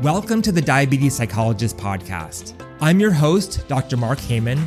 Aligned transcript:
Welcome 0.03 0.43
to 0.43 0.53
the 0.53 0.61
Diabetes 0.61 1.15
Psychologist 1.15 1.79
Podcast. 1.79 2.53
I'm 2.83 3.01
your 3.01 3.13
host, 3.13 3.67
Dr. 3.69 3.97
Mark 3.97 4.19
Heyman 4.19 4.67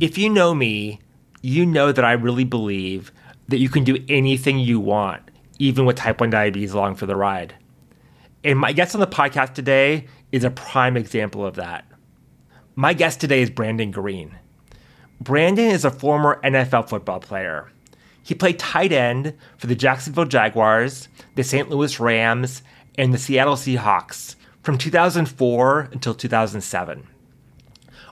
if 0.00 0.16
you 0.16 0.28
know 0.30 0.54
me, 0.54 1.00
you 1.42 1.66
know 1.66 1.92
that 1.92 2.04
I 2.04 2.12
really 2.12 2.44
believe 2.44 3.12
that 3.48 3.58
you 3.58 3.68
can 3.68 3.84
do 3.84 4.02
anything 4.08 4.58
you 4.58 4.78
want, 4.78 5.22
even 5.58 5.84
with 5.84 5.96
type 5.96 6.20
1 6.20 6.30
diabetes 6.30 6.72
along 6.72 6.96
for 6.96 7.06
the 7.06 7.16
ride. 7.16 7.54
And 8.44 8.58
my 8.58 8.72
guest 8.72 8.94
on 8.94 9.00
the 9.00 9.06
podcast 9.06 9.54
today 9.54 10.06
is 10.30 10.44
a 10.44 10.50
prime 10.50 10.96
example 10.96 11.44
of 11.44 11.56
that. 11.56 11.84
My 12.76 12.92
guest 12.92 13.20
today 13.20 13.42
is 13.42 13.50
Brandon 13.50 13.90
Green. 13.90 14.38
Brandon 15.20 15.66
is 15.66 15.84
a 15.84 15.90
former 15.90 16.40
NFL 16.44 16.88
football 16.88 17.18
player. 17.18 17.72
He 18.22 18.34
played 18.34 18.58
tight 18.58 18.92
end 18.92 19.34
for 19.56 19.66
the 19.66 19.74
Jacksonville 19.74 20.26
Jaguars, 20.26 21.08
the 21.34 21.42
St. 21.42 21.70
Louis 21.70 21.98
Rams, 21.98 22.62
and 22.96 23.12
the 23.12 23.18
Seattle 23.18 23.56
Seahawks 23.56 24.36
from 24.62 24.78
2004 24.78 25.88
until 25.92 26.14
2007. 26.14 27.08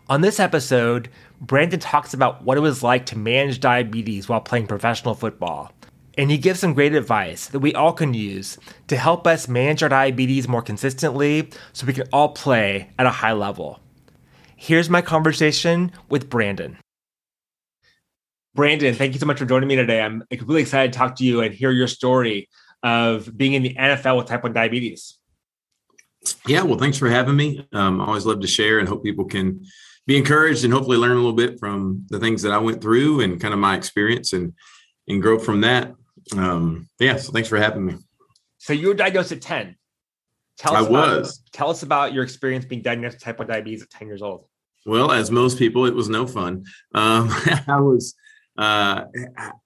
On 0.08 0.20
this 0.20 0.40
episode, 0.40 1.08
Brandon 1.40 1.80
talks 1.80 2.14
about 2.14 2.42
what 2.42 2.56
it 2.56 2.60
was 2.60 2.82
like 2.82 3.06
to 3.06 3.18
manage 3.18 3.60
diabetes 3.60 4.28
while 4.28 4.40
playing 4.40 4.66
professional 4.66 5.14
football. 5.14 5.72
And 6.18 6.30
he 6.30 6.38
gives 6.38 6.60
some 6.60 6.72
great 6.72 6.94
advice 6.94 7.48
that 7.48 7.58
we 7.58 7.74
all 7.74 7.92
can 7.92 8.14
use 8.14 8.56
to 8.88 8.96
help 8.96 9.26
us 9.26 9.48
manage 9.48 9.82
our 9.82 9.88
diabetes 9.90 10.48
more 10.48 10.62
consistently 10.62 11.50
so 11.74 11.86
we 11.86 11.92
can 11.92 12.08
all 12.12 12.30
play 12.30 12.90
at 12.98 13.06
a 13.06 13.10
high 13.10 13.34
level. 13.34 13.80
Here's 14.56 14.88
my 14.88 15.02
conversation 15.02 15.92
with 16.08 16.30
Brandon. 16.30 16.78
Brandon, 18.54 18.94
thank 18.94 19.12
you 19.12 19.20
so 19.20 19.26
much 19.26 19.38
for 19.38 19.44
joining 19.44 19.68
me 19.68 19.76
today. 19.76 20.00
I'm 20.00 20.22
really 20.46 20.62
excited 20.62 20.94
to 20.94 20.98
talk 20.98 21.16
to 21.16 21.24
you 21.24 21.42
and 21.42 21.54
hear 21.54 21.70
your 21.70 21.86
story 21.86 22.48
of 22.82 23.36
being 23.36 23.52
in 23.52 23.62
the 23.62 23.74
NFL 23.74 24.16
with 24.16 24.26
type 24.26 24.42
1 24.42 24.54
diabetes. 24.54 25.18
Yeah, 26.46 26.62
well, 26.62 26.78
thanks 26.78 26.96
for 26.96 27.10
having 27.10 27.36
me. 27.36 27.68
Um, 27.72 28.00
I 28.00 28.06
always 28.06 28.24
love 28.24 28.40
to 28.40 28.46
share 28.46 28.78
and 28.78 28.88
hope 28.88 29.04
people 29.04 29.26
can 29.26 29.66
be 30.06 30.16
encouraged 30.16 30.64
and 30.64 30.72
hopefully 30.72 30.96
learn 30.96 31.12
a 31.12 31.16
little 31.16 31.32
bit 31.32 31.58
from 31.58 32.04
the 32.08 32.20
things 32.20 32.42
that 32.42 32.52
I 32.52 32.58
went 32.58 32.80
through 32.80 33.20
and 33.20 33.40
kind 33.40 33.52
of 33.52 33.60
my 33.60 33.76
experience 33.76 34.32
and 34.32 34.52
and 35.08 35.22
grow 35.22 35.38
from 35.38 35.60
that. 35.60 35.94
Um, 36.36 36.88
yeah, 36.98 37.16
so 37.16 37.32
thanks 37.32 37.48
for 37.48 37.58
having 37.58 37.86
me. 37.86 37.94
So 38.58 38.72
you 38.72 38.88
were 38.88 38.94
diagnosed 38.94 39.30
at 39.30 39.40
10. 39.40 39.76
Tell 40.58 40.74
us 40.74 40.84
I 40.84 40.88
about, 40.88 41.18
was. 41.18 41.42
Tell 41.52 41.70
us 41.70 41.82
about 41.82 42.12
your 42.12 42.24
experience 42.24 42.64
being 42.64 42.82
diagnosed 42.82 43.16
with 43.16 43.22
type 43.22 43.38
1 43.38 43.46
diabetes 43.46 43.82
at 43.82 43.90
10 43.90 44.08
years 44.08 44.22
old. 44.22 44.46
Well, 44.84 45.12
as 45.12 45.30
most 45.30 45.58
people, 45.58 45.86
it 45.86 45.94
was 45.94 46.08
no 46.08 46.26
fun. 46.26 46.64
Um, 46.94 47.28
I 47.68 47.78
was 47.80 48.14
uh, 48.58 49.04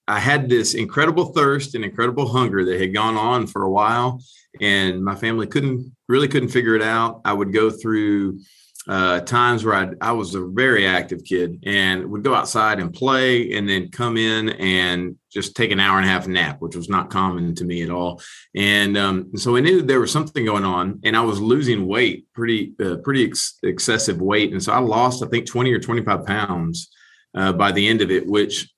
I 0.09 0.19
had 0.19 0.49
this 0.49 0.75
incredible 0.75 1.27
thirst 1.27 1.75
and 1.75 1.85
incredible 1.85 2.27
hunger 2.27 2.65
that 2.65 2.81
had 2.81 2.93
gone 2.93 3.17
on 3.17 3.47
for 3.47 3.63
a 3.63 3.71
while, 3.71 4.23
and 4.61 5.05
my 5.05 5.15
family 5.15 5.47
couldn't 5.47 5.95
really 6.09 6.27
couldn't 6.27 6.49
figure 6.49 6.75
it 6.75 6.83
out. 6.83 7.21
I 7.25 7.33
would 7.33 7.53
go 7.53 7.71
through 7.71 8.41
uh, 8.89 9.21
times 9.21 9.65
where 9.65 9.75
I'd, 9.75 9.95
I 10.01 10.13
was 10.13 10.35
a 10.35 10.47
very 10.47 10.87
active 10.87 11.23
kid 11.25 11.63
and 11.65 12.11
would 12.11 12.25
go 12.25 12.35
outside 12.35 12.81
and 12.81 12.93
play 12.93 13.53
and 13.53 13.69
then 13.69 13.91
come 13.91 14.17
in 14.17 14.51
and 14.51 15.17
just 15.31 15.55
take 15.55 15.71
an 15.71 15.79
hour 15.79 15.99
and 15.99 16.07
a 16.07 16.11
half 16.11 16.27
nap, 16.27 16.61
which 16.61 16.75
was 16.75 16.89
not 16.89 17.11
common 17.11 17.55
to 17.57 17.65
me 17.65 17.83
at 17.83 17.91
all. 17.91 18.23
And 18.55 18.97
um, 18.97 19.37
so 19.37 19.57
I 19.57 19.61
knew 19.61 19.83
there 19.83 20.01
was 20.01 20.11
something 20.11 20.45
going 20.45 20.65
on 20.65 21.01
and 21.05 21.17
I 21.17 21.21
was 21.21 21.41
losing 21.41 21.87
weight, 21.87 22.27
pretty, 22.33 22.73
uh, 22.83 22.97
pretty 23.05 23.27
ex- 23.27 23.59
excessive 23.63 24.21
weight. 24.21 24.53
And 24.53 24.63
so 24.63 24.73
I 24.73 24.79
lost, 24.79 25.23
I 25.23 25.29
think 25.29 25.47
20 25.47 25.73
or 25.73 25.79
25 25.79 26.25
pounds 26.25 26.91
uh, 27.35 27.53
by 27.53 27.73
the 27.73 27.87
end 27.87 28.01
of 28.01 28.11
it, 28.11 28.27
which 28.27 28.73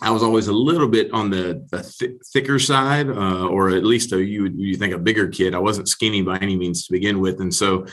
I 0.00 0.10
was 0.10 0.22
always 0.22 0.48
a 0.48 0.52
little 0.52 0.88
bit 0.88 1.12
on 1.12 1.30
the, 1.30 1.66
the 1.70 1.82
th- 1.82 2.20
thicker 2.32 2.58
side, 2.58 3.08
uh, 3.08 3.46
or 3.46 3.70
at 3.70 3.84
least 3.84 4.12
a, 4.12 4.22
you 4.22 4.46
you 4.54 4.76
think 4.76 4.92
a 4.92 4.98
bigger 4.98 5.28
kid. 5.28 5.54
I 5.54 5.58
wasn't 5.58 5.88
skinny 5.88 6.20
by 6.20 6.36
any 6.38 6.54
means 6.54 6.86
to 6.86 6.92
begin 6.92 7.18
with, 7.18 7.40
and 7.40 7.54
so 7.54 7.86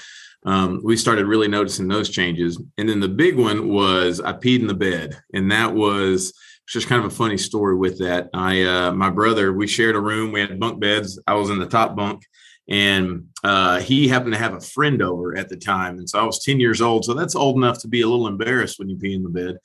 um, 0.45 0.81
we 0.83 0.97
started 0.97 1.25
really 1.25 1.47
noticing 1.47 1.87
those 1.87 2.09
changes. 2.09 2.61
And 2.77 2.89
then 2.89 2.99
the 2.99 3.07
big 3.07 3.37
one 3.37 3.69
was 3.69 4.19
I 4.19 4.33
peed 4.33 4.59
in 4.59 4.67
the 4.67 4.73
bed, 4.73 5.17
and 5.33 5.51
that 5.51 5.73
was 5.73 6.33
just 6.67 6.87
kind 6.87 7.03
of 7.03 7.11
a 7.11 7.15
funny 7.15 7.37
story 7.37 7.75
with 7.75 7.99
that. 7.99 8.29
I, 8.33 8.63
uh, 8.63 8.91
my 8.93 9.09
brother, 9.09 9.53
we 9.53 9.67
shared 9.67 9.95
a 9.95 9.99
room. 9.99 10.31
We 10.31 10.39
had 10.39 10.59
bunk 10.59 10.79
beds. 10.79 11.19
I 11.27 11.33
was 11.33 11.49
in 11.49 11.59
the 11.59 11.67
top 11.67 11.95
bunk, 11.95 12.23
and 12.69 13.27
uh, 13.43 13.81
he 13.81 14.07
happened 14.07 14.33
to 14.33 14.39
have 14.39 14.53
a 14.53 14.61
friend 14.61 15.01
over 15.01 15.37
at 15.37 15.49
the 15.49 15.57
time. 15.57 15.97
And 15.97 16.09
so 16.09 16.19
i 16.19 16.23
was 16.23 16.43
10 16.43 16.61
years 16.61 16.81
old. 16.81 17.03
So 17.03 17.13
that's 17.13 17.35
old 17.35 17.57
enough 17.57 17.79
to 17.79 17.89
be 17.89 18.01
a 18.01 18.07
little 18.07 18.27
embarrassed 18.27 18.79
when 18.79 18.89
you 18.89 18.95
pee 18.95 19.13
in 19.13 19.23
the 19.23 19.29
bed. 19.29 19.57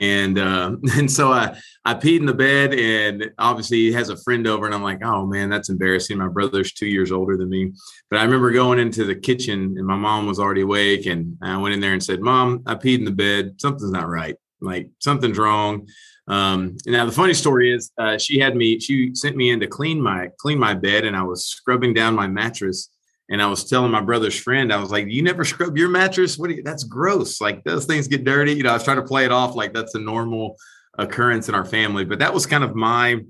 And 0.00 0.38
uh, 0.38 0.76
and 0.96 1.10
so 1.10 1.32
i 1.32 1.56
i 1.84 1.94
peed 1.94 2.20
in 2.20 2.26
the 2.26 2.34
bed 2.34 2.72
and 2.72 3.30
obviously 3.38 3.78
he 3.78 3.92
has 3.92 4.08
a 4.08 4.16
friend 4.16 4.46
over 4.46 4.66
and 4.66 4.74
i'm 4.74 4.82
like 4.82 5.04
oh 5.04 5.26
man 5.26 5.50
that's 5.50 5.68
embarrassing. 5.68 6.18
My 6.18 6.28
brother's 6.28 6.72
two 6.72 6.86
years 6.86 7.12
older 7.12 7.36
than 7.36 7.50
me. 7.50 7.72
But 8.10 8.20
i 8.20 8.24
remember 8.24 8.50
going 8.52 8.78
into 8.78 9.04
the 9.04 9.14
kitchen 9.14 9.74
and 9.76 9.86
my 9.86 9.96
mom 9.96 10.26
was 10.26 10.38
already 10.38 10.62
awake 10.62 11.06
and 11.06 11.36
i 11.42 11.56
went 11.58 11.74
in 11.74 11.80
there 11.80 11.92
and 11.92 12.02
said 12.02 12.20
mom 12.20 12.62
i 12.66 12.74
peed 12.74 12.98
in 12.98 13.04
the 13.04 13.10
bed. 13.10 13.60
Something's 13.60 13.92
not 13.92 14.08
right 14.08 14.36
like 14.60 14.88
something's 15.00 15.38
wrong 15.38 15.86
um, 16.28 16.76
now 16.86 17.06
the 17.06 17.12
funny 17.12 17.34
story 17.34 17.72
is, 17.72 17.92
uh, 17.98 18.18
she 18.18 18.38
had 18.38 18.56
me. 18.56 18.80
She 18.80 19.14
sent 19.14 19.36
me 19.36 19.50
in 19.50 19.60
to 19.60 19.66
clean 19.66 20.00
my 20.00 20.30
clean 20.38 20.58
my 20.58 20.74
bed, 20.74 21.04
and 21.04 21.16
I 21.16 21.22
was 21.22 21.46
scrubbing 21.46 21.94
down 21.94 22.14
my 22.14 22.26
mattress. 22.26 22.90
And 23.28 23.42
I 23.42 23.46
was 23.46 23.68
telling 23.68 23.90
my 23.90 24.00
brother's 24.00 24.38
friend, 24.38 24.72
I 24.72 24.80
was 24.80 24.90
like, 24.90 25.06
"You 25.08 25.22
never 25.22 25.44
scrub 25.44 25.76
your 25.76 25.88
mattress? 25.88 26.36
What? 26.36 26.50
You, 26.50 26.62
that's 26.62 26.84
gross. 26.84 27.40
Like 27.40 27.62
those 27.64 27.86
things 27.86 28.08
get 28.08 28.24
dirty." 28.24 28.52
You 28.52 28.64
know, 28.64 28.70
I 28.70 28.74
was 28.74 28.84
trying 28.84 28.96
to 28.96 29.04
play 29.04 29.24
it 29.24 29.32
off 29.32 29.54
like 29.54 29.72
that's 29.72 29.94
a 29.94 30.00
normal 30.00 30.56
occurrence 30.98 31.48
in 31.48 31.54
our 31.54 31.64
family. 31.64 32.04
But 32.04 32.18
that 32.18 32.34
was 32.34 32.46
kind 32.46 32.64
of 32.64 32.74
my 32.74 33.20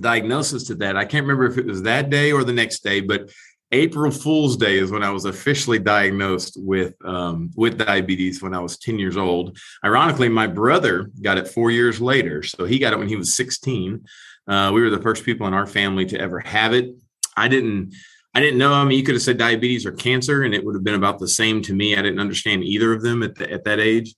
diagnosis 0.00 0.64
to 0.64 0.74
that. 0.76 0.96
I 0.96 1.04
can't 1.04 1.24
remember 1.24 1.46
if 1.46 1.56
it 1.56 1.66
was 1.66 1.82
that 1.82 2.10
day 2.10 2.32
or 2.32 2.42
the 2.42 2.52
next 2.52 2.80
day, 2.80 3.00
but 3.00 3.30
April 3.72 4.10
Fool's 4.10 4.56
Day 4.56 4.78
is 4.78 4.90
when 4.90 5.02
I 5.02 5.10
was 5.10 5.24
officially 5.24 5.78
diagnosed 5.78 6.56
with 6.58 6.94
um, 7.04 7.50
with 7.56 7.78
diabetes 7.78 8.42
when 8.42 8.54
I 8.54 8.60
was 8.60 8.78
10 8.78 8.98
years 8.98 9.16
old. 9.16 9.58
Ironically, 9.84 10.28
my 10.28 10.46
brother 10.46 11.10
got 11.22 11.38
it 11.38 11.48
four 11.48 11.70
years 11.70 12.00
later, 12.00 12.42
so 12.42 12.64
he 12.64 12.78
got 12.78 12.92
it 12.92 12.98
when 12.98 13.08
he 13.08 13.16
was 13.16 13.34
16. 13.34 14.04
Uh, 14.46 14.70
we 14.74 14.82
were 14.82 14.90
the 14.90 15.02
first 15.02 15.24
people 15.24 15.46
in 15.46 15.54
our 15.54 15.66
family 15.66 16.06
to 16.06 16.20
ever 16.20 16.38
have 16.40 16.72
it. 16.72 16.94
I 17.36 17.48
didn't. 17.48 17.94
I 18.36 18.40
didn't 18.40 18.58
know. 18.58 18.72
I 18.72 18.84
mean, 18.84 18.98
you 18.98 19.04
could 19.04 19.14
have 19.14 19.22
said 19.22 19.38
diabetes 19.38 19.86
or 19.86 19.92
cancer, 19.92 20.42
and 20.42 20.54
it 20.54 20.64
would 20.64 20.74
have 20.74 20.82
been 20.82 20.94
about 20.94 21.20
the 21.20 21.28
same 21.28 21.62
to 21.62 21.72
me. 21.72 21.94
I 21.96 22.02
didn't 22.02 22.18
understand 22.18 22.64
either 22.64 22.92
of 22.92 23.00
them 23.00 23.22
at 23.22 23.36
the, 23.36 23.50
at 23.50 23.64
that 23.64 23.78
age, 23.78 24.14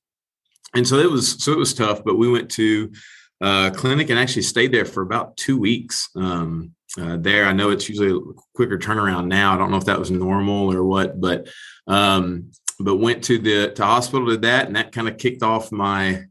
and 0.74 0.86
so 0.86 0.96
it 0.96 1.10
was 1.10 1.42
so 1.42 1.52
it 1.52 1.58
was 1.58 1.74
tough. 1.74 2.02
But 2.04 2.16
we 2.16 2.30
went 2.30 2.50
to 2.52 2.92
uh, 3.40 3.70
clinic 3.70 4.10
and 4.10 4.18
actually 4.18 4.42
stayed 4.42 4.72
there 4.72 4.86
for 4.86 5.02
about 5.02 5.36
two 5.36 5.58
weeks. 5.58 6.08
Um, 6.16 6.75
uh, 6.98 7.16
there. 7.18 7.46
I 7.46 7.52
know 7.52 7.70
it's 7.70 7.88
usually 7.88 8.10
a 8.10 8.34
quicker 8.54 8.78
turnaround 8.78 9.26
now. 9.26 9.54
I 9.54 9.58
don't 9.58 9.70
know 9.70 9.76
if 9.76 9.84
that 9.86 9.98
was 9.98 10.10
normal 10.10 10.72
or 10.72 10.84
what, 10.84 11.20
but 11.20 11.48
um, 11.86 12.50
but 12.80 12.96
went 12.96 13.24
to 13.24 13.38
the 13.38 13.72
to 13.72 13.84
hospital 13.84 14.26
did 14.26 14.42
that, 14.42 14.66
and 14.66 14.76
that 14.76 14.92
kind 14.92 15.08
of 15.08 15.18
kicked 15.18 15.42
off 15.42 15.72
my 15.72 16.24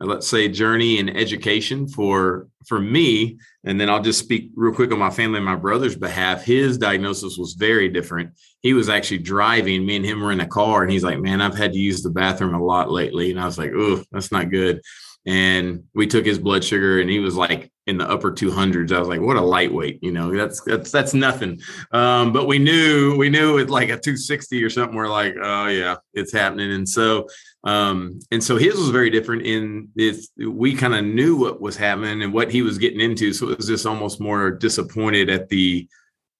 let's 0.00 0.26
say 0.26 0.48
journey 0.48 0.98
in 0.98 1.08
education 1.08 1.86
for 1.88 2.48
for 2.66 2.80
me. 2.80 3.38
And 3.64 3.80
then 3.80 3.88
i'll 3.88 4.02
just 4.02 4.18
speak 4.18 4.50
real 4.54 4.74
quick 4.74 4.92
on 4.92 4.98
my 4.98 5.10
family 5.10 5.38
and 5.38 5.46
my 5.46 5.56
brother's 5.56 5.96
behalf. 5.96 6.44
His 6.44 6.78
diagnosis 6.78 7.38
was 7.38 7.54
very 7.54 7.88
different. 7.88 8.32
He 8.60 8.74
was 8.74 8.88
actually 8.88 9.18
driving. 9.18 9.86
Me 9.86 9.96
and 9.96 10.04
him 10.04 10.20
were 10.20 10.32
in 10.32 10.40
a 10.40 10.46
car 10.46 10.82
and 10.82 10.90
he's 10.90 11.04
like 11.04 11.20
man 11.20 11.40
i've 11.40 11.56
had 11.56 11.72
to 11.72 11.78
use 11.78 12.02
the 12.02 12.10
bathroom 12.10 12.54
a 12.54 12.64
lot 12.64 12.90
lately. 12.90 13.30
And 13.30 13.40
i 13.40 13.44
was 13.46 13.58
like 13.58 13.72
oh 13.74 14.02
that's 14.10 14.32
not 14.32 14.50
good 14.50 14.80
and 15.26 15.84
we 15.94 16.06
took 16.06 16.26
his 16.26 16.38
blood 16.38 16.62
sugar 16.62 17.00
and 17.00 17.08
he 17.08 17.18
was 17.18 17.34
like 17.34 17.70
in 17.86 17.98
the 17.98 18.08
upper 18.08 18.32
200s 18.32 18.92
i 18.92 18.98
was 18.98 19.08
like 19.08 19.20
what 19.20 19.36
a 19.36 19.40
lightweight 19.40 19.98
you 20.02 20.12
know? 20.12 20.34
That's 20.34 20.60
that's 20.62 20.90
that's 20.90 21.14
nothing. 21.14 21.60
Um, 21.92 22.32
but 22.32 22.46
we 22.46 22.58
knew 22.58 23.16
we 23.16 23.30
knew 23.30 23.54
with 23.54 23.70
like 23.70 23.88
a 23.88 23.98
260 23.98 24.62
or 24.62 24.70
something 24.70 24.96
we're 24.96 25.08
like 25.08 25.34
oh 25.40 25.66
yeah 25.66 25.96
it's 26.12 26.32
happening. 26.32 26.72
And 26.72 26.88
so 26.88 27.28
um, 27.64 28.20
and 28.30 28.44
so 28.44 28.58
his 28.58 28.76
was 28.76 28.90
very 28.90 29.10
different 29.10 29.42
in 29.42 29.88
this 29.94 30.30
we 30.36 30.74
kind 30.74 30.94
of 30.94 31.04
knew 31.04 31.36
what 31.36 31.60
was 31.60 31.76
happening 31.76 32.22
and 32.22 32.32
what 32.32 32.50
he 32.50 32.62
was 32.62 32.78
getting 32.78 33.00
into 33.00 33.32
so 33.32 33.48
it 33.48 33.56
was 33.56 33.66
just 33.66 33.86
almost 33.86 34.20
more 34.20 34.50
disappointed 34.50 35.30
at 35.30 35.48
the 35.48 35.88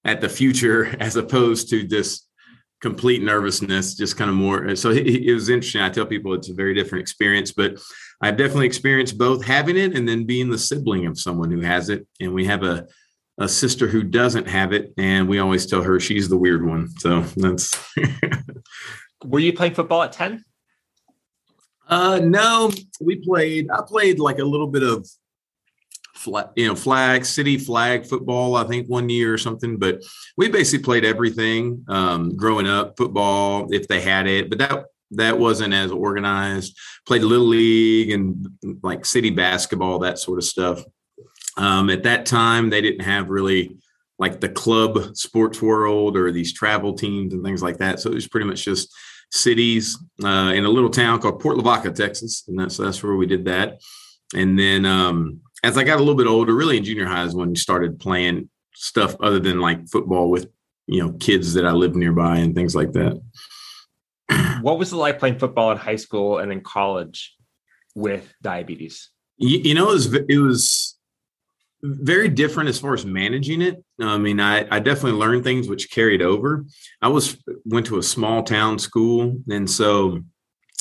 at 0.03 0.21
the 0.21 0.29
future 0.29 0.95
as 0.99 1.15
opposed 1.15 1.69
to 1.69 1.87
this 1.87 2.24
complete 2.85 3.21
nervousness 3.23 3.95
just 3.95 4.15
kind 4.15 4.29
of 4.29 4.35
more 4.35 4.75
so 4.75 4.89
it, 4.91 5.07
it 5.07 5.33
was 5.33 5.49
interesting 5.49 5.81
i 5.81 5.89
tell 5.89 6.05
people 6.05 6.33
it's 6.33 6.49
a 6.49 6.53
very 6.53 6.73
different 6.73 7.01
experience 7.01 7.51
but 7.51 7.79
I've 8.21 8.37
definitely 8.37 8.67
experienced 8.67 9.17
both 9.17 9.43
having 9.43 9.77
it 9.77 9.95
and 9.95 10.07
then 10.07 10.25
being 10.25 10.49
the 10.49 10.57
sibling 10.57 11.05
of 11.05 11.19
someone 11.19 11.51
who 11.51 11.61
has 11.61 11.89
it. 11.89 12.07
And 12.19 12.33
we 12.33 12.45
have 12.45 12.63
a, 12.63 12.87
a 13.37 13.47
sister 13.47 13.87
who 13.87 14.03
doesn't 14.03 14.47
have 14.47 14.73
it. 14.73 14.93
And 14.97 15.27
we 15.27 15.39
always 15.39 15.65
tell 15.65 15.81
her 15.81 15.99
she's 15.99 16.29
the 16.29 16.37
weird 16.37 16.65
one. 16.65 16.89
So 16.99 17.21
that's. 17.35 17.71
Were 19.25 19.39
you 19.39 19.53
playing 19.53 19.73
football 19.73 20.03
at 20.03 20.11
10? 20.11 20.43
Uh, 21.87 22.19
no, 22.23 22.71
we 23.01 23.17
played, 23.17 23.69
I 23.69 23.81
played 23.85 24.19
like 24.19 24.39
a 24.39 24.43
little 24.43 24.67
bit 24.67 24.83
of 24.83 25.07
flag, 26.15 26.47
you 26.55 26.67
know, 26.67 26.75
flag, 26.75 27.25
city 27.25 27.57
flag 27.57 28.05
football, 28.05 28.55
I 28.55 28.63
think 28.63 28.87
one 28.87 29.09
year 29.09 29.33
or 29.33 29.37
something, 29.37 29.77
but 29.77 30.01
we 30.37 30.49
basically 30.49 30.83
played 30.83 31.05
everything 31.05 31.83
um, 31.87 32.35
growing 32.35 32.67
up, 32.67 32.97
football, 32.97 33.67
if 33.73 33.87
they 33.87 34.01
had 34.01 34.27
it, 34.27 34.49
but 34.49 34.59
that, 34.59 34.85
that 35.11 35.37
wasn't 35.37 35.73
as 35.73 35.91
organized. 35.91 36.77
Played 37.05 37.21
little 37.23 37.45
league 37.45 38.11
and 38.11 38.47
like 38.81 39.05
city 39.05 39.29
basketball, 39.29 39.99
that 39.99 40.19
sort 40.19 40.39
of 40.39 40.43
stuff. 40.45 40.81
Um, 41.57 41.89
at 41.89 42.03
that 42.03 42.25
time, 42.25 42.69
they 42.69 42.81
didn't 42.81 43.05
have 43.05 43.29
really 43.29 43.77
like 44.17 44.39
the 44.39 44.49
club 44.49 45.15
sports 45.15 45.61
world 45.61 46.17
or 46.17 46.31
these 46.31 46.53
travel 46.53 46.93
teams 46.93 47.33
and 47.33 47.43
things 47.43 47.61
like 47.61 47.77
that. 47.77 47.99
So 47.99 48.09
it 48.09 48.15
was 48.15 48.27
pretty 48.27 48.47
much 48.47 48.63
just 48.63 48.93
cities 49.31 49.97
uh, 50.23 50.51
in 50.55 50.65
a 50.65 50.69
little 50.69 50.89
town 50.89 51.19
called 51.19 51.39
Port 51.39 51.57
Lavaca, 51.57 51.91
Texas, 51.91 52.43
and 52.47 52.59
that's 52.59 52.77
that's 52.77 53.03
where 53.03 53.15
we 53.15 53.25
did 53.25 53.45
that. 53.45 53.81
And 54.33 54.57
then 54.57 54.85
um, 54.85 55.41
as 55.65 55.77
I 55.77 55.83
got 55.83 55.95
a 55.95 55.99
little 55.99 56.15
bit 56.15 56.27
older, 56.27 56.53
really 56.53 56.77
in 56.77 56.83
junior 56.83 57.07
high 57.07 57.23
is 57.23 57.35
when 57.35 57.49
we 57.49 57.55
started 57.55 57.99
playing 57.99 58.49
stuff 58.73 59.15
other 59.19 59.39
than 59.39 59.59
like 59.59 59.87
football 59.89 60.29
with 60.29 60.47
you 60.87 61.01
know 61.01 61.13
kids 61.13 61.53
that 61.55 61.65
I 61.65 61.71
lived 61.71 61.95
nearby 61.95 62.37
and 62.37 62.53
things 62.53 62.75
like 62.75 62.91
that 62.91 63.19
what 64.61 64.77
was 64.77 64.91
it 64.91 64.97
like 64.97 65.19
playing 65.19 65.39
football 65.39 65.71
in 65.71 65.77
high 65.77 65.95
school 65.95 66.39
and 66.39 66.51
in 66.51 66.61
college 66.61 67.35
with 67.95 68.33
diabetes? 68.41 69.09
You, 69.37 69.59
you 69.59 69.73
know, 69.73 69.89
it 69.89 69.93
was, 69.93 70.13
it 70.13 70.39
was 70.39 70.97
very 71.83 72.29
different 72.29 72.69
as 72.69 72.79
far 72.79 72.93
as 72.93 73.05
managing 73.05 73.61
it. 73.61 73.83
I 73.99 74.17
mean, 74.17 74.39
I, 74.39 74.67
I 74.71 74.79
definitely 74.79 75.19
learned 75.19 75.43
things 75.43 75.67
which 75.67 75.91
carried 75.91 76.21
over. 76.21 76.65
I 77.01 77.09
was 77.09 77.37
went 77.65 77.85
to 77.87 77.97
a 77.97 78.03
small 78.03 78.43
town 78.43 78.79
school, 78.79 79.37
and 79.49 79.69
so 79.69 80.21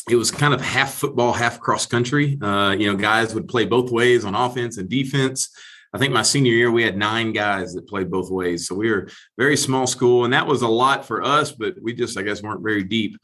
it 0.09 0.17
was 0.17 0.31
kind 0.31 0.53
of 0.53 0.61
half 0.61 0.95
football, 0.95 1.33
half 1.33 1.61
cross 1.61 1.87
country. 1.87 2.39
Uh, 2.41 2.75
you 2.79 2.91
know, 2.91 2.97
guys 2.97 3.35
would 3.35 3.49
play 3.49 3.65
both 3.65 3.91
ways 3.91 4.25
on 4.25 4.35
offense 4.35 4.77
and 4.77 4.89
defense. 4.89 5.51
I 5.95 5.99
think 5.99 6.13
my 6.13 6.23
senior 6.23 6.53
year 6.53 6.71
we 6.71 6.83
had 6.83 6.97
nine 6.97 7.33
guys 7.33 7.73
that 7.75 7.89
played 7.89 8.11
both 8.11 8.31
ways. 8.31 8.67
So 8.67 8.75
we 8.75 8.91
were 8.91 9.09
very 9.39 9.57
small 9.57 9.87
school, 9.87 10.25
and 10.25 10.35
that 10.35 10.47
was 10.47 10.63
a 10.63 10.69
lot 10.69 11.07
for 11.07 11.23
us. 11.23 11.53
But 11.53 11.77
we 11.81 11.95
just, 11.95 12.19
I 12.19 12.23
guess, 12.23 12.43
weren't 12.43 12.65
very 12.65 12.83
deep. 12.83 13.17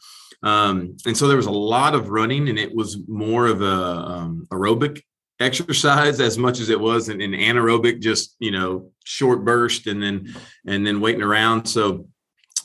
Um, 0.42 0.96
and 1.04 1.16
so 1.16 1.28
there 1.28 1.36
was 1.36 1.46
a 1.46 1.50
lot 1.50 1.94
of 1.94 2.08
running, 2.08 2.48
and 2.48 2.58
it 2.58 2.74
was 2.74 2.98
more 3.08 3.46
of 3.46 3.60
a 3.60 3.66
um, 3.66 4.46
aerobic 4.50 5.02
exercise 5.40 6.20
as 6.20 6.38
much 6.38 6.60
as 6.60 6.68
it 6.68 6.78
was 6.78 7.08
an, 7.08 7.20
an 7.20 7.32
anaerobic, 7.32 8.00
just 8.00 8.36
you 8.38 8.52
know, 8.52 8.92
short 9.04 9.44
burst 9.44 9.86
and 9.86 10.02
then 10.02 10.32
and 10.66 10.86
then 10.86 11.00
waiting 11.00 11.22
around. 11.22 11.66
So 11.66 12.06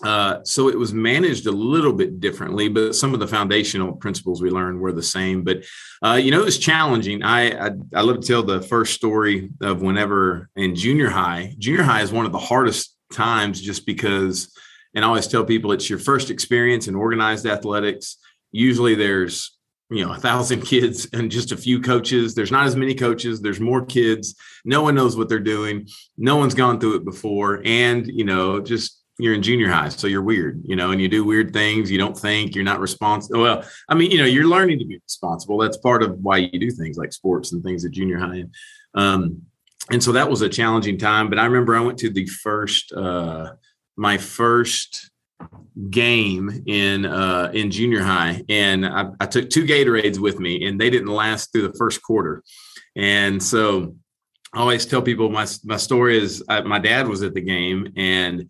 uh, 0.06 0.44
so 0.44 0.70
it 0.70 0.78
was 0.78 0.94
managed 0.94 1.48
a 1.48 1.52
little 1.52 1.92
bit 1.92 2.20
differently, 2.20 2.70
but 2.70 2.94
some 2.94 3.16
of 3.16 3.20
the 3.20 3.28
foundational 3.28 3.92
principles 3.92 4.40
we 4.40 4.52
learned 4.52 4.80
were 4.80 4.92
the 4.92 5.02
same. 5.02 5.44
But 5.44 5.64
uh, 6.04 6.20
you 6.22 6.30
know, 6.30 6.42
it 6.42 6.46
was 6.46 6.60
challenging. 6.60 7.24
I, 7.24 7.70
I 7.70 7.72
I 7.96 8.02
love 8.02 8.22
to 8.22 8.28
tell 8.28 8.44
the 8.44 8.62
first 8.62 8.94
story 8.94 9.50
of 9.62 9.82
whenever 9.82 10.52
in 10.56 10.76
junior 10.76 11.10
high. 11.10 11.56
Junior 11.58 11.82
high 11.82 12.04
is 12.04 12.12
one 12.12 12.28
of 12.28 12.32
the 12.32 12.38
hardest 12.38 12.96
times, 13.12 13.60
just 13.60 13.88
because. 13.88 14.56
And 14.94 15.04
I 15.04 15.08
always 15.08 15.28
tell 15.28 15.44
people 15.44 15.72
it's 15.72 15.90
your 15.90 16.00
first 16.00 16.30
experience 16.30 16.88
in 16.88 16.94
organized 16.94 17.48
athletics. 17.48 18.18
Usually, 18.52 18.94
there's 18.94 19.58
you 19.90 20.06
know 20.06 20.14
a 20.14 20.20
thousand 20.20 20.62
kids 20.74 21.08
and 21.14 21.32
just 21.32 21.52
a 21.52 21.58
few 21.58 21.80
coaches 21.80 22.34
there's 22.34 22.52
not 22.52 22.66
as 22.66 22.76
many 22.76 22.96
coaches 22.96 23.40
there's 23.40 23.60
more 23.60 23.86
kids 23.86 24.36
no 24.64 24.82
one 24.82 24.96
knows 24.96 25.16
what 25.16 25.30
they're 25.30 25.40
doing 25.40 25.88
no 26.18 26.38
one's 26.38 26.56
gone 26.56 26.80
through 26.80 26.96
it 26.96 27.06
before 27.06 27.62
and 27.64 28.08
you 28.08 28.26
know 28.26 28.60
just 28.60 29.05
you're 29.18 29.34
in 29.34 29.42
junior 29.42 29.70
high, 29.70 29.90
so 29.90 30.08
you're 30.08 30.22
weird, 30.22 30.62
you 30.66 30.76
know, 30.76 30.92
and 30.92 31.02
you 31.02 31.08
do 31.08 31.24
weird 31.24 31.54
things. 31.54 31.90
You 31.90 31.98
don't 31.98 32.18
think 32.18 32.54
you're 32.54 32.66
not 32.66 32.80
responsible. 32.80 33.42
Well, 33.42 33.64
I 33.88 33.96
mean, 33.96 34.12
you 34.12 34.18
know, 34.18 34.26
you're 34.26 34.48
learning 34.48 34.80
to 34.80 34.86
be 34.86 35.00
responsible. 35.02 35.58
That's 35.58 35.78
part 35.78 36.04
of 36.04 36.20
why 36.20 36.38
you 36.38 36.60
do 36.60 36.70
things 36.70 36.98
like 36.98 37.14
sports 37.14 37.54
and 37.54 37.64
things 37.64 37.86
at 37.86 37.92
junior 37.92 38.18
high. 38.18 38.44
Um, 38.94 39.44
and 39.90 40.04
so 40.04 40.12
that 40.14 40.30
was 40.30 40.42
a 40.42 40.50
challenging 40.50 40.98
time. 40.98 41.30
But 41.30 41.40
I 41.40 41.46
remember 41.46 41.76
I 41.76 41.82
went 41.82 41.98
to 42.00 42.10
the 42.10 42.26
first, 42.26 42.92
uh, 42.92 43.54
my 43.96 44.18
first 44.18 45.12
game 45.90 46.64
in 46.66 47.06
uh, 47.06 47.52
in 47.54 47.72
junior 47.72 48.02
high, 48.02 48.44
and 48.50 48.86
I, 48.86 49.08
I 49.20 49.26
took 49.26 49.50
two 49.50 49.66
Gatorades 49.66 50.20
with 50.20 50.40
me, 50.40 50.66
and 50.66 50.80
they 50.80 50.90
didn't 50.90 51.10
last 51.10 51.52
through 51.52 51.68
the 51.68 51.78
first 51.78 52.02
quarter. 52.02 52.44
And 52.96 53.42
so 53.42 53.96
I 54.54 54.60
always 54.60 54.86
tell 54.86 55.02
people 55.02 55.30
my 55.30 55.46
my 55.64 55.78
story 55.78 56.18
is 56.18 56.44
I, 56.48 56.62
my 56.62 56.80
dad 56.80 57.08
was 57.08 57.24
at 57.24 57.34
the 57.34 57.42
game 57.42 57.92
and 57.96 58.50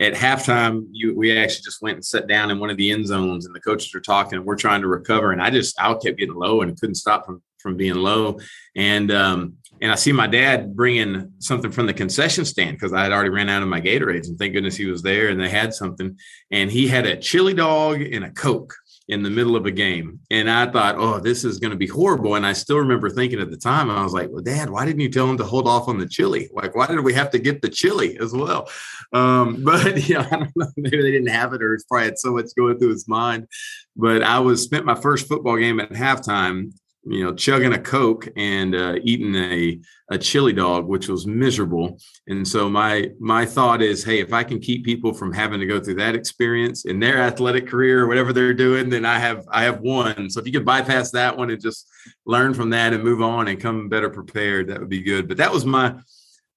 at 0.00 0.12
halftime, 0.12 0.86
you, 0.92 1.16
we 1.16 1.36
actually 1.36 1.62
just 1.62 1.80
went 1.80 1.96
and 1.96 2.04
sat 2.04 2.26
down 2.26 2.50
in 2.50 2.58
one 2.58 2.70
of 2.70 2.76
the 2.76 2.90
end 2.90 3.06
zones, 3.06 3.46
and 3.46 3.54
the 3.54 3.60
coaches 3.60 3.92
were 3.94 4.00
talking, 4.00 4.36
and 4.36 4.44
we're 4.44 4.56
trying 4.56 4.82
to 4.82 4.88
recover. 4.88 5.32
And 5.32 5.40
I 5.40 5.50
just 5.50 5.80
I 5.80 5.92
kept 5.94 6.18
getting 6.18 6.34
low 6.34 6.60
and 6.60 6.78
couldn't 6.78 6.96
stop 6.96 7.24
from 7.26 7.42
from 7.58 7.76
being 7.76 7.96
low. 7.96 8.38
And 8.76 9.10
um, 9.10 9.54
and 9.80 9.90
I 9.90 9.94
see 9.94 10.12
my 10.12 10.26
dad 10.26 10.76
bringing 10.76 11.32
something 11.38 11.70
from 11.70 11.86
the 11.86 11.94
concession 11.94 12.44
stand 12.44 12.76
because 12.76 12.92
I 12.92 13.02
had 13.02 13.12
already 13.12 13.30
ran 13.30 13.48
out 13.48 13.62
of 13.62 13.68
my 13.68 13.80
Gatorades, 13.80 14.28
and 14.28 14.38
thank 14.38 14.52
goodness 14.52 14.76
he 14.76 14.86
was 14.86 15.02
there, 15.02 15.28
and 15.28 15.40
they 15.40 15.48
had 15.48 15.74
something. 15.74 16.18
And 16.50 16.70
he 16.70 16.88
had 16.88 17.06
a 17.06 17.16
chili 17.16 17.54
dog 17.54 18.00
and 18.00 18.24
a 18.24 18.30
Coke 18.30 18.74
in 19.08 19.22
the 19.22 19.30
middle 19.30 19.54
of 19.54 19.66
a 19.66 19.70
game. 19.70 20.18
And 20.30 20.50
I 20.50 20.70
thought, 20.70 20.96
oh, 20.98 21.20
this 21.20 21.44
is 21.44 21.58
going 21.58 21.70
to 21.70 21.76
be 21.76 21.86
horrible. 21.86 22.34
And 22.34 22.44
I 22.44 22.52
still 22.52 22.78
remember 22.78 23.08
thinking 23.08 23.40
at 23.40 23.50
the 23.50 23.56
time, 23.56 23.88
I 23.88 24.02
was 24.02 24.12
like, 24.12 24.30
well, 24.30 24.42
dad, 24.42 24.68
why 24.68 24.84
didn't 24.84 25.00
you 25.00 25.08
tell 25.08 25.30
him 25.30 25.36
to 25.38 25.44
hold 25.44 25.68
off 25.68 25.88
on 25.88 25.98
the 25.98 26.08
chili? 26.08 26.50
Like, 26.52 26.74
why 26.74 26.86
did 26.86 27.00
we 27.00 27.14
have 27.14 27.30
to 27.30 27.38
get 27.38 27.62
the 27.62 27.68
chili 27.68 28.18
as 28.18 28.32
well? 28.32 28.68
Um, 29.12 29.62
but 29.64 30.08
yeah, 30.08 30.26
I 30.30 30.36
don't 30.36 30.56
know. 30.56 30.66
Maybe 30.76 31.02
they 31.02 31.12
didn't 31.12 31.28
have 31.28 31.52
it 31.52 31.62
or 31.62 31.74
it's 31.74 31.84
probably 31.84 32.06
had 32.06 32.18
so 32.18 32.32
much 32.32 32.46
going 32.56 32.78
through 32.78 32.90
his 32.90 33.06
mind. 33.06 33.46
But 33.94 34.22
I 34.22 34.40
was 34.40 34.62
spent 34.62 34.84
my 34.84 34.96
first 34.96 35.28
football 35.28 35.56
game 35.56 35.78
at 35.78 35.90
halftime 35.90 36.72
you 37.08 37.22
know, 37.22 37.32
chugging 37.32 37.72
a 37.72 37.78
Coke 37.78 38.28
and 38.36 38.74
uh, 38.74 38.96
eating 39.02 39.34
a, 39.36 39.78
a 40.10 40.18
chili 40.18 40.52
dog, 40.52 40.86
which 40.86 41.08
was 41.08 41.26
miserable. 41.26 41.98
And 42.26 42.46
so 42.46 42.68
my 42.68 43.10
my 43.20 43.46
thought 43.46 43.80
is, 43.80 44.02
hey, 44.02 44.18
if 44.18 44.32
I 44.32 44.42
can 44.42 44.58
keep 44.58 44.84
people 44.84 45.14
from 45.14 45.32
having 45.32 45.60
to 45.60 45.66
go 45.66 45.78
through 45.78 45.94
that 45.96 46.16
experience 46.16 46.84
in 46.84 46.98
their 46.98 47.18
athletic 47.18 47.68
career 47.68 48.02
or 48.02 48.08
whatever 48.08 48.32
they're 48.32 48.52
doing, 48.52 48.88
then 48.88 49.04
I 49.04 49.20
have 49.20 49.46
I 49.50 49.64
have 49.64 49.80
won. 49.80 50.28
So 50.28 50.40
if 50.40 50.46
you 50.46 50.52
could 50.52 50.64
bypass 50.64 51.12
that 51.12 51.36
one 51.36 51.50
and 51.50 51.62
just 51.62 51.88
learn 52.24 52.54
from 52.54 52.70
that 52.70 52.92
and 52.92 53.04
move 53.04 53.22
on 53.22 53.46
and 53.46 53.60
come 53.60 53.88
better 53.88 54.10
prepared, 54.10 54.68
that 54.68 54.80
would 54.80 54.88
be 54.90 55.02
good. 55.02 55.28
But 55.28 55.36
that 55.36 55.52
was 55.52 55.64
my 55.64 55.94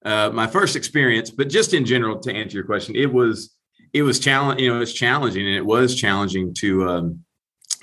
uh, 0.04 0.30
my 0.30 0.48
first 0.48 0.74
experience. 0.74 1.30
But 1.30 1.48
just 1.48 1.74
in 1.74 1.84
general, 1.84 2.18
to 2.20 2.32
answer 2.32 2.56
your 2.56 2.66
question, 2.66 2.96
it 2.96 3.12
was 3.12 3.54
it 3.92 4.02
was 4.02 4.18
challenging. 4.18 4.64
You 4.64 4.74
know, 4.74 4.80
it's 4.80 4.92
challenging, 4.92 5.46
and 5.46 5.56
it 5.56 5.66
was 5.66 5.94
challenging 5.94 6.54
to. 6.54 6.88
Um, 6.88 7.24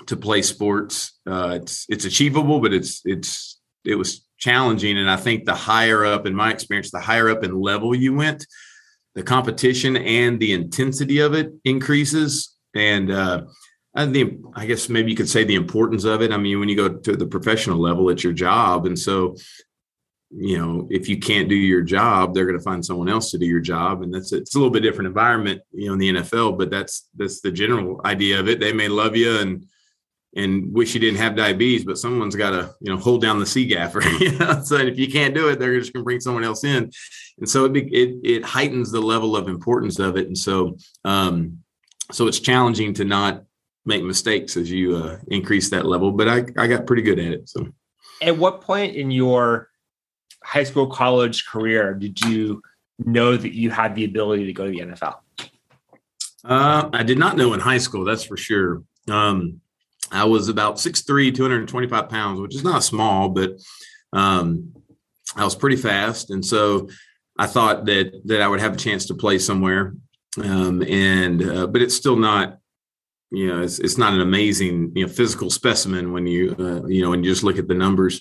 to 0.08 0.16
play 0.16 0.42
sports. 0.42 1.18
Uh, 1.26 1.58
it's 1.62 1.86
it's 1.88 2.04
achievable, 2.04 2.60
but 2.60 2.72
it's 2.72 3.02
it's 3.04 3.60
it 3.84 3.94
was 3.94 4.26
challenging. 4.38 4.98
And 4.98 5.10
I 5.10 5.16
think 5.16 5.44
the 5.44 5.54
higher 5.54 6.04
up, 6.04 6.26
in 6.26 6.34
my 6.34 6.50
experience, 6.50 6.90
the 6.90 7.00
higher 7.00 7.28
up 7.28 7.44
in 7.44 7.60
level 7.60 7.94
you 7.94 8.14
went, 8.14 8.46
the 9.14 9.22
competition 9.22 9.96
and 9.96 10.40
the 10.40 10.52
intensity 10.52 11.20
of 11.20 11.34
it 11.34 11.52
increases. 11.64 12.54
And 12.74 13.10
uh, 13.10 13.42
I 13.94 14.06
think 14.06 14.42
I 14.54 14.66
guess 14.66 14.88
maybe 14.88 15.10
you 15.10 15.16
could 15.16 15.28
say 15.28 15.44
the 15.44 15.54
importance 15.54 16.04
of 16.04 16.22
it. 16.22 16.32
I 16.32 16.36
mean, 16.36 16.58
when 16.58 16.68
you 16.68 16.76
go 16.76 16.88
to 16.88 17.16
the 17.16 17.26
professional 17.26 17.78
level, 17.78 18.10
it's 18.10 18.24
your 18.24 18.32
job, 18.32 18.86
and 18.86 18.98
so 18.98 19.36
you 20.30 20.58
know 20.58 20.86
if 20.90 21.08
you 21.08 21.18
can't 21.18 21.48
do 21.48 21.54
your 21.54 21.80
job 21.80 22.34
they're 22.34 22.44
going 22.44 22.58
to 22.58 22.62
find 22.62 22.84
someone 22.84 23.08
else 23.08 23.30
to 23.30 23.38
do 23.38 23.46
your 23.46 23.60
job 23.60 24.02
and 24.02 24.12
that's 24.12 24.30
it's 24.30 24.54
a 24.54 24.58
little 24.58 24.70
bit 24.70 24.82
different 24.82 25.08
environment 25.08 25.62
you 25.72 25.86
know 25.86 25.94
in 25.94 25.98
the 25.98 26.12
nfl 26.12 26.56
but 26.56 26.68
that's 26.68 27.08
that's 27.16 27.40
the 27.40 27.50
general 27.50 27.98
idea 28.04 28.38
of 28.38 28.46
it 28.46 28.60
they 28.60 28.74
may 28.74 28.88
love 28.88 29.16
you 29.16 29.38
and 29.38 29.64
and 30.36 30.72
wish 30.72 30.94
you 30.94 31.00
didn't 31.00 31.18
have 31.18 31.36
diabetes, 31.36 31.84
but 31.84 31.98
someone's 31.98 32.36
got 32.36 32.50
to, 32.50 32.74
you 32.80 32.92
know, 32.92 32.98
hold 32.98 33.22
down 33.22 33.38
the 33.38 33.46
C 33.46 33.66
gaffer. 33.66 34.02
you 34.20 34.38
know? 34.38 34.62
So 34.62 34.76
if 34.76 34.98
you 34.98 35.10
can't 35.10 35.34
do 35.34 35.48
it, 35.48 35.58
they're 35.58 35.78
just 35.78 35.92
going 35.92 36.02
to 36.02 36.04
bring 36.04 36.20
someone 36.20 36.44
else 36.44 36.64
in. 36.64 36.90
And 37.38 37.48
so 37.48 37.64
it, 37.64 37.76
it, 37.76 38.16
it 38.22 38.44
heightens 38.44 38.90
the 38.90 39.00
level 39.00 39.36
of 39.36 39.48
importance 39.48 39.98
of 39.98 40.16
it. 40.16 40.26
And 40.26 40.36
so, 40.36 40.76
um, 41.04 41.58
so 42.12 42.26
it's 42.26 42.40
challenging 42.40 42.94
to 42.94 43.04
not 43.04 43.44
make 43.84 44.02
mistakes 44.02 44.56
as 44.56 44.70
you 44.70 44.96
uh, 44.96 45.18
increase 45.28 45.70
that 45.70 45.86
level, 45.86 46.12
but 46.12 46.28
I, 46.28 46.44
I 46.56 46.66
got 46.66 46.86
pretty 46.86 47.02
good 47.02 47.18
at 47.18 47.32
it. 47.32 47.48
So 47.48 47.68
at 48.20 48.36
what 48.36 48.60
point 48.60 48.96
in 48.96 49.10
your 49.10 49.70
high 50.44 50.64
school, 50.64 50.86
college 50.88 51.46
career 51.46 51.94
did 51.94 52.20
you 52.20 52.62
know 52.98 53.36
that 53.36 53.54
you 53.54 53.70
had 53.70 53.94
the 53.94 54.04
ability 54.04 54.46
to 54.46 54.52
go 54.52 54.66
to 54.66 54.70
the 54.70 54.80
NFL? 54.80 55.16
Uh, 56.44 56.88
I 56.92 57.02
did 57.02 57.18
not 57.18 57.36
know 57.36 57.54
in 57.54 57.60
high 57.60 57.78
school, 57.78 58.04
that's 58.04 58.24
for 58.24 58.36
sure. 58.36 58.82
Um, 59.08 59.60
I 60.10 60.24
was 60.24 60.48
about 60.48 60.76
6'3, 60.76 61.34
225 61.34 62.08
pounds, 62.08 62.40
which 62.40 62.54
is 62.54 62.64
not 62.64 62.84
small, 62.84 63.28
but 63.28 63.58
um, 64.12 64.74
I 65.36 65.44
was 65.44 65.54
pretty 65.54 65.76
fast. 65.76 66.30
And 66.30 66.44
so 66.44 66.88
I 67.38 67.46
thought 67.46 67.84
that 67.86 68.20
that 68.24 68.42
I 68.42 68.48
would 68.48 68.60
have 68.60 68.74
a 68.74 68.78
chance 68.78 69.06
to 69.06 69.14
play 69.14 69.38
somewhere. 69.38 69.94
Um, 70.42 70.82
and 70.82 71.42
uh, 71.42 71.66
but 71.66 71.82
it's 71.82 71.94
still 71.94 72.16
not, 72.16 72.58
you 73.30 73.48
know, 73.48 73.62
it's, 73.62 73.78
it's 73.78 73.98
not 73.98 74.12
an 74.12 74.20
amazing, 74.20 74.92
you 74.94 75.06
know, 75.06 75.12
physical 75.12 75.50
specimen 75.50 76.12
when 76.12 76.26
you, 76.26 76.54
uh, 76.58 76.86
you 76.86 77.02
know, 77.02 77.10
when 77.10 77.22
you 77.22 77.30
just 77.30 77.44
look 77.44 77.58
at 77.58 77.68
the 77.68 77.74
numbers. 77.74 78.20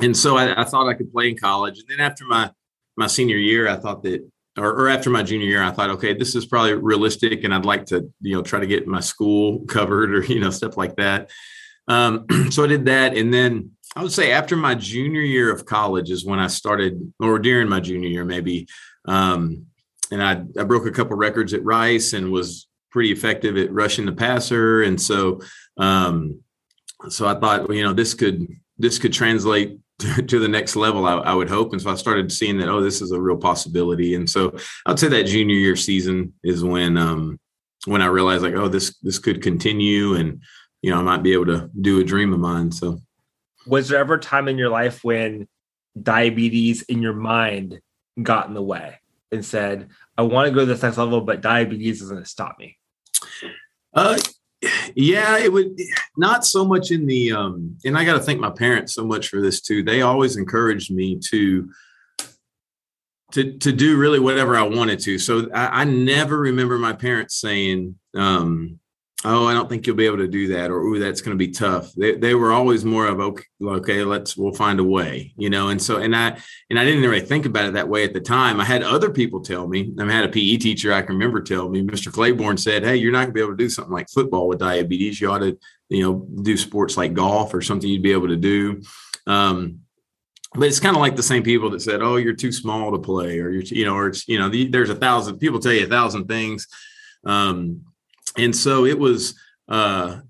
And 0.00 0.16
so 0.16 0.36
I, 0.36 0.60
I 0.60 0.64
thought 0.64 0.88
I 0.88 0.94
could 0.94 1.12
play 1.12 1.28
in 1.28 1.36
college. 1.36 1.78
And 1.78 1.88
then 1.88 2.00
after 2.00 2.24
my 2.24 2.50
my 2.96 3.06
senior 3.06 3.36
year, 3.36 3.68
I 3.68 3.76
thought 3.76 4.02
that 4.02 4.28
or, 4.58 4.72
or, 4.72 4.88
after 4.88 5.10
my 5.10 5.22
junior 5.22 5.46
year, 5.46 5.62
I 5.62 5.70
thought, 5.70 5.90
okay, 5.90 6.14
this 6.14 6.34
is 6.34 6.46
probably 6.46 6.74
realistic, 6.74 7.44
and 7.44 7.54
I'd 7.54 7.64
like 7.64 7.86
to, 7.86 8.10
you 8.20 8.34
know, 8.34 8.42
try 8.42 8.60
to 8.60 8.66
get 8.66 8.86
my 8.86 9.00
school 9.00 9.60
covered 9.68 10.14
or 10.14 10.24
you 10.24 10.40
know 10.40 10.50
stuff 10.50 10.76
like 10.76 10.96
that. 10.96 11.30
Um, 11.86 12.26
so 12.50 12.64
I 12.64 12.66
did 12.66 12.86
that, 12.86 13.16
and 13.16 13.32
then 13.32 13.72
I 13.96 14.02
would 14.02 14.12
say 14.12 14.32
after 14.32 14.56
my 14.56 14.74
junior 14.74 15.22
year 15.22 15.52
of 15.52 15.64
college 15.64 16.10
is 16.10 16.24
when 16.24 16.38
I 16.38 16.48
started, 16.48 17.12
or 17.20 17.38
during 17.38 17.68
my 17.68 17.80
junior 17.80 18.08
year 18.08 18.24
maybe, 18.24 18.66
um, 19.06 19.66
and 20.10 20.22
I 20.22 20.42
I 20.60 20.64
broke 20.64 20.86
a 20.86 20.92
couple 20.92 21.16
records 21.16 21.54
at 21.54 21.64
Rice 21.64 22.12
and 22.12 22.32
was 22.32 22.66
pretty 22.90 23.12
effective 23.12 23.56
at 23.56 23.72
rushing 23.72 24.06
the 24.06 24.12
passer, 24.12 24.82
and 24.82 25.00
so 25.00 25.40
um, 25.76 26.40
so 27.08 27.26
I 27.26 27.34
thought, 27.34 27.68
well, 27.68 27.76
you 27.76 27.84
know, 27.84 27.92
this 27.92 28.14
could 28.14 28.46
this 28.78 28.98
could 28.98 29.12
translate 29.12 29.78
to, 29.98 30.38
the 30.38 30.48
next 30.48 30.76
level, 30.76 31.06
I, 31.06 31.14
I, 31.14 31.34
would 31.34 31.48
hope. 31.48 31.72
And 31.72 31.82
so 31.82 31.90
I 31.90 31.96
started 31.96 32.30
seeing 32.30 32.58
that, 32.58 32.68
oh, 32.68 32.80
this 32.80 33.02
is 33.02 33.10
a 33.10 33.20
real 33.20 33.36
possibility. 33.36 34.14
And 34.14 34.30
so 34.30 34.56
I'd 34.86 34.98
say 34.98 35.08
that 35.08 35.26
junior 35.26 35.56
year 35.56 35.76
season 35.76 36.34
is 36.44 36.62
when 36.62 36.96
um 36.96 37.38
when 37.86 38.02
I 38.02 38.06
realized 38.06 38.42
like, 38.42 38.54
oh, 38.54 38.68
this 38.68 38.96
this 38.98 39.18
could 39.18 39.42
continue 39.42 40.14
and 40.14 40.42
you 40.82 40.92
know, 40.92 40.98
I 40.98 41.02
might 41.02 41.24
be 41.24 41.32
able 41.32 41.46
to 41.46 41.70
do 41.80 42.00
a 42.00 42.04
dream 42.04 42.32
of 42.32 42.38
mine. 42.38 42.70
So 42.70 43.00
was 43.66 43.88
there 43.88 43.98
ever 43.98 44.14
a 44.14 44.20
time 44.20 44.46
in 44.46 44.56
your 44.56 44.68
life 44.68 45.02
when 45.02 45.48
diabetes 46.00 46.82
in 46.82 47.02
your 47.02 47.14
mind 47.14 47.80
got 48.22 48.46
in 48.46 48.54
the 48.54 48.62
way 48.62 49.00
and 49.32 49.44
said, 49.44 49.88
I 50.16 50.22
want 50.22 50.46
to 50.46 50.54
go 50.54 50.60
to 50.60 50.66
this 50.66 50.82
next 50.82 50.96
level, 50.96 51.20
but 51.22 51.40
diabetes 51.40 52.00
is 52.00 52.10
going 52.10 52.22
to 52.22 52.28
stop 52.28 52.56
me? 52.58 52.78
Uh 53.92 54.18
yeah 54.94 55.38
it 55.38 55.52
would 55.52 55.78
not 56.16 56.44
so 56.44 56.64
much 56.64 56.90
in 56.90 57.06
the 57.06 57.32
um 57.32 57.76
and 57.84 57.96
i 57.96 58.04
got 58.04 58.14
to 58.14 58.20
thank 58.20 58.40
my 58.40 58.50
parents 58.50 58.92
so 58.92 59.04
much 59.04 59.28
for 59.28 59.40
this 59.40 59.60
too. 59.60 59.82
They 59.82 60.02
always 60.02 60.36
encouraged 60.36 60.92
me 60.92 61.18
to 61.30 61.70
to 63.32 63.58
to 63.58 63.72
do 63.72 63.96
really 63.96 64.18
whatever 64.18 64.56
i 64.56 64.62
wanted 64.62 64.98
to. 65.00 65.18
So 65.18 65.48
i, 65.54 65.82
I 65.82 65.84
never 65.84 66.38
remember 66.38 66.78
my 66.78 66.92
parents 66.92 67.36
saying 67.36 67.96
um 68.16 68.80
oh, 69.24 69.46
I 69.46 69.52
don't 69.52 69.68
think 69.68 69.86
you'll 69.86 69.96
be 69.96 70.06
able 70.06 70.18
to 70.18 70.28
do 70.28 70.48
that, 70.48 70.70
or 70.70 70.80
oh, 70.80 70.98
that's 70.98 71.20
going 71.20 71.36
to 71.36 71.44
be 71.44 71.50
tough. 71.50 71.92
They, 71.94 72.14
they 72.16 72.34
were 72.34 72.52
always 72.52 72.84
more 72.84 73.06
of 73.06 73.18
okay, 73.18 73.44
okay, 73.60 74.04
let's 74.04 74.36
we'll 74.36 74.52
find 74.52 74.78
a 74.78 74.84
way, 74.84 75.32
you 75.36 75.50
know. 75.50 75.68
And 75.68 75.82
so, 75.82 75.96
and 75.96 76.14
I 76.14 76.38
and 76.70 76.78
I 76.78 76.84
didn't 76.84 77.02
really 77.02 77.24
think 77.24 77.44
about 77.44 77.66
it 77.66 77.74
that 77.74 77.88
way 77.88 78.04
at 78.04 78.12
the 78.12 78.20
time. 78.20 78.60
I 78.60 78.64
had 78.64 78.82
other 78.82 79.10
people 79.10 79.40
tell 79.40 79.66
me. 79.66 79.92
I 79.98 80.10
had 80.10 80.24
a 80.24 80.28
PE 80.28 80.58
teacher 80.58 80.92
I 80.92 81.02
can 81.02 81.16
remember 81.16 81.40
tell 81.42 81.68
me, 81.68 81.82
Mr. 81.82 82.12
Claiborne 82.12 82.58
said, 82.58 82.84
"Hey, 82.84 82.96
you're 82.96 83.12
not 83.12 83.20
going 83.20 83.28
to 83.28 83.34
be 83.34 83.40
able 83.40 83.52
to 83.52 83.56
do 83.56 83.70
something 83.70 83.92
like 83.92 84.08
football 84.08 84.46
with 84.46 84.60
diabetes. 84.60 85.20
You 85.20 85.30
ought 85.32 85.38
to, 85.38 85.58
you 85.88 86.02
know, 86.02 86.26
do 86.42 86.56
sports 86.56 86.96
like 86.96 87.14
golf 87.14 87.52
or 87.54 87.60
something 87.60 87.88
you'd 87.88 88.02
be 88.02 88.12
able 88.12 88.28
to 88.28 88.36
do." 88.36 88.82
Um, 89.26 89.80
but 90.54 90.68
it's 90.68 90.80
kind 90.80 90.96
of 90.96 91.02
like 91.02 91.16
the 91.16 91.22
same 91.22 91.42
people 91.42 91.70
that 91.70 91.80
said, 91.80 92.02
"Oh, 92.02 92.16
you're 92.16 92.34
too 92.34 92.52
small 92.52 92.92
to 92.92 92.98
play," 92.98 93.40
or 93.40 93.50
you're, 93.50 93.62
you 93.62 93.84
know, 93.84 93.96
or 93.96 94.08
it's, 94.08 94.28
you 94.28 94.38
know, 94.38 94.48
the, 94.48 94.68
there's 94.68 94.90
a 94.90 94.94
thousand 94.94 95.38
people 95.38 95.58
tell 95.58 95.72
you 95.72 95.86
a 95.86 95.88
thousand 95.88 96.26
things. 96.26 96.68
Um, 97.24 97.82
and 98.38 98.54
so 98.54 98.84
it 98.84 98.98
was 98.98 99.38
uh, 99.68 100.20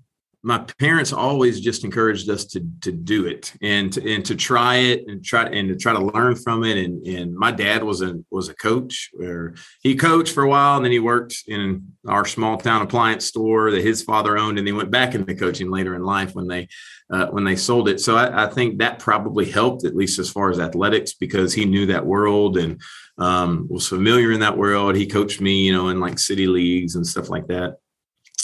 my 0.41 0.57
parents 0.79 1.11
always 1.11 1.59
just 1.59 1.83
encouraged 1.83 2.29
us 2.29 2.45
to 2.45 2.65
to 2.81 2.93
do 2.93 3.25
it 3.25 3.51
and 3.61 3.91
to, 3.91 4.13
and 4.13 4.25
to 4.25 4.35
try 4.35 4.75
it 4.77 5.03
and 5.07 5.23
try 5.23 5.43
and 5.43 5.67
to 5.67 5.75
try 5.75 5.91
to 5.91 5.99
learn 5.99 6.35
from 6.35 6.63
it. 6.63 6.77
And 6.77 7.05
and 7.05 7.35
my 7.35 7.51
dad 7.51 7.83
was 7.83 8.01
a 8.01 8.19
was 8.31 8.47
a 8.47 8.55
coach 8.55 9.09
where 9.13 9.55
he 9.81 9.95
coached 9.95 10.33
for 10.33 10.43
a 10.43 10.49
while 10.49 10.77
and 10.77 10.85
then 10.85 10.93
he 10.93 10.99
worked 10.99 11.43
in 11.47 11.91
our 12.07 12.25
small 12.25 12.57
town 12.57 12.81
appliance 12.81 13.25
store 13.25 13.69
that 13.71 13.83
his 13.83 14.01
father 14.01 14.37
owned. 14.37 14.57
And 14.57 14.67
he 14.67 14.71
went 14.71 14.91
back 14.91 15.13
into 15.13 15.35
coaching 15.35 15.69
later 15.69 15.93
in 15.93 16.03
life 16.03 16.33
when 16.35 16.47
they 16.47 16.69
uh, 17.11 17.27
when 17.27 17.43
they 17.43 17.57
sold 17.57 17.89
it. 17.89 17.99
So 17.99 18.15
I, 18.15 18.45
I, 18.45 18.47
think 18.47 18.77
that 18.77 18.99
probably 18.99 19.49
helped 19.49 19.83
at 19.83 19.95
least 19.95 20.19
as 20.19 20.29
far 20.29 20.51
as 20.51 20.59
athletics 20.59 21.15
because 21.15 21.53
he 21.53 21.65
knew 21.65 21.87
that 21.87 22.05
world 22.05 22.55
and 22.57 22.79
um, 23.17 23.67
was 23.67 23.87
familiar 23.87 24.31
in 24.31 24.39
that 24.39 24.57
world. 24.57 24.95
He 24.95 25.05
coached 25.05 25.41
me 25.41 25.65
you 25.65 25.73
know 25.73 25.89
in 25.89 25.99
like 25.99 26.17
city 26.17 26.47
leagues 26.47 26.95
and 26.95 27.05
stuff 27.05 27.29
like 27.29 27.47
that 27.47 27.75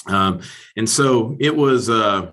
um, 0.08 0.42
and 0.76 0.90
so 0.90 1.36
it 1.40 1.56
was 1.56 1.90
uh, 1.90 2.32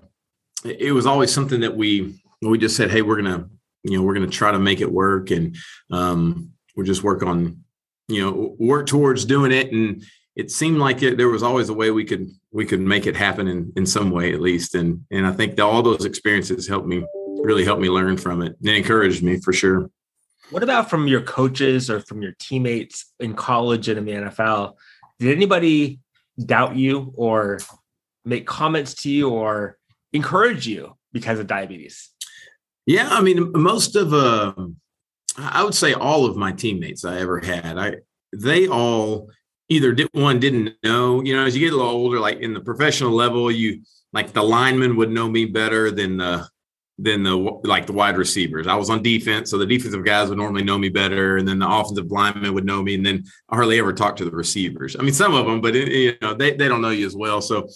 it 0.63 0.93
was 0.93 1.05
always 1.05 1.31
something 1.33 1.61
that 1.61 1.75
we 1.75 2.15
we 2.41 2.57
just 2.57 2.75
said, 2.75 2.91
hey, 2.91 3.01
we're 3.01 3.21
gonna 3.21 3.49
you 3.83 3.97
know 3.97 4.03
we're 4.03 4.13
gonna 4.13 4.27
try 4.27 4.51
to 4.51 4.59
make 4.59 4.81
it 4.81 4.91
work, 4.91 5.31
and 5.31 5.55
um, 5.91 6.51
we'll 6.75 6.85
just 6.85 7.03
work 7.03 7.23
on 7.23 7.63
you 8.07 8.23
know 8.23 8.55
work 8.59 8.87
towards 8.87 9.25
doing 9.25 9.51
it. 9.51 9.71
And 9.71 10.03
it 10.35 10.51
seemed 10.51 10.77
like 10.77 11.01
it, 11.03 11.17
there 11.17 11.29
was 11.29 11.43
always 11.43 11.69
a 11.69 11.73
way 11.73 11.91
we 11.91 12.05
could 12.05 12.29
we 12.51 12.65
could 12.65 12.81
make 12.81 13.05
it 13.05 13.15
happen 13.15 13.47
in 13.47 13.71
in 13.75 13.85
some 13.85 14.11
way 14.11 14.33
at 14.33 14.41
least. 14.41 14.75
And 14.75 15.05
and 15.11 15.25
I 15.25 15.31
think 15.31 15.59
all 15.59 15.81
those 15.81 16.05
experiences 16.05 16.67
helped 16.67 16.87
me 16.87 17.05
really 17.43 17.65
helped 17.65 17.81
me 17.81 17.89
learn 17.89 18.17
from 18.17 18.41
it 18.41 18.55
and 18.59 18.69
encouraged 18.69 19.23
me 19.23 19.39
for 19.39 19.53
sure. 19.53 19.89
What 20.49 20.63
about 20.63 20.89
from 20.89 21.07
your 21.07 21.21
coaches 21.21 21.89
or 21.89 21.99
from 21.99 22.21
your 22.21 22.33
teammates 22.39 23.11
in 23.19 23.33
college 23.33 23.87
and 23.87 23.97
in 23.97 24.05
the 24.05 24.29
NFL? 24.29 24.75
Did 25.19 25.35
anybody 25.35 25.99
doubt 26.37 26.75
you 26.75 27.13
or 27.15 27.59
make 28.25 28.45
comments 28.45 28.93
to 29.03 29.09
you 29.09 29.29
or 29.29 29.77
encourage 30.13 30.67
you 30.67 30.95
because 31.11 31.39
of 31.39 31.47
diabetes? 31.47 32.09
Yeah, 32.85 33.07
I 33.09 33.21
mean, 33.21 33.51
most 33.53 33.95
of 33.95 34.13
uh, 34.13 34.53
I 35.37 35.63
would 35.63 35.75
say 35.75 35.93
all 35.93 36.25
of 36.25 36.35
my 36.35 36.51
teammates 36.51 37.05
I 37.05 37.19
ever 37.19 37.39
had, 37.39 37.77
I 37.77 37.97
they 38.35 38.67
all 38.67 39.29
either 39.69 39.93
did 39.93 40.09
one 40.13 40.39
didn't 40.39 40.75
know. 40.83 41.21
You 41.21 41.35
know, 41.35 41.45
as 41.45 41.55
you 41.55 41.61
get 41.61 41.73
a 41.73 41.77
little 41.77 41.91
older, 41.91 42.19
like 42.19 42.39
in 42.39 42.53
the 42.53 42.61
professional 42.61 43.11
level, 43.11 43.49
you 43.49 43.81
like 44.11 44.33
the 44.33 44.43
lineman 44.43 44.95
would 44.97 45.11
know 45.11 45.29
me 45.29 45.45
better 45.45 45.91
than 45.91 46.17
the 46.17 46.47
than 46.99 47.23
the 47.23 47.35
like 47.63 47.87
the 47.87 47.93
wide 47.93 48.17
receivers. 48.17 48.67
I 48.67 48.75
was 48.75 48.89
on 48.89 49.01
defense, 49.01 49.49
so 49.49 49.57
the 49.57 49.65
defensive 49.65 50.05
guys 50.05 50.29
would 50.29 50.37
normally 50.37 50.63
know 50.63 50.77
me 50.77 50.89
better, 50.89 51.37
and 51.37 51.47
then 51.47 51.59
the 51.59 51.69
offensive 51.69 52.11
linemen 52.11 52.53
would 52.53 52.65
know 52.65 52.83
me, 52.83 52.95
and 52.95 53.05
then 53.05 53.23
I 53.49 53.55
hardly 53.55 53.79
ever 53.79 53.93
talk 53.93 54.15
to 54.17 54.25
the 54.25 54.31
receivers. 54.31 54.95
I 54.97 55.01
mean, 55.01 55.13
some 55.13 55.33
of 55.33 55.45
them, 55.45 55.61
but 55.61 55.75
it, 55.75 55.91
you 55.91 56.15
know, 56.21 56.33
they, 56.33 56.55
they 56.55 56.67
don't 56.67 56.81
know 56.81 56.89
you 56.89 57.05
as 57.05 57.15
well. 57.15 57.41
So 57.41 57.67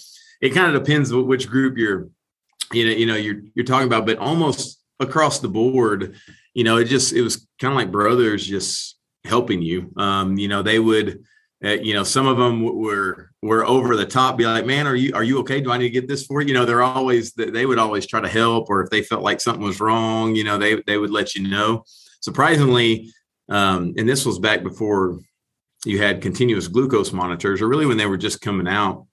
it 0.41 0.49
kind 0.49 0.73
of 0.73 0.83
depends 0.83 1.11
which 1.11 1.49
group 1.49 1.77
you're, 1.77 2.09
you 2.71 2.85
know, 2.85 2.91
you 2.91 3.05
know, 3.05 3.15
you're 3.15 3.41
you're 3.55 3.65
talking 3.65 3.87
about, 3.87 4.05
but 4.05 4.19
almost 4.19 4.81
across 4.99 5.39
the 5.39 5.49
board, 5.49 6.15
you 6.53 6.63
know, 6.63 6.77
it 6.77 6.85
just 6.85 7.13
it 7.13 7.21
was 7.21 7.47
kind 7.59 7.73
of 7.73 7.77
like 7.77 7.91
brothers 7.91 8.45
just 8.45 8.97
helping 9.23 9.61
you. 9.61 9.91
Um, 9.97 10.37
you 10.37 10.47
know, 10.47 10.61
they 10.61 10.79
would 10.79 11.23
uh, 11.63 11.69
you 11.69 11.93
know, 11.93 12.03
some 12.03 12.27
of 12.27 12.37
them 12.37 12.63
were 12.63 13.31
were 13.41 13.65
over 13.65 13.95
the 13.95 14.05
top. 14.05 14.37
Be 14.37 14.45
like, 14.45 14.65
man, 14.65 14.85
are 14.85 14.95
you 14.95 15.13
are 15.15 15.23
you 15.23 15.39
okay? 15.39 15.59
Do 15.59 15.71
I 15.71 15.77
need 15.77 15.85
to 15.85 15.89
get 15.89 16.07
this 16.07 16.25
for 16.25 16.41
you? 16.41 16.49
You 16.49 16.53
know, 16.53 16.65
they're 16.65 16.83
always 16.83 17.33
they 17.33 17.65
would 17.65 17.79
always 17.79 18.05
try 18.05 18.21
to 18.21 18.27
help, 18.27 18.69
or 18.69 18.83
if 18.83 18.89
they 18.91 19.01
felt 19.01 19.23
like 19.23 19.41
something 19.41 19.63
was 19.63 19.79
wrong, 19.79 20.35
you 20.35 20.43
know, 20.43 20.57
they 20.57 20.81
they 20.85 20.97
would 20.97 21.09
let 21.09 21.33
you 21.33 21.47
know. 21.47 21.83
Surprisingly, 22.21 23.11
um, 23.49 23.93
and 23.97 24.07
this 24.07 24.25
was 24.25 24.37
back 24.37 24.61
before 24.61 25.19
you 25.83 25.99
had 26.01 26.21
continuous 26.21 26.67
glucose 26.67 27.11
monitors, 27.11 27.61
or 27.61 27.67
really 27.67 27.85
when 27.87 27.97
they 27.97 28.05
were 28.05 28.17
just 28.17 28.41
coming 28.41 28.67
out. 28.67 29.07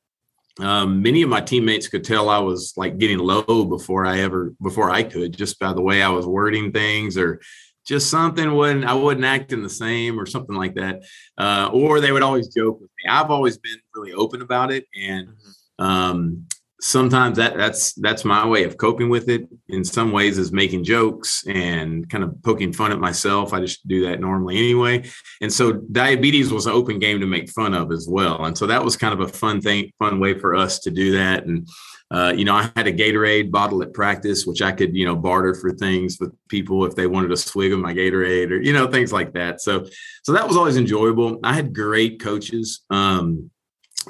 Um, 0.61 1.03
many 1.03 1.23
of 1.23 1.31
my 1.31 1.41
teammates 1.41 1.89
could 1.89 2.05
tell 2.05 2.29
I 2.29 2.39
was 2.39 2.75
like 2.77 2.99
getting 2.99 3.19
low 3.19 3.65
before 3.65 4.07
I 4.07 4.21
ever 4.21 4.55
before 4.63 4.91
I 4.91 5.03
could, 5.03 5.37
just 5.37 5.59
by 5.59 5.73
the 5.73 5.83
way 5.83 6.03
I 6.03 6.11
was 6.11 6.27
wording 6.27 6.73
things 6.73 7.17
or 7.17 7.41
just 7.85 8.11
something 8.11 8.55
wouldn't 8.55 8.85
I 8.85 8.95
wasn't 8.95 9.25
acting 9.25 9.63
the 9.63 9.69
same 9.69 10.19
or 10.19 10.27
something 10.27 10.57
like 10.57 10.75
that. 10.75 11.03
Uh, 11.39 11.71
or 11.73 12.01
they 12.01 12.13
would 12.13 12.23
always 12.23 12.49
joke 12.49 12.81
with 12.81 12.91
me. 12.99 13.11
I've 13.11 13.31
always 13.31 13.59
been 13.59 13.79
really 13.95 14.13
open 14.13 14.43
about 14.43 14.73
it. 14.73 14.87
And 15.01 15.29
mm-hmm. 15.29 15.85
um, 15.85 16.47
sometimes 16.85 17.39
that 17.39 17.57
that's 17.57 17.95
that's 17.95 18.27
my 18.27 18.47
way 18.47 18.65
of 18.65 18.77
coping 18.77 19.09
with 19.09 19.31
it. 19.31 19.49
In 19.69 19.85
some 19.85 20.13
ways 20.13 20.37
is 20.37 20.53
making 20.53 20.85
jokes 20.85 21.43
and 21.47 22.09
kind 22.11 22.23
of 22.23 22.35
poking 22.43 22.75
fun 22.75 22.93
at 22.93 23.01
myself. 23.01 23.55
I 23.55 23.61
just 23.61 23.89
do 23.89 24.05
that 24.07 24.21
normally 24.21 24.59
anyway. 24.59 25.09
And 25.41 25.51
so 25.51 25.73
diabetes 25.73 26.53
was 26.53 26.67
an 26.67 26.75
open 26.75 26.99
game 26.99 27.21
to 27.21 27.27
make 27.27 27.49
fun 27.49 27.73
of 27.73 27.91
as 27.91 28.07
well. 28.07 28.45
And 28.45 28.57
so 28.57 28.67
that 28.67 28.85
was 28.85 28.99
kind 28.99 29.15
of 29.15 29.21
a 29.21 29.29
fun 29.29 29.63
thing 29.63 29.93
fun 29.99 30.21
way 30.21 30.39
for 30.39 30.55
us 30.55 30.79
to 30.81 30.91
do 30.91 31.13
that. 31.13 31.47
And 31.47 31.67
uh, 32.11 32.35
you 32.37 32.45
know 32.45 32.55
i 32.55 32.71
had 32.77 32.87
a 32.87 32.93
gatorade 32.93 33.51
bottle 33.51 33.83
at 33.83 33.95
practice 33.95 34.45
which 34.45 34.61
i 34.61 34.71
could 34.71 34.95
you 34.95 35.07
know 35.07 35.17
barter 35.17 35.55
for 35.55 35.73
things 35.73 36.19
with 36.21 36.31
people 36.49 36.85
if 36.85 36.95
they 36.95 37.07
wanted 37.07 37.33
a 37.33 37.37
swig 37.37 37.73
of 37.73 37.79
my 37.79 37.95
gatorade 37.95 38.51
or 38.51 38.61
you 38.61 38.75
know 38.75 38.87
things 38.87 39.11
like 39.11 39.33
that. 39.33 39.63
So 39.63 39.87
so 40.23 40.33
that 40.33 40.47
was 40.47 40.57
always 40.57 40.77
enjoyable. 40.77 41.41
I 41.43 41.55
had 41.55 41.75
great 41.75 42.21
coaches 42.21 42.83
um, 42.91 43.51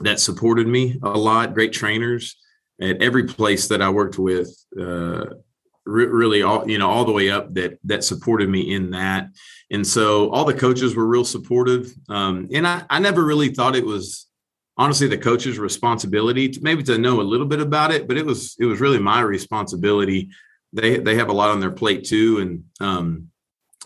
that 0.01 0.19
supported 0.19 0.67
me 0.67 0.99
a 1.05 1.11
lot 1.11 1.55
great 1.55 1.73
trainers 1.73 2.37
at 2.81 3.03
every 3.03 3.25
place 3.25 3.69
that 3.69 3.83
I 3.83 3.89
worked 3.91 4.19
with, 4.19 4.49
uh, 4.79 5.27
re- 5.87 6.07
really 6.07 6.43
all 6.43 6.69
you 6.69 6.79
know 6.79 6.91
all 6.91 7.05
the 7.05 7.13
way 7.13 7.31
up 7.31 7.55
that 7.55 7.79
that 7.85 8.05
supported 8.05 8.49
me 8.49 8.75
in 8.75 8.91
that. 8.91 9.29
And 9.71 9.87
so 9.87 10.31
all 10.31 10.45
the 10.45 10.55
coaches 10.55 10.95
were 10.95 11.07
real 11.07 11.25
supportive. 11.25 11.93
Um, 12.09 12.49
and 12.53 12.67
I, 12.67 12.85
I 12.91 12.99
never 12.99 13.25
really 13.25 13.49
thought 13.49 13.77
it 13.77 13.87
was 13.87 14.27
honestly 14.77 15.07
the 15.07 15.19
coach's 15.19 15.59
responsibility 15.59 16.49
to 16.49 16.61
maybe 16.63 16.83
to 16.85 16.99
know 16.99 17.21
a 17.21 17.23
little 17.23 17.47
bit 17.47 17.61
about 17.61 17.93
it, 17.93 18.09
but 18.09 18.17
it 18.17 18.27
was 18.27 18.57
it 18.59 18.67
was 18.67 18.81
really 18.81 18.99
my 18.99 19.21
responsibility. 19.21 20.31
They 20.73 20.99
they 20.99 21.17
have 21.17 21.29
a 21.29 21.35
lot 21.35 21.51
on 21.51 21.61
their 21.61 21.71
plate 21.71 22.05
too, 22.05 22.39
and 22.41 22.65
um, 22.81 23.31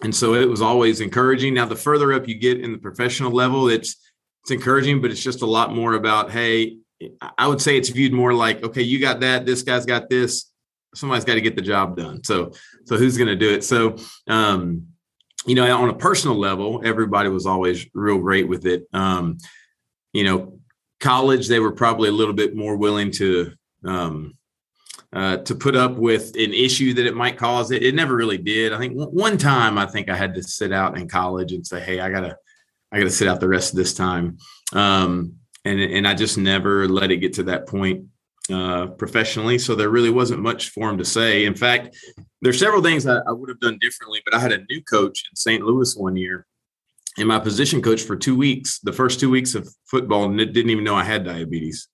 and 0.03 0.15
so 0.15 0.35
it 0.35 0.49
was 0.49 0.63
always 0.63 1.01
encouraging. 1.01 1.55
Now 1.55 1.67
the 1.67 1.77
further 1.77 2.13
up 2.13 2.29
you 2.29 2.37
get 2.37 2.61
in 2.61 2.73
the 2.73 2.79
professional 2.79 3.33
level, 3.33 3.69
it's 3.69 3.97
it's 4.43 4.51
encouraging, 4.51 5.03
but 5.03 5.11
it's 5.11 5.23
just 5.23 5.43
a 5.43 5.47
lot 5.47 5.75
more 5.75 5.95
about 5.95 6.31
hey, 6.31 6.79
I 7.37 7.47
would 7.47 7.61
say 7.61 7.77
it's 7.77 7.89
viewed 7.91 8.13
more 8.13 8.33
like, 8.33 8.63
okay, 8.63 8.83
you 8.83 9.01
got 9.01 9.21
that, 9.21 9.47
this 9.47 9.63
guy's 9.63 9.87
got 9.87 10.09
this, 10.09 10.51
somebody's 10.95 11.25
got 11.25 11.35
to 11.35 11.41
get 11.41 11.57
the 11.57 11.63
job 11.63 11.97
done. 11.97 12.25
So, 12.25 12.53
so 12.87 12.97
who's 12.97 13.17
going 13.17 13.29
to 13.29 13.37
do 13.37 13.51
it? 13.51 13.65
So, 13.65 13.97
um, 14.27 14.89
you 15.47 15.55
know, 15.55 15.77
on 15.77 15.89
a 15.89 15.95
personal 15.95 16.37
level, 16.37 16.83
everybody 16.85 17.29
was 17.29 17.47
always 17.47 17.87
real 17.95 18.19
great 18.19 18.49
with 18.49 18.67
it. 18.67 18.85
Um, 18.93 19.39
you 20.13 20.25
know, 20.25 20.59
college, 21.01 21.49
they 21.49 21.61
were 21.61 21.73
probably 21.73 22.09
a 22.09 22.13
little 22.13 22.35
bit 22.35 22.57
more 22.57 22.77
willing 22.77 23.13
to, 23.13 23.53
um, 23.85 24.35
uh, 25.13 25.39
to 25.39 25.55
put 25.55 25.75
up 25.75 25.97
with 25.97 26.35
an 26.37 26.53
issue 26.53 26.93
that 26.95 27.07
it 27.07 27.15
might 27.15 27.39
cause. 27.39 27.71
It, 27.71 27.83
it 27.83 27.95
never 27.95 28.15
really 28.15 28.39
did. 28.39 28.73
I 28.73 28.79
think 28.79 28.95
one 28.95 29.39
time, 29.39 29.79
I 29.79 29.87
think 29.87 30.11
I 30.11 30.17
had 30.17 30.35
to 30.35 30.43
sit 30.43 30.73
out 30.73 30.99
in 30.99 31.09
college 31.09 31.53
and 31.53 31.67
say, 31.67 31.81
"Hey, 31.81 32.01
I 32.01 32.11
gotta, 32.11 32.37
I 32.93 32.99
gotta 32.99 33.11
sit 33.11 33.27
out 33.27 33.41
the 33.41 33.49
rest 33.49 33.73
of 33.73 33.79
this 33.79 33.95
time." 33.95 34.37
Um, 34.75 35.37
and 35.69 35.81
and 35.81 36.09
I 36.09 36.15
just 36.15 36.39
never 36.39 36.89
let 36.89 37.11
it 37.11 37.19
get 37.19 37.35
to 37.35 37.43
that 37.45 37.67
point 37.67 38.07
uh, 38.53 38.87
professionally. 38.87 39.59
So 39.59 39.75
there 39.75 39.91
really 39.91 40.11
wasn't 40.11 40.41
much 40.41 40.71
for 40.71 40.89
him 40.89 40.99
to 40.99 41.05
say. 41.05 41.45
In 41.45 41.55
fact, 41.55 41.97
there's 42.41 42.59
several 42.59 42.83
things 42.83 43.07
I, 43.07 43.19
I 43.19 43.33
would 43.33 43.49
have 43.49 43.61
done 43.61 43.79
differently. 43.81 44.21
But 44.25 44.35
I 44.35 44.41
had 44.41 44.53
a 44.53 44.65
new 44.71 44.83
coach 44.83 45.25
in 45.31 45.37
St. 45.37 45.63
Louis 45.63 45.95
one 45.97 46.17
year, 46.17 46.47
and 47.19 47.29
my 47.29 47.39
position 47.39 47.83
coach 47.83 48.03
for 48.03 48.17
two 48.17 48.37
weeks. 48.37 48.79
The 48.81 48.93
first 48.93 49.21
two 49.21 49.31
weeks 49.31 49.55
of 49.55 49.69
football, 49.87 50.29
didn't 50.29 50.71
even 50.71 50.85
know 50.85 50.97
I 50.97 51.05
had 51.05 51.25
diabetes. 51.25 51.89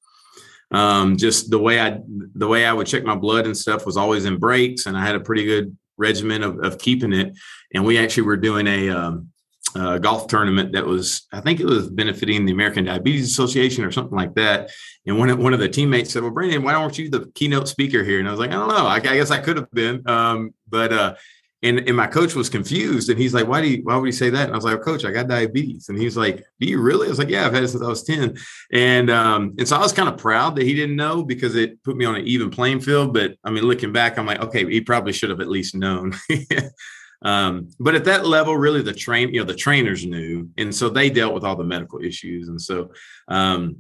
Um, 0.70 1.16
just 1.16 1.50
the 1.50 1.58
way 1.58 1.80
I 1.80 1.98
the 2.34 2.48
way 2.48 2.66
I 2.66 2.72
would 2.72 2.86
check 2.86 3.04
my 3.04 3.16
blood 3.16 3.46
and 3.46 3.56
stuff 3.56 3.86
was 3.86 3.96
always 3.96 4.24
in 4.24 4.38
breaks, 4.38 4.86
and 4.86 4.96
I 4.96 5.04
had 5.04 5.16
a 5.16 5.20
pretty 5.20 5.44
good 5.44 5.76
regimen 5.96 6.42
of, 6.42 6.58
of 6.64 6.78
keeping 6.78 7.12
it. 7.12 7.34
And 7.72 7.84
we 7.84 7.98
actually 7.98 8.24
were 8.24 8.36
doing 8.36 8.66
a 8.66 8.90
um, 8.90 9.30
uh, 9.74 9.98
golf 9.98 10.26
tournament 10.28 10.72
that 10.72 10.86
was, 10.86 11.26
I 11.32 11.40
think 11.40 11.60
it 11.60 11.66
was 11.66 11.90
benefiting 11.90 12.44
the 12.44 12.52
American 12.52 12.84
Diabetes 12.84 13.30
Association 13.30 13.84
or 13.84 13.90
something 13.90 14.16
like 14.16 14.34
that. 14.34 14.70
And 15.06 15.18
one 15.18 15.30
of, 15.30 15.38
one 15.38 15.52
of 15.52 15.60
the 15.60 15.68
teammates 15.68 16.12
said, 16.12 16.22
"Well, 16.22 16.30
Brandon, 16.30 16.62
why 16.62 16.74
aren't 16.74 16.98
you 16.98 17.10
the 17.10 17.30
keynote 17.34 17.68
speaker 17.68 18.02
here?" 18.02 18.18
And 18.18 18.28
I 18.28 18.30
was 18.30 18.40
like, 18.40 18.50
"I 18.50 18.54
don't 18.54 18.68
know. 18.68 18.86
I, 18.86 18.96
I 18.96 19.00
guess 19.00 19.30
I 19.30 19.38
could 19.38 19.56
have 19.56 19.70
been." 19.70 20.08
Um, 20.08 20.54
but 20.68 20.92
uh, 20.92 21.14
and 21.64 21.78
and 21.80 21.96
my 21.96 22.06
coach 22.06 22.34
was 22.34 22.50
confused, 22.50 23.08
and 23.08 23.18
he's 23.18 23.34
like, 23.34 23.48
"Why 23.48 23.60
do 23.60 23.68
you? 23.68 23.82
Why 23.82 23.96
would 23.96 24.06
you 24.06 24.12
say 24.12 24.30
that?" 24.30 24.44
And 24.44 24.52
I 24.52 24.56
was 24.56 24.64
like, 24.64 24.80
"Coach, 24.82 25.04
I 25.04 25.10
got 25.10 25.28
diabetes." 25.28 25.88
And 25.88 25.98
he's 25.98 26.16
like, 26.16 26.44
"Do 26.60 26.66
you 26.66 26.80
really?" 26.80 27.06
I 27.06 27.10
was 27.10 27.18
like, 27.18 27.30
"Yeah, 27.30 27.46
I've 27.46 27.54
had 27.54 27.64
it 27.64 27.68
since 27.68 27.82
I 27.82 27.88
was 27.88 28.02
10. 28.02 28.36
And 28.72 29.10
um, 29.10 29.54
and 29.58 29.66
so 29.66 29.76
I 29.76 29.80
was 29.80 29.92
kind 29.92 30.08
of 30.08 30.18
proud 30.18 30.56
that 30.56 30.64
he 30.64 30.74
didn't 30.74 30.96
know 30.96 31.24
because 31.24 31.56
it 31.56 31.82
put 31.82 31.96
me 31.96 32.04
on 32.04 32.16
an 32.16 32.26
even 32.26 32.50
playing 32.50 32.80
field. 32.80 33.14
But 33.14 33.36
I 33.44 33.50
mean, 33.50 33.64
looking 33.64 33.92
back, 33.92 34.18
I'm 34.18 34.26
like, 34.26 34.40
okay, 34.40 34.64
he 34.70 34.82
probably 34.82 35.12
should 35.12 35.30
have 35.30 35.40
at 35.40 35.48
least 35.48 35.74
known. 35.74 36.14
Um, 37.24 37.70
but 37.80 37.94
at 37.94 38.04
that 38.04 38.26
level, 38.26 38.56
really 38.56 38.82
the 38.82 38.92
train, 38.92 39.32
you 39.32 39.40
know, 39.40 39.46
the 39.46 39.54
trainers 39.54 40.04
knew, 40.04 40.50
and 40.58 40.74
so 40.74 40.88
they 40.90 41.08
dealt 41.08 41.34
with 41.34 41.42
all 41.42 41.56
the 41.56 41.64
medical 41.64 42.00
issues, 42.00 42.48
and 42.48 42.60
so, 42.60 42.90
um, 43.28 43.76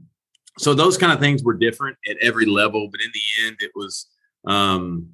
so 0.58 0.72
those 0.72 0.96
kind 0.96 1.12
of 1.12 1.20
things 1.20 1.44
were 1.44 1.54
different 1.54 1.98
at 2.08 2.16
every 2.18 2.46
level. 2.46 2.88
But 2.90 3.00
in 3.02 3.10
the 3.12 3.46
end, 3.46 3.56
it 3.60 3.72
was, 3.74 4.06
um, 4.46 5.10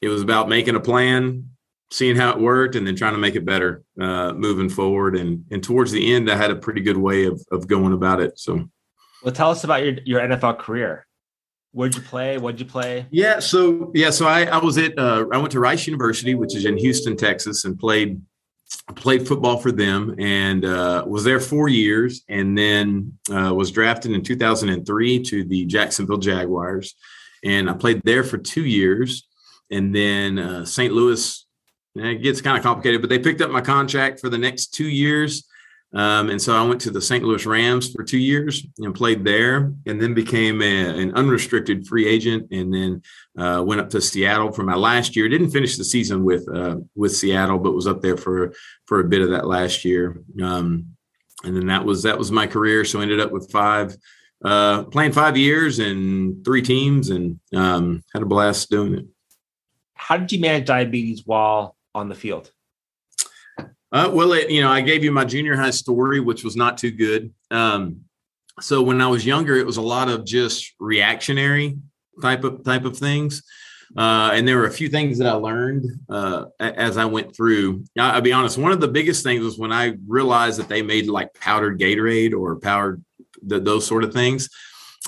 it 0.00 0.08
was 0.08 0.22
about 0.22 0.48
making 0.48 0.76
a 0.76 0.80
plan, 0.80 1.50
seeing 1.90 2.16
how 2.16 2.30
it 2.30 2.40
worked, 2.40 2.76
and 2.76 2.86
then 2.86 2.96
trying 2.96 3.14
to 3.14 3.18
make 3.18 3.34
it 3.34 3.44
better 3.44 3.82
uh, 4.00 4.32
moving 4.32 4.70
forward. 4.70 5.16
And 5.16 5.44
and 5.50 5.62
towards 5.62 5.92
the 5.92 6.14
end, 6.14 6.30
I 6.30 6.36
had 6.36 6.50
a 6.50 6.56
pretty 6.56 6.80
good 6.80 6.96
way 6.96 7.26
of 7.26 7.44
of 7.52 7.66
going 7.66 7.92
about 7.92 8.20
it. 8.20 8.38
So, 8.38 8.68
well, 9.22 9.34
tell 9.34 9.50
us 9.50 9.64
about 9.64 9.84
your 9.84 9.96
your 10.04 10.20
NFL 10.20 10.58
career. 10.60 11.05
Where'd 11.76 11.94
you 11.94 12.00
play? 12.00 12.38
What'd 12.38 12.58
you 12.58 12.64
play? 12.64 13.04
Yeah, 13.10 13.38
so 13.38 13.92
yeah, 13.94 14.08
so 14.08 14.26
I, 14.26 14.44
I 14.44 14.64
was 14.64 14.78
at 14.78 14.98
uh, 14.98 15.26
I 15.30 15.36
went 15.36 15.50
to 15.50 15.60
Rice 15.60 15.86
University, 15.86 16.34
which 16.34 16.56
is 16.56 16.64
in 16.64 16.78
Houston, 16.78 17.18
Texas, 17.18 17.66
and 17.66 17.78
played 17.78 18.18
played 18.94 19.28
football 19.28 19.58
for 19.58 19.70
them, 19.70 20.16
and 20.18 20.64
uh, 20.64 21.04
was 21.06 21.22
there 21.22 21.38
four 21.38 21.68
years, 21.68 22.22
and 22.30 22.56
then 22.56 23.18
uh, 23.30 23.52
was 23.52 23.70
drafted 23.70 24.12
in 24.12 24.22
2003 24.22 25.22
to 25.24 25.44
the 25.44 25.66
Jacksonville 25.66 26.16
Jaguars, 26.16 26.94
and 27.44 27.68
I 27.68 27.74
played 27.74 28.00
there 28.04 28.24
for 28.24 28.38
two 28.38 28.64
years, 28.64 29.28
and 29.70 29.94
then 29.94 30.38
uh, 30.38 30.64
St. 30.64 30.94
Louis. 30.94 31.44
It 31.94 32.22
gets 32.22 32.40
kind 32.40 32.56
of 32.56 32.62
complicated, 32.62 33.02
but 33.02 33.10
they 33.10 33.18
picked 33.18 33.42
up 33.42 33.50
my 33.50 33.60
contract 33.60 34.20
for 34.20 34.30
the 34.30 34.38
next 34.38 34.68
two 34.68 34.88
years 34.88 35.46
um, 35.96 36.28
and 36.28 36.40
so 36.40 36.54
I 36.54 36.62
went 36.62 36.82
to 36.82 36.90
the 36.90 37.00
St. 37.00 37.24
Louis 37.24 37.46
Rams 37.46 37.90
for 37.90 38.04
two 38.04 38.18
years 38.18 38.66
and 38.78 38.94
played 38.94 39.24
there, 39.24 39.72
and 39.86 40.00
then 40.00 40.12
became 40.12 40.60
a, 40.60 40.88
an 41.00 41.14
unrestricted 41.14 41.86
free 41.86 42.06
agent, 42.06 42.48
and 42.52 42.72
then 42.72 43.02
uh, 43.38 43.62
went 43.66 43.80
up 43.80 43.88
to 43.90 44.02
Seattle 44.02 44.52
for 44.52 44.62
my 44.62 44.74
last 44.74 45.16
year. 45.16 45.26
Didn't 45.26 45.52
finish 45.52 45.78
the 45.78 45.84
season 45.84 46.22
with 46.22 46.46
uh, 46.54 46.76
with 46.94 47.16
Seattle, 47.16 47.58
but 47.58 47.72
was 47.72 47.86
up 47.86 48.02
there 48.02 48.18
for 48.18 48.52
for 48.84 49.00
a 49.00 49.08
bit 49.08 49.22
of 49.22 49.30
that 49.30 49.46
last 49.46 49.86
year. 49.86 50.20
Um, 50.42 50.96
and 51.44 51.56
then 51.56 51.66
that 51.68 51.86
was 51.86 52.02
that 52.02 52.18
was 52.18 52.30
my 52.30 52.46
career. 52.46 52.84
So 52.84 53.00
ended 53.00 53.20
up 53.20 53.32
with 53.32 53.50
five 53.50 53.96
uh, 54.44 54.84
playing 54.84 55.12
five 55.12 55.38
years 55.38 55.78
and 55.78 56.44
three 56.44 56.60
teams, 56.60 57.08
and 57.08 57.40
um, 57.54 58.02
had 58.12 58.22
a 58.22 58.26
blast 58.26 58.68
doing 58.68 58.96
it. 58.96 59.06
How 59.94 60.18
did 60.18 60.30
you 60.30 60.40
manage 60.40 60.66
diabetes 60.66 61.22
while 61.24 61.74
on 61.94 62.10
the 62.10 62.14
field? 62.14 62.52
Uh, 63.96 64.10
well, 64.10 64.34
it, 64.34 64.50
you 64.50 64.60
know, 64.60 64.70
I 64.70 64.82
gave 64.82 65.02
you 65.02 65.10
my 65.10 65.24
junior 65.24 65.56
high 65.56 65.70
story, 65.70 66.20
which 66.20 66.44
was 66.44 66.54
not 66.54 66.76
too 66.76 66.90
good. 66.90 67.32
Um, 67.50 68.02
so 68.60 68.82
when 68.82 69.00
I 69.00 69.06
was 69.06 69.24
younger, 69.24 69.56
it 69.56 69.64
was 69.64 69.78
a 69.78 69.82
lot 69.82 70.10
of 70.10 70.26
just 70.26 70.74
reactionary 70.78 71.78
type 72.20 72.44
of 72.44 72.62
type 72.62 72.84
of 72.84 72.98
things. 72.98 73.42
Uh, 73.96 74.32
and 74.34 74.46
there 74.46 74.58
were 74.58 74.66
a 74.66 74.70
few 74.70 74.90
things 74.90 75.16
that 75.16 75.26
I 75.26 75.32
learned 75.32 75.86
uh, 76.10 76.44
as 76.60 76.98
I 76.98 77.06
went 77.06 77.34
through. 77.34 77.84
I'll 77.98 78.20
be 78.20 78.34
honest. 78.34 78.58
One 78.58 78.72
of 78.72 78.82
the 78.82 78.88
biggest 78.88 79.22
things 79.22 79.42
was 79.42 79.56
when 79.56 79.72
I 79.72 79.94
realized 80.06 80.58
that 80.58 80.68
they 80.68 80.82
made 80.82 81.06
like 81.06 81.32
powdered 81.32 81.80
Gatorade 81.80 82.34
or 82.34 82.56
powdered 82.56 83.02
the, 83.40 83.60
those 83.60 83.86
sort 83.86 84.04
of 84.04 84.12
things, 84.12 84.50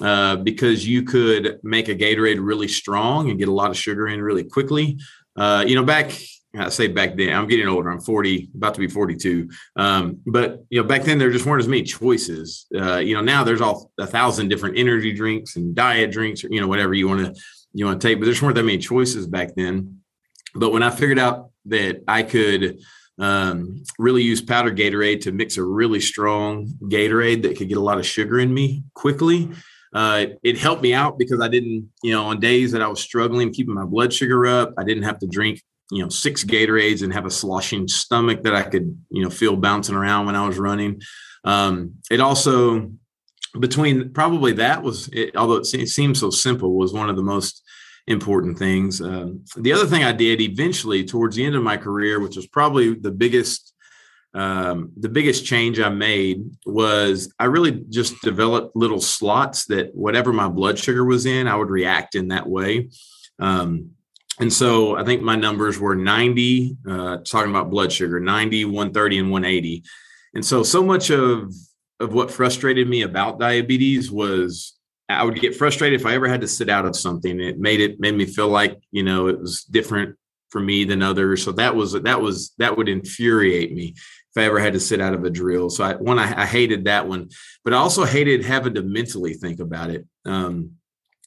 uh, 0.00 0.36
because 0.36 0.88
you 0.88 1.02
could 1.02 1.60
make 1.62 1.90
a 1.90 1.94
Gatorade 1.94 2.38
really 2.40 2.68
strong 2.68 3.28
and 3.28 3.38
get 3.38 3.48
a 3.48 3.52
lot 3.60 3.70
of 3.70 3.76
sugar 3.76 4.08
in 4.08 4.22
really 4.22 4.44
quickly. 4.44 4.98
Uh, 5.36 5.62
you 5.66 5.74
know, 5.74 5.84
back 5.84 6.18
I 6.56 6.70
say 6.70 6.86
back 6.86 7.16
then, 7.16 7.34
I'm 7.34 7.46
getting 7.46 7.68
older. 7.68 7.90
I'm 7.90 8.00
40, 8.00 8.50
about 8.54 8.74
to 8.74 8.80
be 8.80 8.88
42. 8.88 9.50
Um, 9.76 10.20
but 10.26 10.64
you 10.70 10.80
know, 10.80 10.88
back 10.88 11.02
then 11.02 11.18
there 11.18 11.30
just 11.30 11.44
weren't 11.44 11.60
as 11.60 11.68
many 11.68 11.82
choices. 11.82 12.66
Uh, 12.74 12.96
you 12.96 13.14
know, 13.14 13.20
now 13.20 13.44
there's 13.44 13.60
all 13.60 13.90
a 13.98 14.06
thousand 14.06 14.48
different 14.48 14.78
energy 14.78 15.12
drinks 15.12 15.56
and 15.56 15.74
diet 15.74 16.10
drinks, 16.10 16.44
or 16.44 16.48
you 16.50 16.60
know, 16.60 16.66
whatever 16.66 16.94
you 16.94 17.06
want 17.06 17.34
to 17.34 17.40
you 17.74 17.84
want 17.84 18.00
to 18.00 18.08
take. 18.08 18.18
But 18.18 18.24
there's 18.24 18.40
weren't 18.40 18.54
that 18.54 18.64
many 18.64 18.78
choices 18.78 19.26
back 19.26 19.54
then. 19.54 20.00
But 20.54 20.72
when 20.72 20.82
I 20.82 20.90
figured 20.90 21.18
out 21.18 21.50
that 21.66 22.02
I 22.08 22.22
could 22.22 22.80
um, 23.18 23.82
really 23.98 24.22
use 24.22 24.40
powdered 24.40 24.76
Gatorade 24.76 25.22
to 25.22 25.32
mix 25.32 25.56
a 25.56 25.62
really 25.62 26.00
strong 26.00 26.68
Gatorade 26.84 27.42
that 27.42 27.56
could 27.56 27.68
get 27.68 27.78
a 27.78 27.82
lot 27.82 27.98
of 27.98 28.06
sugar 28.06 28.38
in 28.38 28.52
me 28.52 28.84
quickly. 28.94 29.50
Uh, 29.92 30.26
it 30.42 30.58
helped 30.58 30.82
me 30.82 30.92
out 30.92 31.18
because 31.18 31.40
I 31.40 31.48
didn't, 31.48 31.90
you 32.02 32.12
know, 32.12 32.26
on 32.26 32.40
days 32.40 32.72
that 32.72 32.82
I 32.82 32.88
was 32.88 33.00
struggling 33.00 33.52
keeping 33.52 33.74
my 33.74 33.84
blood 33.84 34.12
sugar 34.12 34.46
up, 34.46 34.74
I 34.78 34.84
didn't 34.84 35.04
have 35.04 35.18
to 35.20 35.26
drink 35.26 35.62
you 35.90 36.02
know 36.02 36.08
six 36.08 36.44
Gatorades 36.44 37.02
and 37.02 37.12
have 37.12 37.26
a 37.26 37.30
sloshing 37.30 37.88
stomach 37.88 38.42
that 38.42 38.54
I 38.54 38.62
could 38.62 38.96
you 39.10 39.22
know 39.22 39.30
feel 39.30 39.56
bouncing 39.56 39.94
around 39.94 40.26
when 40.26 40.36
I 40.36 40.46
was 40.46 40.58
running. 40.58 41.00
Um, 41.44 41.94
it 42.10 42.20
also 42.20 42.90
between 43.58 44.12
probably 44.12 44.52
that 44.54 44.82
was 44.82 45.08
it, 45.08 45.36
although 45.36 45.56
it 45.56 45.66
seems 45.66 46.20
so 46.20 46.30
simple 46.30 46.76
was 46.76 46.92
one 46.92 47.08
of 47.08 47.16
the 47.16 47.22
most 47.22 47.62
important 48.06 48.58
things. 48.58 49.00
Um, 49.00 49.44
the 49.56 49.72
other 49.72 49.86
thing 49.86 50.04
I 50.04 50.12
did 50.12 50.40
eventually 50.40 51.04
towards 51.04 51.36
the 51.36 51.44
end 51.44 51.54
of 51.54 51.62
my 51.62 51.76
career, 51.76 52.20
which 52.20 52.36
was 52.36 52.46
probably 52.46 52.94
the 52.94 53.10
biggest 53.10 53.74
um, 54.34 54.92
the 54.96 55.08
biggest 55.08 55.46
change 55.46 55.80
I 55.80 55.88
made 55.88 56.44
was 56.66 57.32
I 57.38 57.46
really 57.46 57.84
just 57.88 58.20
developed 58.22 58.76
little 58.76 59.00
slots 59.00 59.64
that 59.66 59.94
whatever 59.94 60.32
my 60.32 60.48
blood 60.48 60.78
sugar 60.78 61.04
was 61.04 61.24
in, 61.24 61.48
I 61.48 61.56
would 61.56 61.70
react 61.70 62.14
in 62.14 62.28
that 62.28 62.46
way. 62.46 62.90
Um, 63.38 63.92
and 64.40 64.52
so 64.52 64.96
I 64.96 65.04
think 65.04 65.22
my 65.22 65.36
numbers 65.36 65.78
were 65.78 65.96
90, 65.96 66.76
uh, 66.88 67.16
talking 67.18 67.50
about 67.50 67.70
blood 67.70 67.92
sugar, 67.92 68.20
90, 68.20 68.66
130, 68.66 69.18
and 69.18 69.30
180. 69.30 69.84
And 70.34 70.44
so, 70.44 70.62
so 70.62 70.82
much 70.82 71.10
of, 71.10 71.52
of 72.00 72.12
what 72.12 72.30
frustrated 72.30 72.88
me 72.88 73.02
about 73.02 73.40
diabetes 73.40 74.10
was 74.10 74.78
I 75.08 75.24
would 75.24 75.40
get 75.40 75.56
frustrated 75.56 76.00
if 76.00 76.06
I 76.06 76.14
ever 76.14 76.28
had 76.28 76.42
to 76.42 76.48
sit 76.48 76.68
out 76.68 76.86
of 76.86 76.94
something. 76.94 77.40
It 77.40 77.58
made 77.58 77.80
it 77.80 77.98
made 77.98 78.14
me 78.14 78.26
feel 78.26 78.48
like, 78.48 78.78
you 78.90 79.02
know, 79.02 79.28
it 79.28 79.40
was 79.40 79.64
different 79.64 80.16
for 80.50 80.60
me 80.60 80.84
than 80.84 81.02
others. 81.02 81.42
So 81.42 81.52
that 81.52 81.74
was 81.74 81.92
that 81.92 82.20
was 82.20 82.52
that 82.58 82.76
would 82.76 82.88
infuriate 82.88 83.74
me 83.74 83.94
if 83.96 84.36
I 84.36 84.44
ever 84.44 84.60
had 84.60 84.74
to 84.74 84.80
sit 84.80 85.00
out 85.00 85.14
of 85.14 85.24
a 85.24 85.30
drill. 85.30 85.70
So 85.70 85.84
I 85.84 85.94
one 85.94 86.18
I, 86.18 86.42
I 86.42 86.46
hated 86.46 86.84
that 86.84 87.08
one, 87.08 87.30
but 87.64 87.72
I 87.72 87.78
also 87.78 88.04
hated 88.04 88.44
having 88.44 88.74
to 88.74 88.82
mentally 88.82 89.34
think 89.34 89.60
about 89.60 89.90
it. 89.90 90.06
Um, 90.26 90.72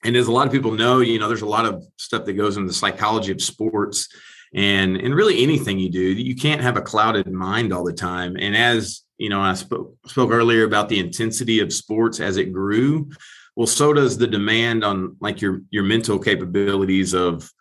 and 0.03 0.15
as 0.15 0.27
a 0.27 0.31
lot 0.31 0.47
of 0.47 0.53
people 0.53 0.71
know, 0.71 0.99
you 0.99 1.19
know, 1.19 1.27
there's 1.27 1.41
a 1.41 1.47
lot 1.47 1.65
of 1.65 1.83
stuff 1.97 2.25
that 2.25 2.33
goes 2.33 2.57
into 2.57 2.67
the 2.67 2.73
psychology 2.73 3.31
of 3.31 3.41
sports 3.41 4.09
and 4.53 4.97
and 4.97 5.15
really 5.15 5.41
anything 5.43 5.79
you 5.79 5.89
do. 5.89 6.01
You 6.01 6.35
can't 6.35 6.61
have 6.61 6.77
a 6.77 6.81
clouded 6.81 7.31
mind 7.31 7.71
all 7.71 7.83
the 7.83 7.93
time. 7.93 8.35
And 8.37 8.55
as 8.55 9.03
you 9.17 9.29
know, 9.29 9.41
I 9.41 9.53
spoke 9.53 9.95
spoke 10.07 10.31
earlier 10.31 10.63
about 10.63 10.89
the 10.89 10.99
intensity 10.99 11.59
of 11.59 11.71
sports 11.71 12.19
as 12.19 12.37
it 12.37 12.51
grew. 12.51 13.11
Well, 13.55 13.67
so 13.67 13.93
does 13.93 14.17
the 14.17 14.27
demand 14.27 14.83
on 14.83 15.17
like 15.19 15.41
your 15.41 15.61
your 15.69 15.83
mental 15.83 16.17
capabilities 16.17 17.13
of 17.13 17.51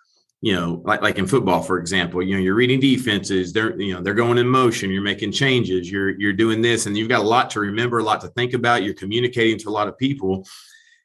you 0.42 0.54
know, 0.54 0.80
like 0.86 1.02
like 1.02 1.18
in 1.18 1.26
football, 1.26 1.62
for 1.62 1.78
example, 1.78 2.22
you 2.22 2.34
know, 2.34 2.40
you're 2.40 2.54
reading 2.54 2.80
defenses, 2.80 3.52
they're 3.52 3.78
you 3.78 3.92
know, 3.92 4.00
they're 4.00 4.14
going 4.14 4.38
in 4.38 4.48
motion, 4.48 4.90
you're 4.90 5.02
making 5.02 5.32
changes, 5.32 5.90
you're 5.90 6.18
you're 6.18 6.32
doing 6.32 6.62
this, 6.62 6.86
and 6.86 6.96
you've 6.96 7.10
got 7.10 7.20
a 7.20 7.28
lot 7.28 7.50
to 7.50 7.60
remember, 7.60 7.98
a 7.98 8.02
lot 8.02 8.22
to 8.22 8.28
think 8.28 8.54
about, 8.54 8.82
you're 8.82 8.94
communicating 8.94 9.58
to 9.58 9.68
a 9.68 9.70
lot 9.70 9.86
of 9.86 9.98
people. 9.98 10.46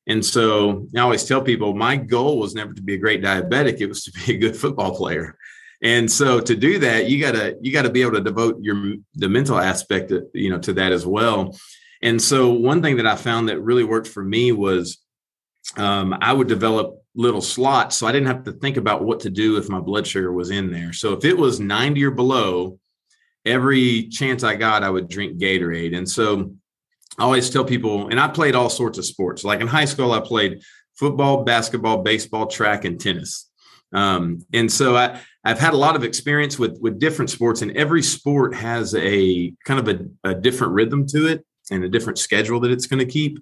And 0.07 0.23
so 0.23 0.87
I 0.95 0.99
always 0.99 1.23
tell 1.23 1.41
people 1.41 1.73
my 1.73 1.97
goal 1.97 2.39
was 2.39 2.53
never 2.53 2.73
to 2.73 2.81
be 2.81 2.95
a 2.95 2.99
great 2.99 3.23
diabetic, 3.23 3.79
it 3.79 3.87
was 3.87 4.03
to 4.03 4.11
be 4.11 4.35
a 4.35 4.37
good 4.37 4.55
football 4.55 4.95
player. 4.95 5.37
And 5.81 6.11
so 6.11 6.39
to 6.39 6.55
do 6.55 6.79
that, 6.79 7.09
you 7.09 7.19
gotta 7.19 7.57
you 7.61 7.71
gotta 7.71 7.89
be 7.89 8.01
able 8.01 8.13
to 8.13 8.21
devote 8.21 8.61
your 8.61 8.95
the 9.15 9.29
mental 9.29 9.59
aspect, 9.59 10.11
of, 10.11 10.25
you 10.33 10.49
know, 10.49 10.59
to 10.59 10.73
that 10.73 10.91
as 10.91 11.05
well. 11.05 11.57
And 12.01 12.21
so 12.21 12.51
one 12.51 12.81
thing 12.81 12.97
that 12.97 13.07
I 13.07 13.15
found 13.15 13.49
that 13.49 13.61
really 13.61 13.83
worked 13.83 14.07
for 14.07 14.23
me 14.23 14.51
was 14.51 14.99
um, 15.77 16.15
I 16.21 16.33
would 16.33 16.47
develop 16.47 17.01
little 17.15 17.41
slots 17.41 17.95
so 17.95 18.05
I 18.05 18.11
didn't 18.11 18.27
have 18.27 18.43
to 18.43 18.51
think 18.51 18.77
about 18.77 19.03
what 19.03 19.21
to 19.21 19.29
do 19.29 19.57
if 19.57 19.69
my 19.69 19.79
blood 19.79 20.05
sugar 20.05 20.31
was 20.31 20.51
in 20.51 20.71
there. 20.71 20.93
So 20.93 21.13
if 21.13 21.25
it 21.25 21.37
was 21.37 21.59
90 21.59 22.03
or 22.03 22.11
below, 22.11 22.79
every 23.45 24.07
chance 24.09 24.43
I 24.43 24.55
got, 24.55 24.83
I 24.83 24.89
would 24.89 25.07
drink 25.07 25.39
Gatorade. 25.39 25.95
And 25.95 26.09
so 26.09 26.55
I 27.17 27.23
always 27.23 27.49
tell 27.49 27.63
people, 27.63 28.09
and 28.09 28.19
I 28.19 28.27
played 28.27 28.55
all 28.55 28.69
sorts 28.69 28.97
of 28.97 29.05
sports. 29.05 29.43
Like 29.43 29.61
in 29.61 29.67
high 29.67 29.85
school, 29.85 30.11
I 30.11 30.19
played 30.19 30.61
football, 30.95 31.43
basketball, 31.43 32.03
baseball, 32.03 32.47
track, 32.47 32.85
and 32.85 32.99
tennis. 32.99 33.49
Um, 33.93 34.45
and 34.53 34.71
so 34.71 34.97
I, 34.97 35.21
I've 35.43 35.59
had 35.59 35.73
a 35.73 35.77
lot 35.77 35.95
of 35.95 36.03
experience 36.03 36.59
with 36.59 36.77
with 36.81 36.99
different 36.99 37.29
sports, 37.29 37.61
and 37.61 37.75
every 37.77 38.03
sport 38.03 38.55
has 38.55 38.93
a 38.95 39.53
kind 39.65 39.79
of 39.79 39.87
a, 40.23 40.29
a 40.29 40.35
different 40.35 40.73
rhythm 40.73 41.05
to 41.07 41.27
it 41.27 41.45
and 41.71 41.83
a 41.83 41.89
different 41.89 42.19
schedule 42.19 42.59
that 42.61 42.71
it's 42.71 42.87
going 42.87 43.05
to 43.05 43.11
keep. 43.11 43.39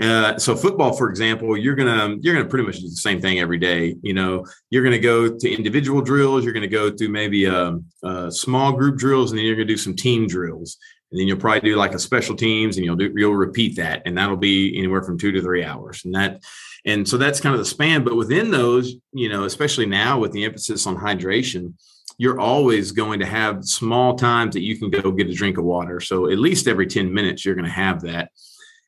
Uh, 0.00 0.38
so 0.38 0.54
football, 0.54 0.92
for 0.92 1.10
example, 1.10 1.56
you're 1.56 1.74
gonna 1.74 2.16
you're 2.20 2.34
gonna 2.34 2.48
pretty 2.48 2.64
much 2.64 2.76
do 2.76 2.88
the 2.88 2.94
same 2.94 3.20
thing 3.20 3.40
every 3.40 3.58
day. 3.58 3.96
You 4.02 4.14
know, 4.14 4.46
you're 4.70 4.84
gonna 4.84 4.98
go 4.98 5.36
to 5.36 5.50
individual 5.50 6.00
drills. 6.00 6.44
You're 6.44 6.54
gonna 6.54 6.68
go 6.68 6.92
through 6.92 7.08
maybe 7.08 7.46
a, 7.46 7.64
um, 7.64 7.84
a 8.04 8.30
small 8.30 8.70
group 8.72 8.96
drills, 8.96 9.32
and 9.32 9.38
then 9.38 9.44
you're 9.44 9.56
gonna 9.56 9.66
do 9.66 9.76
some 9.76 9.96
team 9.96 10.28
drills 10.28 10.78
and 11.10 11.18
then 11.18 11.26
you'll 11.26 11.38
probably 11.38 11.70
do 11.70 11.76
like 11.76 11.94
a 11.94 11.98
special 11.98 12.36
teams 12.36 12.76
and 12.76 12.84
you'll 12.84 12.96
do 12.96 13.12
you'll 13.16 13.34
repeat 13.34 13.76
that. 13.76 14.02
And 14.04 14.16
that'll 14.16 14.36
be 14.36 14.76
anywhere 14.76 15.02
from 15.02 15.18
two 15.18 15.32
to 15.32 15.40
three 15.40 15.64
hours. 15.64 16.04
And 16.04 16.14
that 16.14 16.42
and 16.84 17.08
so 17.08 17.16
that's 17.16 17.40
kind 17.40 17.54
of 17.54 17.58
the 17.58 17.64
span. 17.64 18.04
But 18.04 18.16
within 18.16 18.50
those 18.50 18.94
you 19.12 19.28
know 19.28 19.44
especially 19.44 19.86
now 19.86 20.18
with 20.18 20.32
the 20.32 20.44
emphasis 20.44 20.86
on 20.86 20.96
hydration 20.96 21.74
you're 22.20 22.40
always 22.40 22.90
going 22.90 23.20
to 23.20 23.26
have 23.26 23.64
small 23.64 24.16
times 24.16 24.54
that 24.54 24.62
you 24.62 24.76
can 24.76 24.90
go 24.90 25.12
get 25.12 25.30
a 25.30 25.32
drink 25.32 25.56
of 25.56 25.64
water. 25.64 26.00
So 26.00 26.28
at 26.28 26.38
least 26.38 26.66
every 26.66 26.88
10 26.88 27.14
minutes 27.14 27.44
you're 27.44 27.54
going 27.54 27.64
to 27.64 27.70
have 27.70 28.00
that. 28.02 28.30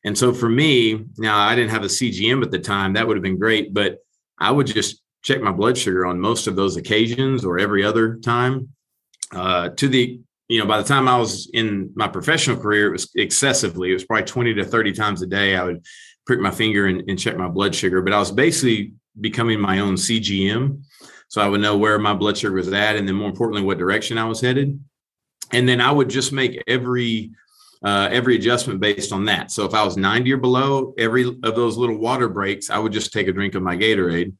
And 0.03 0.17
so 0.17 0.33
for 0.33 0.49
me 0.49 1.05
now 1.17 1.37
i 1.37 1.55
didn't 1.55 1.71
have 1.71 1.83
a 1.83 1.87
cgm 1.87 2.43
at 2.43 2.51
the 2.51 2.59
time. 2.59 2.93
That 2.93 3.07
would 3.07 3.17
have 3.17 3.23
been 3.23 3.39
great 3.39 3.73
but 3.73 3.97
i 4.39 4.51
would 4.51 4.67
just 4.67 5.01
check 5.23 5.41
my 5.41 5.51
blood 5.51 5.77
sugar 5.77 6.05
on 6.05 6.19
most 6.19 6.47
of 6.47 6.55
those 6.55 6.77
occasions 6.77 7.45
or 7.45 7.59
every 7.59 7.83
other 7.83 8.15
time 8.15 8.69
uh, 9.33 9.69
to 9.69 9.87
the 9.87 10.19
you 10.51 10.59
know, 10.59 10.65
by 10.65 10.77
the 10.77 10.87
time 10.87 11.07
I 11.07 11.17
was 11.17 11.49
in 11.53 11.93
my 11.95 12.09
professional 12.09 12.57
career, 12.57 12.87
it 12.87 12.91
was 12.91 13.09
excessively. 13.15 13.91
It 13.91 13.93
was 13.93 14.03
probably 14.03 14.25
20 14.25 14.53
to 14.55 14.65
30 14.65 14.91
times 14.91 15.21
a 15.21 15.25
day. 15.25 15.55
I 15.55 15.63
would 15.63 15.85
prick 16.25 16.41
my 16.41 16.51
finger 16.51 16.87
and, 16.87 17.09
and 17.09 17.17
check 17.17 17.37
my 17.37 17.47
blood 17.47 17.73
sugar, 17.73 18.01
but 18.01 18.11
I 18.11 18.19
was 18.19 18.31
basically 18.31 18.91
becoming 19.21 19.61
my 19.61 19.79
own 19.79 19.95
CGM. 19.95 20.83
So 21.29 21.41
I 21.41 21.47
would 21.47 21.61
know 21.61 21.77
where 21.77 21.97
my 21.99 22.13
blood 22.13 22.37
sugar 22.37 22.55
was 22.55 22.67
at, 22.67 22.97
and 22.97 23.07
then 23.07 23.15
more 23.15 23.29
importantly, 23.29 23.65
what 23.65 23.77
direction 23.77 24.17
I 24.17 24.25
was 24.25 24.41
headed. 24.41 24.77
And 25.53 25.69
then 25.69 25.79
I 25.79 25.89
would 25.89 26.09
just 26.09 26.33
make 26.33 26.61
every 26.67 27.31
uh, 27.83 28.09
every 28.11 28.35
adjustment 28.35 28.81
based 28.81 29.13
on 29.13 29.25
that. 29.25 29.51
So 29.51 29.65
if 29.65 29.73
I 29.73 29.85
was 29.85 29.95
90 29.95 30.33
or 30.33 30.37
below, 30.37 30.93
every 30.97 31.27
of 31.27 31.55
those 31.55 31.77
little 31.77 31.97
water 31.97 32.27
breaks, 32.27 32.69
I 32.69 32.77
would 32.77 32.91
just 32.91 33.13
take 33.13 33.29
a 33.29 33.31
drink 33.31 33.55
of 33.55 33.63
my 33.63 33.77
Gatorade. 33.77 34.33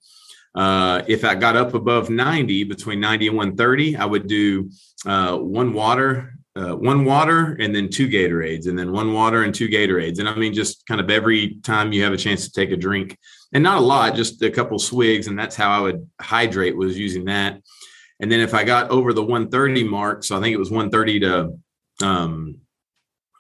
Uh, 0.54 1.02
if 1.08 1.24
I 1.24 1.36
got 1.36 1.56
up 1.56 1.74
above 1.74 2.10
90, 2.10 2.66
between 2.66 3.00
90 3.00 3.28
and 3.28 3.38
130, 3.38 3.96
I 3.96 4.06
would 4.06 4.28
do 4.28 4.70
uh, 5.06 5.38
one 5.38 5.74
water, 5.74 6.34
uh, 6.56 6.76
one 6.76 7.06
water, 7.06 7.58
and 7.60 7.74
then 7.74 7.90
two 7.90 8.08
Gatorades, 8.08 8.68
and 8.68 8.78
then 8.78 8.92
one 8.92 9.14
water 9.14 9.44
and 9.44 9.56
two 9.56 9.70
Gatorades. 9.70 10.20
And 10.20 10.28
I 10.28 10.36
mean, 10.36 10.54
just 10.54 10.86
kind 10.86 11.00
of 11.00 11.10
every 11.10 11.56
time 11.64 11.94
you 11.94 12.04
have 12.04 12.14
a 12.14 12.18
chance 12.18 12.46
to 12.46 12.52
take 12.52 12.72
a 12.72 12.78
drink, 12.78 13.18
and 13.54 13.64
not 13.64 13.78
a 13.78 13.86
lot, 13.86 14.16
just 14.16 14.42
a 14.42 14.52
couple 14.52 14.78
swigs, 14.80 15.28
and 15.28 15.40
that's 15.40 15.56
how 15.56 15.72
I 15.72 15.80
would 15.80 16.10
hydrate 16.20 16.76
was 16.76 16.98
using 16.98 17.26
that. 17.26 17.62
And 18.20 18.32
then 18.32 18.40
if 18.40 18.54
I 18.54 18.64
got 18.64 18.92
over 18.92 19.14
the 19.14 19.24
130 19.24 19.84
mark, 19.86 20.24
so 20.24 20.38
I 20.38 20.42
think 20.42 20.54
it 20.54 20.60
was 20.60 20.70
130 20.70 21.20
to 21.22 21.54
um, 22.04 22.62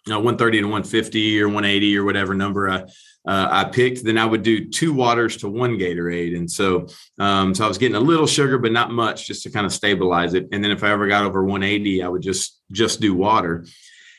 you 0.07 0.13
know, 0.13 0.19
130 0.19 0.61
to 0.61 0.65
150 0.65 1.41
or 1.41 1.47
180 1.47 1.97
or 1.97 2.03
whatever 2.03 2.33
number 2.33 2.69
I 2.69 2.83
uh, 3.25 3.47
I 3.51 3.63
picked, 3.65 4.03
then 4.03 4.17
I 4.17 4.25
would 4.25 4.41
do 4.41 4.67
two 4.67 4.93
waters 4.93 5.37
to 5.37 5.49
one 5.49 5.77
Gatorade. 5.77 6.35
And 6.35 6.49
so, 6.49 6.87
um, 7.19 7.53
so 7.53 7.63
I 7.63 7.67
was 7.67 7.77
getting 7.77 7.95
a 7.95 7.99
little 7.99 8.25
sugar, 8.25 8.57
but 8.57 8.71
not 8.71 8.91
much 8.91 9.27
just 9.27 9.43
to 9.43 9.51
kind 9.51 9.65
of 9.65 9.73
stabilize 9.73 10.33
it. 10.33 10.47
And 10.51 10.63
then 10.63 10.71
if 10.71 10.83
I 10.83 10.91
ever 10.91 11.07
got 11.07 11.23
over 11.23 11.43
180, 11.43 12.01
I 12.01 12.07
would 12.07 12.23
just, 12.23 12.61
just 12.71 12.99
do 12.99 13.13
water. 13.13 13.65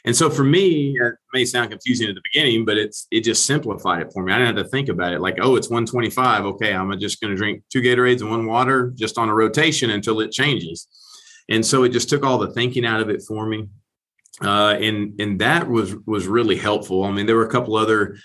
And 0.05 0.15
so 0.15 0.31
for 0.31 0.45
me, 0.45 0.97
it 1.01 1.15
may 1.33 1.45
sound 1.45 1.71
confusing 1.71 2.09
at 2.09 2.15
the 2.15 2.23
beginning, 2.33 2.65
but 2.65 2.77
it's, 2.77 3.07
it 3.11 3.23
just 3.23 3.47
simplified 3.47 4.03
it 4.03 4.13
for 4.13 4.23
me. 4.23 4.33
I 4.33 4.39
didn't 4.39 4.57
have 4.57 4.65
to 4.67 4.71
think 4.71 4.89
about 4.89 5.13
it 5.13 5.21
like, 5.21 5.39
oh, 5.41 5.57
it's 5.57 5.69
125. 5.69 6.45
Okay. 6.45 6.73
I'm 6.73 6.97
just 6.99 7.21
going 7.21 7.33
to 7.33 7.37
drink 7.37 7.63
two 7.71 7.83
Gatorades 7.83 8.21
and 8.21 8.31
one 8.31 8.47
water 8.47 8.93
just 8.95 9.19
on 9.19 9.29
a 9.29 9.35
rotation 9.35 9.91
until 9.91 10.21
it 10.21 10.33
changes. 10.33 10.89
And 11.49 11.65
so 11.65 11.83
it 11.83 11.91
just 11.91 12.09
took 12.09 12.25
all 12.25 12.39
the 12.39 12.53
thinking 12.53 12.85
out 12.85 13.01
of 13.01 13.11
it 13.11 13.23
for 13.23 13.47
me. 13.47 13.69
Uh, 14.41 14.77
and 14.81 15.21
and 15.21 15.41
that 15.41 15.69
was 15.69 15.95
was 16.07 16.27
really 16.27 16.57
helpful. 16.57 17.05
I 17.05 17.13
mean, 17.13 17.27
there 17.27 17.37
were 17.37 17.47
a 17.47 17.51
couple 17.51 17.77
other 17.77 18.17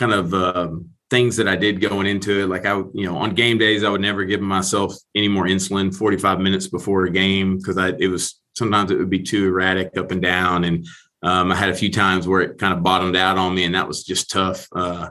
kind 0.00 0.12
of 0.12 0.32
um, 0.32 0.88
things 1.10 1.36
that 1.36 1.46
I 1.46 1.56
did 1.56 1.80
going 1.80 2.06
into 2.06 2.40
it. 2.40 2.46
Like 2.46 2.64
I, 2.64 2.78
you 2.94 3.04
know, 3.04 3.18
on 3.18 3.34
game 3.34 3.58
days, 3.58 3.84
I 3.84 3.90
would 3.90 4.00
never 4.00 4.24
give 4.24 4.40
myself 4.40 4.94
any 5.14 5.28
more 5.28 5.44
insulin 5.44 5.94
45 5.94 6.40
minutes 6.40 6.68
before 6.68 7.04
a 7.04 7.10
game 7.10 7.58
because 7.58 7.76
I 7.76 7.90
it 7.98 8.08
was 8.08 8.40
sometimes 8.56 8.90
it 8.90 8.98
would 8.98 9.10
be 9.10 9.22
too 9.22 9.46
erratic 9.46 9.96
up 9.98 10.10
and 10.10 10.22
down. 10.22 10.64
And 10.64 10.86
um, 11.22 11.52
I 11.52 11.54
had 11.54 11.68
a 11.68 11.74
few 11.74 11.92
times 11.92 12.26
where 12.26 12.40
it 12.40 12.58
kind 12.58 12.72
of 12.72 12.82
bottomed 12.82 13.14
out 13.14 13.36
on 13.36 13.54
me, 13.54 13.64
and 13.64 13.74
that 13.74 13.86
was 13.86 14.02
just 14.02 14.30
tough 14.30 14.66
uh, 14.74 15.10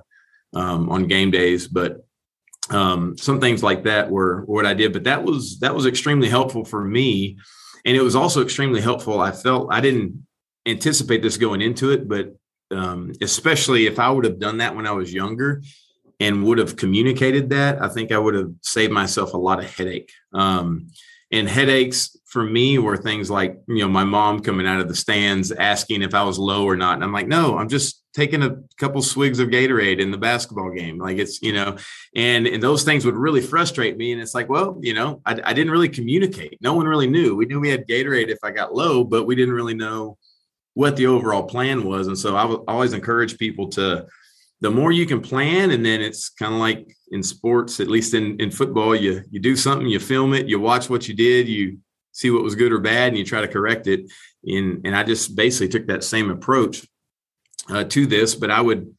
um, 0.56 0.90
on 0.90 1.08
game 1.08 1.30
days. 1.30 1.68
But 1.68 2.04
um, 2.72 3.16
some 3.16 3.40
things 3.40 3.62
like 3.62 3.84
that 3.84 4.10
were, 4.10 4.44
were 4.46 4.56
what 4.56 4.66
I 4.66 4.74
did. 4.74 4.92
But 4.92 5.04
that 5.04 5.24
was 5.24 5.60
that 5.60 5.76
was 5.76 5.86
extremely 5.86 6.30
helpful 6.30 6.66
for 6.66 6.84
me, 6.84 7.38
and 7.86 7.96
it 7.96 8.02
was 8.02 8.16
also 8.16 8.42
extremely 8.42 8.82
helpful. 8.82 9.20
I 9.20 9.32
felt 9.32 9.72
I 9.72 9.82
didn't 9.82 10.26
anticipate 10.66 11.22
this 11.22 11.38
going 11.38 11.62
into 11.62 11.92
it, 11.92 12.08
but 12.10 12.36
um, 12.72 13.14
especially 13.22 13.86
if 13.88 14.00
I 14.00 14.10
would 14.10 14.26
have 14.26 14.40
done 14.40 14.58
that 14.58 14.76
when 14.76 14.88
I 14.88 14.92
was 14.92 15.14
younger 15.14 15.62
and 16.20 16.44
would 16.44 16.58
have 16.58 16.76
communicated 16.76 17.50
that, 17.52 17.82
I 17.82 17.88
think 17.88 18.12
I 18.12 18.18
would 18.18 18.36
have 18.36 18.52
saved 18.62 18.92
myself 18.92 19.34
a 19.34 19.38
lot 19.38 19.60
of 19.60 19.74
headache. 19.76 20.12
Um, 20.34 20.88
and 21.32 21.48
headaches 21.48 22.18
for 22.26 22.44
me 22.44 22.78
were 22.80 22.98
things 22.98 23.30
like, 23.30 23.60
you 23.68 23.80
know, 23.80 23.88
my 23.88 24.04
mom 24.04 24.40
coming 24.40 24.68
out 24.68 24.80
of 24.80 24.88
the 24.88 24.96
stands 24.96 25.52
asking 25.52 26.02
if 26.02 26.14
I 26.14 26.24
was 26.24 26.38
low 26.40 26.66
or 26.66 26.76
not. 26.76 26.96
And 26.96 27.04
I'm 27.04 27.14
like, 27.14 27.28
no, 27.28 27.58
I'm 27.58 27.70
just 27.70 28.04
taking 28.14 28.44
a 28.44 28.58
couple 28.78 29.02
swigs 29.02 29.40
of 29.40 29.50
Gatorade 29.50 30.00
in 30.00 30.12
the 30.12 30.18
basketball 30.18 30.72
game. 30.72 30.98
Like 30.98 31.18
it's, 31.18 31.42
you 31.42 31.54
know, 31.54 31.78
and, 32.16 32.48
and 32.48 32.62
those 32.62 32.84
things 32.84 33.06
would 33.06 33.16
really 33.16 33.42
frustrate 33.42 33.98
me. 33.98 34.12
And 34.12 34.22
it's 34.22 34.36
like, 34.36 34.50
well, 34.50 34.78
you 34.82 34.94
know, 34.94 35.22
I, 35.26 35.40
I 35.44 35.54
didn't 35.54 35.72
really 35.72 35.90
communicate. 35.90 36.60
No 36.62 36.74
one 36.74 36.88
really 36.88 37.08
knew. 37.08 37.36
We 37.36 37.46
knew 37.46 37.60
we 37.60 37.70
had 37.70 37.88
Gatorade 37.88 38.30
if 38.30 38.40
I 38.44 38.52
got 38.52 38.74
low, 38.74 39.04
but 39.04 39.26
we 39.26 39.36
didn't 39.36 39.54
really 39.54 39.76
know 39.76 40.18
what 40.80 40.96
the 40.96 41.08
overall 41.08 41.44
plan 41.44 41.84
was. 41.84 42.08
And 42.08 42.18
so 42.18 42.38
I 42.38 42.46
always 42.72 42.94
encourage 42.94 43.38
people 43.38 43.68
to, 43.72 44.08
the 44.62 44.72
more 44.72 44.94
you 44.94 45.06
can 45.06 45.20
plan, 45.20 45.72
and 45.72 45.86
then 45.86 46.00
it's 46.00 46.30
kind 46.30 46.54
of 46.54 46.60
like 46.62 46.96
in 47.12 47.22
sports, 47.22 47.82
at 47.82 47.90
least 47.90 48.14
in, 48.14 48.40
in 48.40 48.50
football, 48.50 48.96
you 48.96 49.24
you 49.30 49.42
do 49.42 49.58
something, 49.58 49.88
you 49.88 50.00
film 50.00 50.34
it, 50.34 50.48
you 50.48 50.58
watch 50.58 50.90
what 50.90 51.06
you 51.06 51.14
did, 51.14 51.50
you 51.50 51.80
see 52.14 52.30
what 52.32 52.44
was 52.44 52.56
good 52.56 52.72
or 52.72 52.80
bad, 52.80 53.10
and 53.10 53.18
you 53.18 53.26
try 53.26 53.42
to 53.42 53.48
correct 53.50 53.88
it. 53.88 54.10
And 54.46 54.86
and 54.86 54.96
I 54.96 55.04
just 55.04 55.36
basically 55.36 55.68
took 55.68 55.88
that 55.88 56.04
same 56.04 56.30
approach 56.32 56.88
uh, 57.70 57.84
to 57.84 58.06
this, 58.06 58.36
but 58.36 58.50
I 58.50 58.62
would 58.62 58.96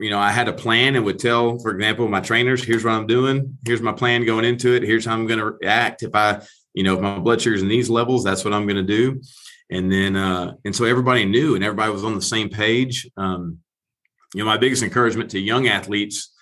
you 0.00 0.10
know, 0.10 0.18
I 0.18 0.32
had 0.32 0.48
a 0.48 0.52
plan 0.52 0.96
and 0.96 1.04
would 1.04 1.20
tell, 1.20 1.58
for 1.60 1.70
example, 1.70 2.08
my 2.08 2.20
trainers, 2.20 2.64
here's 2.64 2.84
what 2.84 2.94
I'm 2.94 3.06
doing. 3.06 3.56
Here's 3.64 3.80
my 3.80 3.92
plan 3.92 4.26
going 4.26 4.44
into 4.44 4.74
it. 4.74 4.82
Here's 4.82 5.06
how 5.06 5.14
I'm 5.14 5.26
going 5.26 5.38
to 5.38 5.66
act. 5.66 6.02
If 6.02 6.14
I, 6.14 6.42
you 6.74 6.82
know, 6.82 6.94
if 6.94 7.00
my 7.00 7.18
blood 7.18 7.40
sugar's 7.40 7.62
in 7.62 7.68
these 7.68 7.88
levels, 7.88 8.22
that's 8.24 8.44
what 8.44 8.52
I'm 8.52 8.66
going 8.66 8.84
to 8.84 8.92
do. 8.98 9.20
And 9.70 9.90
then, 9.90 10.16
uh, 10.16 10.54
and 10.64 10.74
so 10.74 10.84
everybody 10.84 11.24
knew 11.24 11.54
and 11.54 11.64
everybody 11.64 11.92
was 11.92 12.04
on 12.04 12.14
the 12.14 12.22
same 12.22 12.48
page. 12.48 13.08
Um, 13.16 13.58
you 14.34 14.40
know, 14.40 14.46
my 14.46 14.58
biggest 14.58 14.82
encouragement 14.82 15.30
to 15.30 15.40
young 15.40 15.66
athletes 15.66 16.32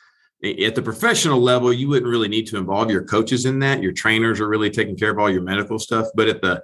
at 0.43 0.75
the 0.75 0.83
professional 0.83 1.41
level, 1.41 1.73
you 1.73 1.89
wouldn't 1.89 2.11
really 2.11 2.29
need 2.29 2.47
to 2.49 2.59
involve 2.59 2.91
your 2.91 3.05
coaches 3.05 3.47
in 3.47 3.61
that. 3.61 3.83
Your 3.83 3.93
trainers 3.93 4.41
are 4.41 4.49
really 4.49 4.71
taking 4.71 4.97
care 4.97 5.11
of 5.11 5.19
all 5.19 5.31
your 5.31 5.43
medical 5.43 5.79
stuff. 5.79 6.09
But 6.15 6.29
at 6.29 6.43
the, 6.43 6.63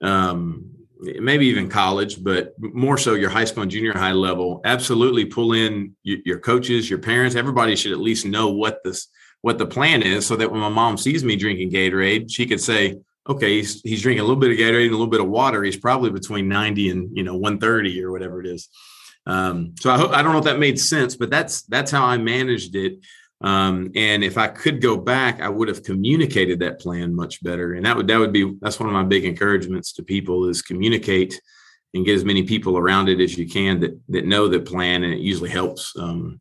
um, 0.00 0.70
maybe 0.98 1.46
even 1.46 1.68
college, 1.68 2.22
but 2.22 2.54
more 2.58 2.98
so 2.98 3.14
your 3.14 3.30
high 3.30 3.44
school 3.44 3.62
and 3.62 3.70
junior 3.70 3.92
high 3.92 4.12
level, 4.12 4.60
absolutely 4.64 5.24
pull 5.24 5.52
in 5.52 5.94
your 6.02 6.38
coaches, 6.38 6.88
your 6.88 6.98
parents. 6.98 7.36
Everybody 7.36 7.76
should 7.76 7.92
at 7.92 7.98
least 7.98 8.26
know 8.26 8.50
what 8.50 8.82
this 8.84 9.08
what 9.42 9.58
the 9.58 9.66
plan 9.66 10.02
is, 10.02 10.24
so 10.24 10.36
that 10.36 10.52
when 10.52 10.60
my 10.60 10.68
mom 10.68 10.96
sees 10.96 11.24
me 11.24 11.34
drinking 11.34 11.72
Gatorade, 11.72 12.30
she 12.30 12.46
could 12.46 12.60
say, 12.60 12.96
"Okay, 13.28 13.56
he's 13.56 13.80
he's 13.82 14.02
drinking 14.02 14.20
a 14.20 14.24
little 14.24 14.40
bit 14.40 14.50
of 14.50 14.56
Gatorade 14.56 14.86
and 14.86 14.94
a 14.94 14.96
little 14.96 15.06
bit 15.06 15.20
of 15.20 15.28
water. 15.28 15.62
He's 15.62 15.76
probably 15.76 16.10
between 16.10 16.48
ninety 16.48 16.90
and 16.90 17.16
you 17.16 17.22
know 17.22 17.36
one 17.36 17.58
thirty 17.58 18.02
or 18.02 18.10
whatever 18.12 18.40
it 18.40 18.46
is." 18.46 18.68
Um, 19.26 19.74
so 19.78 19.90
I 19.90 19.98
hope 19.98 20.12
I 20.12 20.22
don't 20.22 20.32
know 20.32 20.38
if 20.38 20.44
that 20.44 20.58
made 20.58 20.80
sense, 20.80 21.16
but 21.16 21.30
that's 21.30 21.62
that's 21.62 21.90
how 21.90 22.04
I 22.04 22.18
managed 22.18 22.74
it. 22.74 22.98
Um, 23.42 23.90
and 23.96 24.22
if 24.22 24.38
I 24.38 24.46
could 24.46 24.80
go 24.80 24.96
back, 24.96 25.40
I 25.40 25.48
would 25.48 25.68
have 25.68 25.82
communicated 25.82 26.60
that 26.60 26.80
plan 26.80 27.14
much 27.14 27.42
better. 27.42 27.74
And 27.74 27.84
that 27.84 27.96
would 27.96 28.06
that 28.08 28.18
would 28.18 28.32
be 28.32 28.56
that's 28.60 28.78
one 28.78 28.88
of 28.88 28.94
my 28.94 29.02
big 29.02 29.24
encouragements 29.24 29.92
to 29.94 30.02
people 30.02 30.48
is 30.48 30.62
communicate 30.62 31.40
and 31.94 32.04
get 32.04 32.14
as 32.14 32.24
many 32.24 32.44
people 32.44 32.78
around 32.78 33.08
it 33.08 33.20
as 33.20 33.36
you 33.36 33.46
can 33.46 33.80
that 33.80 34.00
that 34.08 34.26
know 34.26 34.48
the 34.48 34.60
plan, 34.60 35.04
and 35.04 35.12
it 35.12 35.20
usually 35.20 35.50
helps. 35.50 35.94
Um, 35.98 36.40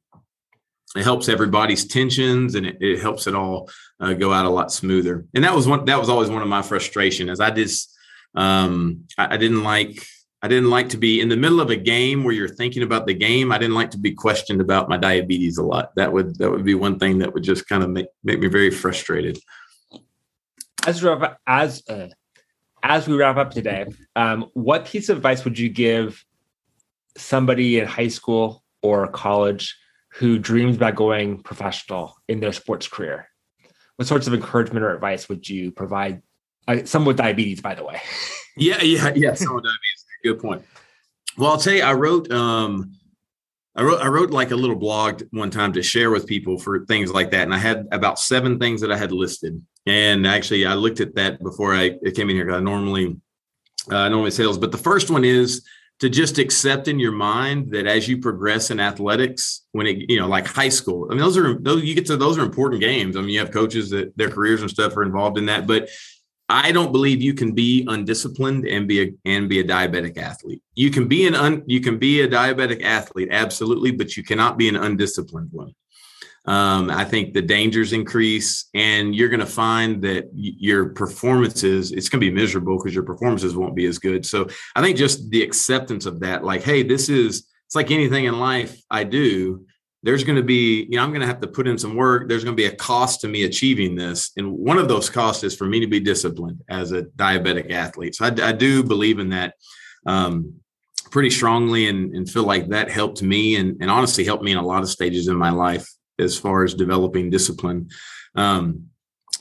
it 0.95 1.03
helps 1.03 1.29
everybody's 1.29 1.85
tensions, 1.85 2.55
and 2.55 2.65
it, 2.65 2.77
it 2.81 2.99
helps 2.99 3.27
it 3.27 3.35
all 3.35 3.69
uh, 3.99 4.13
go 4.13 4.33
out 4.33 4.45
a 4.45 4.49
lot 4.49 4.71
smoother. 4.71 5.25
And 5.33 5.43
that 5.43 5.55
was 5.55 5.67
one 5.67 5.85
that 5.85 5.99
was 5.99 6.09
always 6.09 6.29
one 6.29 6.41
of 6.41 6.47
my 6.47 6.61
frustration, 6.61 7.29
as 7.29 7.39
I 7.39 7.51
just 7.51 7.95
um, 8.35 9.05
I, 9.17 9.35
I 9.35 9.37
didn't 9.37 9.63
like 9.63 10.05
I 10.41 10.47
didn't 10.47 10.69
like 10.69 10.89
to 10.89 10.97
be 10.97 11.21
in 11.21 11.29
the 11.29 11.37
middle 11.37 11.61
of 11.61 11.69
a 11.69 11.75
game 11.75 12.23
where 12.23 12.33
you're 12.33 12.49
thinking 12.49 12.81
about 12.81 13.05
the 13.05 13.13
game. 13.13 13.51
I 13.51 13.57
didn't 13.57 13.75
like 13.75 13.91
to 13.91 13.99
be 13.99 14.11
questioned 14.11 14.59
about 14.59 14.89
my 14.89 14.97
diabetes 14.97 15.57
a 15.57 15.63
lot. 15.63 15.93
That 15.95 16.11
would 16.11 16.37
that 16.39 16.49
would 16.49 16.65
be 16.65 16.75
one 16.75 16.97
thing 16.97 17.19
that 17.19 17.33
would 17.33 17.43
just 17.43 17.67
kind 17.67 17.83
of 17.83 17.89
make, 17.89 18.07
make 18.23 18.39
me 18.39 18.47
very 18.47 18.71
frustrated. 18.71 19.37
As 20.85 21.05
as 21.45 21.83
uh, 21.87 22.07
as 22.83 23.07
we 23.07 23.15
wrap 23.15 23.37
up 23.37 23.51
today, 23.51 23.85
um, 24.15 24.49
what 24.53 24.85
piece 24.85 25.09
of 25.09 25.17
advice 25.17 25.45
would 25.45 25.59
you 25.59 25.69
give 25.69 26.25
somebody 27.15 27.79
in 27.79 27.85
high 27.85 28.07
school 28.07 28.63
or 28.81 29.07
college 29.07 29.77
who 30.13 30.39
dreams 30.39 30.75
about 30.75 30.95
going 30.95 31.41
professional 31.41 32.15
in 32.27 32.39
their 32.39 32.53
sports 32.53 32.87
career? 32.87 33.27
What 33.95 34.07
sorts 34.07 34.27
of 34.27 34.33
encouragement 34.33 34.83
or 34.83 34.93
advice 34.93 35.29
would 35.29 35.47
you 35.47 35.71
provide? 35.71 36.21
Uh, 36.67 36.83
some 36.85 37.05
with 37.05 37.17
diabetes, 37.17 37.61
by 37.61 37.75
the 37.75 37.83
way. 37.83 38.01
Yeah, 38.57 38.81
yeah, 38.81 39.13
yeah. 39.15 39.33
Some 39.33 39.55
with 39.55 39.63
diabetes 39.63 40.01
good 40.23 40.39
point. 40.39 40.63
Well, 41.37 41.51
I'll 41.51 41.57
tell 41.57 41.73
you, 41.73 41.83
I 41.83 41.93
wrote, 41.93 42.31
um, 42.31 42.93
I 43.75 43.83
wrote, 43.83 44.01
I 44.01 44.07
wrote 44.07 44.31
like 44.31 44.51
a 44.51 44.55
little 44.55 44.75
blog 44.75 45.23
one 45.31 45.49
time 45.49 45.73
to 45.73 45.81
share 45.83 46.11
with 46.11 46.27
people 46.27 46.59
for 46.59 46.85
things 46.85 47.11
like 47.11 47.31
that, 47.31 47.43
and 47.43 47.53
I 47.53 47.57
had 47.57 47.87
about 47.91 48.19
seven 48.19 48.59
things 48.59 48.81
that 48.81 48.91
I 48.91 48.97
had 48.97 49.11
listed. 49.11 49.61
And 49.85 50.27
actually, 50.27 50.65
I 50.65 50.73
looked 50.73 50.99
at 50.99 51.15
that 51.15 51.41
before 51.41 51.73
I 51.73 51.91
came 52.13 52.29
in 52.29 52.35
here 52.35 52.45
because 52.45 52.59
I 52.59 52.63
normally, 52.63 53.17
uh, 53.89 54.09
normally 54.09 54.31
sales. 54.31 54.57
But 54.57 54.71
the 54.71 54.77
first 54.77 55.09
one 55.09 55.23
is 55.23 55.65
to 56.01 56.09
just 56.09 56.39
accept 56.39 56.87
in 56.87 56.99
your 56.99 57.11
mind 57.11 57.71
that 57.71 57.85
as 57.85 58.07
you 58.07 58.17
progress 58.17 58.71
in 58.71 58.79
athletics, 58.79 59.67
when 59.71 59.85
it, 59.85 60.09
you 60.09 60.19
know, 60.19 60.27
like 60.27 60.47
high 60.47 60.69
school, 60.69 61.07
I 61.09 61.13
mean, 61.13 61.19
those 61.21 61.37
are 61.37 61.59
those 61.59 61.83
you 61.83 61.93
get 61.93 62.07
to 62.07 62.17
those 62.17 62.39
are 62.39 62.43
important 62.43 62.81
games. 62.81 63.15
I 63.15 63.21
mean, 63.21 63.29
you 63.29 63.39
have 63.39 63.51
coaches 63.51 63.91
that 63.91 64.17
their 64.17 64.29
careers 64.29 64.61
and 64.61 64.69
stuff 64.69 64.97
are 64.97 65.03
involved 65.03 65.37
in 65.37 65.45
that, 65.45 65.67
but 65.67 65.89
I 66.49 66.71
don't 66.71 66.91
believe 66.91 67.21
you 67.21 67.35
can 67.35 67.53
be 67.53 67.85
undisciplined 67.87 68.67
and 68.67 68.87
be 68.87 69.03
a 69.03 69.13
and 69.25 69.47
be 69.47 69.59
a 69.59 69.63
diabetic 69.63 70.17
athlete. 70.17 70.63
You 70.73 70.89
can 70.89 71.07
be 71.07 71.27
an 71.27 71.35
un, 71.35 71.63
you 71.67 71.79
can 71.79 71.99
be 71.99 72.21
a 72.21 72.27
diabetic 72.27 72.83
athlete, 72.83 73.29
absolutely, 73.31 73.91
but 73.91 74.17
you 74.17 74.23
cannot 74.23 74.57
be 74.57 74.69
an 74.69 74.75
undisciplined 74.75 75.49
one. 75.51 75.75
Um, 76.45 76.89
I 76.89 77.05
think 77.05 77.33
the 77.33 77.41
dangers 77.41 77.93
increase, 77.93 78.69
and 78.73 79.15
you're 79.15 79.29
going 79.29 79.41
to 79.41 79.45
find 79.45 80.01
that 80.01 80.29
your 80.33 80.89
performances 80.89 81.91
it's 81.91 82.09
going 82.09 82.19
to 82.19 82.27
be 82.27 82.33
miserable 82.33 82.77
because 82.77 82.95
your 82.95 83.03
performances 83.03 83.55
won't 83.55 83.75
be 83.75 83.85
as 83.85 83.99
good. 83.99 84.25
So 84.25 84.47
I 84.75 84.81
think 84.81 84.97
just 84.97 85.29
the 85.29 85.43
acceptance 85.43 86.05
of 86.05 86.19
that, 86.21 86.43
like, 86.43 86.63
hey, 86.63 86.81
this 86.83 87.09
is 87.09 87.47
it's 87.67 87.75
like 87.75 87.91
anything 87.91 88.25
in 88.25 88.39
life 88.39 88.81
I 88.89 89.03
do 89.03 89.65
there's 90.03 90.23
going 90.23 90.35
to 90.35 90.43
be, 90.43 90.87
you 90.89 90.97
know, 90.97 91.03
I'm 91.03 91.09
going 91.09 91.21
to 91.21 91.27
have 91.27 91.41
to 91.41 91.47
put 91.47 91.67
in 91.67 91.77
some 91.77 91.95
work. 91.95 92.27
There's 92.27 92.43
going 92.43 92.55
to 92.55 92.61
be 92.61 92.67
a 92.67 92.75
cost 92.75 93.21
to 93.21 93.27
me 93.27 93.43
achieving 93.43 93.95
this. 93.95 94.31
And 94.35 94.51
one 94.51 94.79
of 94.79 94.87
those 94.87 95.09
costs 95.09 95.43
is 95.43 95.55
for 95.55 95.65
me 95.65 95.79
to 95.79 95.87
be 95.87 95.99
disciplined 95.99 96.61
as 96.69 96.91
a 96.91 97.03
diabetic 97.03 97.71
athlete. 97.71 98.15
So 98.15 98.25
I, 98.25 98.49
I 98.49 98.51
do 98.51 98.83
believe 98.83 99.19
in 99.19 99.29
that 99.29 99.53
um, 100.07 100.55
pretty 101.11 101.29
strongly 101.29 101.87
and, 101.87 102.15
and, 102.15 102.27
feel 102.27 102.43
like 102.43 102.69
that 102.69 102.89
helped 102.89 103.21
me 103.21 103.57
and, 103.57 103.79
and, 103.81 103.91
honestly 103.91 104.23
helped 104.23 104.43
me 104.43 104.51
in 104.51 104.57
a 104.57 104.65
lot 104.65 104.81
of 104.81 104.89
stages 104.89 105.27
in 105.27 105.35
my 105.35 105.51
life 105.51 105.87
as 106.19 106.37
far 106.37 106.63
as 106.63 106.73
developing 106.73 107.29
discipline. 107.29 107.89
Um, 108.35 108.87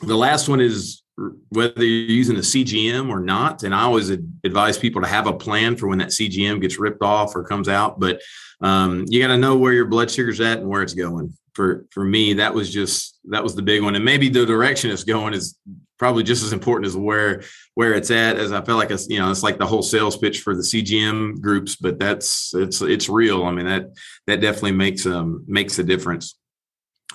the 0.03 0.17
last 0.17 0.49
one 0.49 0.61
is 0.61 1.03
whether 1.51 1.85
you're 1.85 2.11
using 2.11 2.37
a 2.37 2.41
CGM 2.41 3.11
or 3.11 3.21
not. 3.21 3.63
And 3.63 3.75
I 3.75 3.83
always 3.83 4.11
advise 4.11 4.79
people 4.79 5.03
to 5.03 5.09
have 5.09 5.27
a 5.27 5.33
plan 5.33 5.77
for 5.77 5.89
when 5.89 5.99
that 5.99 6.09
CGM 6.09 6.61
gets 6.61 6.79
ripped 6.79 7.03
off 7.03 7.37
or 7.37 7.45
comes 7.45 7.69
out. 7.69 8.01
But 8.01 8.23
um, 8.61 9.05
you 9.09 9.21
got 9.21 9.29
to 9.29 9.39
know 9.39 9.57
where 9.57 9.73
your 9.73 9.87
blood 9.87 10.11
sugar's 10.11 10.41
at 10.41 10.59
and 10.59 10.69
where 10.69 10.83
it's 10.83 10.95
going. 10.95 11.35
For 11.55 11.87
for 11.91 12.05
me, 12.05 12.35
that 12.35 12.55
was 12.55 12.73
just 12.73 13.19
that 13.25 13.43
was 13.43 13.57
the 13.57 13.63
big 13.63 13.83
one, 13.83 13.97
and 13.97 14.05
maybe 14.05 14.29
the 14.29 14.47
direction 14.47 14.91
it's 14.91 15.03
going 15.03 15.35
is 15.35 15.59
probably 15.99 16.23
just 16.23 16.45
as 16.45 16.53
important 16.53 16.87
as 16.87 16.97
where 16.97 17.43
where 17.75 17.93
it's 17.93 18.11
at. 18.13 18.37
As 18.37 18.53
I 18.53 18.63
felt 18.63 18.79
like 18.79 18.93
it's 18.93 19.09
you 19.09 19.19
know 19.19 19.31
it's 19.31 19.43
like 19.43 19.59
the 19.59 19.67
whole 19.67 19.83
sales 19.83 20.17
pitch 20.17 20.41
for 20.41 20.55
the 20.55 20.63
CGM 20.63 21.41
groups, 21.41 21.75
but 21.75 21.99
that's 21.99 22.55
it's 22.55 22.81
it's 22.83 23.09
real. 23.09 23.45
I 23.45 23.51
mean 23.51 23.67
that 23.67 23.87
that 24.29 24.41
definitely 24.41 24.73
makes 24.73 25.07
um 25.07 25.45
makes 25.49 25.79
a 25.81 25.83
difference. 25.83 26.39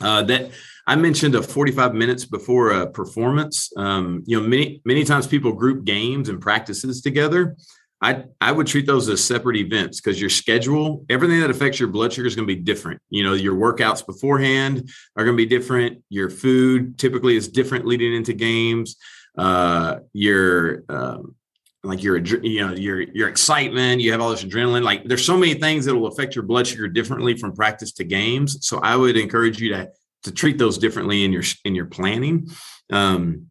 Uh, 0.02 0.24
that 0.24 0.52
I 0.88 0.96
mentioned 0.96 1.36
a 1.36 1.42
45 1.42 1.94
minutes 1.94 2.26
before 2.26 2.72
a 2.72 2.90
performance. 2.90 3.72
Um, 3.78 4.24
you 4.26 4.40
know, 4.40 4.48
many 4.48 4.82
many 4.86 5.04
times 5.04 5.26
people 5.26 5.54
group 5.54 5.86
games 5.86 6.30
and 6.30 6.40
practices 6.40 7.02
together. 7.02 7.56
I 8.02 8.26
I 8.40 8.52
would 8.52 8.68
treat 8.68 8.86
those 8.86 9.10
as 9.10 9.24
separate 9.24 9.56
events 9.56 10.00
because 10.00 10.20
your 10.20 10.30
schedule, 10.30 11.06
everything 11.10 11.40
that 11.40 11.50
affects 11.50 11.80
your 11.80 11.90
blood 11.90 12.14
sugar 12.14 12.28
is 12.28 12.36
going 12.36 12.48
to 12.48 12.54
be 12.54 12.62
different. 12.62 13.02
You 13.10 13.24
know, 13.24 13.34
your 13.34 13.56
workouts 13.56 14.06
beforehand 14.06 14.90
are 15.16 15.24
going 15.24 15.36
to 15.36 15.44
be 15.44 15.48
different. 15.48 16.04
Your 16.10 16.30
food 16.30 17.00
typically 17.00 17.36
is 17.36 17.48
different 17.48 17.86
leading 17.86 18.14
into 18.14 18.34
games. 18.34 18.98
Uh, 19.38 20.00
your 20.14 20.84
um, 20.90 21.36
like 21.86 22.04
your 22.04 22.18
you 22.18 22.68
know 22.68 22.74
your 22.74 23.02
your 23.02 23.28
excitement, 23.28 24.02
you 24.02 24.12
have 24.12 24.22
all 24.22 24.32
this 24.32 24.44
adrenaline. 24.44 24.84
Like 24.84 25.06
there's 25.06 25.26
so 25.26 25.38
many 25.38 25.54
things 25.54 25.86
that 25.86 25.96
will 25.96 26.08
affect 26.08 26.36
your 26.36 26.44
blood 26.44 26.68
sugar 26.68 26.88
differently 26.88 27.38
from 27.38 27.54
practice 27.54 27.92
to 27.94 28.04
games. 28.04 28.66
So 28.68 28.80
I 28.80 28.96
would 28.96 29.18
encourage 29.18 29.60
you 29.60 29.70
to 29.70 29.90
to 30.24 30.32
treat 30.32 30.58
those 30.58 30.78
differently 30.78 31.24
in 31.24 31.32
your 31.32 31.44
in 31.64 31.76
your 31.76 31.86
planning. 31.86 32.50
Um, 32.92 33.50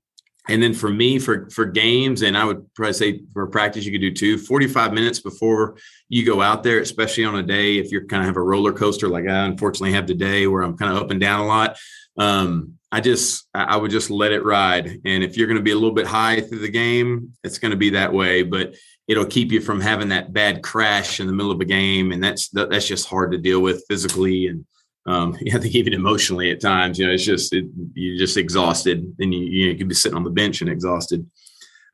and 0.49 0.63
then 0.63 0.75
for 0.75 0.91
me, 0.91 1.19
for 1.19 1.49
for 1.51 1.65
games, 1.65 2.23
and 2.23 2.37
I 2.37 2.45
would 2.45 2.73
probably 2.75 2.93
say 2.93 3.23
for 3.33 3.47
practice, 3.47 3.87
you 3.87 3.93
could 3.93 4.03
do 4.03 4.13
two, 4.13 4.37
45 4.37 4.93
minutes 4.93 5.19
before 5.19 5.79
you 6.11 6.27
go 6.27 6.43
out 6.43 6.63
there, 6.63 6.81
especially 6.81 7.25
on 7.25 7.37
a 7.37 7.43
day 7.43 7.79
if 7.79 7.91
you're 7.91 8.05
kind 8.05 8.23
of 8.23 8.27
have 8.27 8.37
a 8.37 8.43
roller 8.43 8.73
coaster 8.73 9.09
like 9.09 9.27
I 9.27 9.47
unfortunately 9.47 9.95
have 9.95 10.05
today 10.05 10.47
where 10.47 10.63
I'm 10.63 10.77
kind 10.77 10.95
of 10.95 11.03
up 11.03 11.11
and 11.11 11.21
down 11.21 11.41
a 11.41 11.47
lot. 11.47 11.79
Um, 12.17 12.79
I 12.93 13.01
just 13.01 13.49
I 13.55 13.77
would 13.77 13.91
just 13.91 14.11
let 14.11 14.33
it 14.33 14.45
ride. 14.45 15.01
And 15.05 15.25
if 15.25 15.37
you're 15.37 15.49
going 15.49 15.59
to 15.59 15.63
be 15.63 15.73
a 15.73 15.77
little 15.77 15.93
bit 15.93 16.07
high 16.07 16.41
through 16.41 16.61
the 16.61 16.71
game, 16.71 17.33
it's 17.43 17.59
going 17.59 17.73
to 17.73 17.77
be 17.77 17.91
that 17.91 18.13
way. 18.13 18.43
But 18.43 18.75
it'll 19.09 19.27
keep 19.27 19.51
you 19.51 19.61
from 19.61 19.81
having 19.81 20.09
that 20.11 20.33
bad 20.33 20.63
crash 20.63 21.19
in 21.21 21.27
the 21.27 21.33
middle 21.33 21.51
of 21.51 21.61
a 21.61 21.65
game, 21.65 22.13
and 22.13 22.23
that's 22.23 22.49
that's 22.51 22.87
just 22.87 23.09
hard 23.09 23.33
to 23.33 23.39
deal 23.39 23.61
with 23.61 23.85
physically 23.89 24.47
and 24.47 24.65
um, 25.07 25.37
I 25.55 25.59
think 25.59 25.75
even 25.75 25.93
emotionally 25.93 26.51
at 26.51 26.61
times, 26.61 26.99
you 26.99 27.07
know, 27.07 27.13
it's 27.13 27.25
just 27.25 27.53
it, 27.53 27.67
you're 27.95 28.19
just 28.19 28.37
exhausted, 28.37 29.15
and 29.19 29.35
you 29.35 29.41
you, 29.41 29.67
know, 29.67 29.73
you 29.73 29.79
could 29.79 29.89
be 29.89 29.95
sitting 29.95 30.17
on 30.17 30.25
the 30.25 30.31
bench 30.31 30.61
and 30.61 30.71
exhausted. 30.71 31.29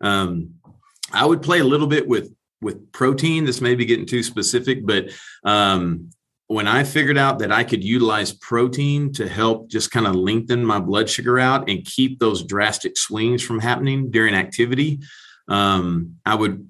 Um, 0.00 0.54
I 1.12 1.26
would 1.26 1.42
play 1.42 1.60
a 1.60 1.64
little 1.64 1.86
bit 1.86 2.06
with 2.06 2.34
with 2.60 2.92
protein. 2.92 3.44
This 3.44 3.60
may 3.60 3.74
be 3.74 3.84
getting 3.84 4.06
too 4.06 4.22
specific, 4.22 4.86
but 4.86 5.10
um, 5.44 6.10
when 6.50 6.66
I 6.66 6.82
figured 6.82 7.16
out 7.16 7.38
that 7.38 7.52
I 7.52 7.62
could 7.62 7.84
utilize 7.84 8.32
protein 8.32 9.12
to 9.12 9.28
help 9.28 9.68
just 9.68 9.92
kind 9.92 10.04
of 10.04 10.16
lengthen 10.16 10.64
my 10.64 10.80
blood 10.80 11.08
sugar 11.08 11.38
out 11.38 11.70
and 11.70 11.84
keep 11.84 12.18
those 12.18 12.42
drastic 12.42 12.96
swings 12.96 13.40
from 13.40 13.60
happening 13.60 14.10
during 14.10 14.34
activity, 14.34 14.98
um, 15.46 16.16
I 16.26 16.34
would 16.34 16.66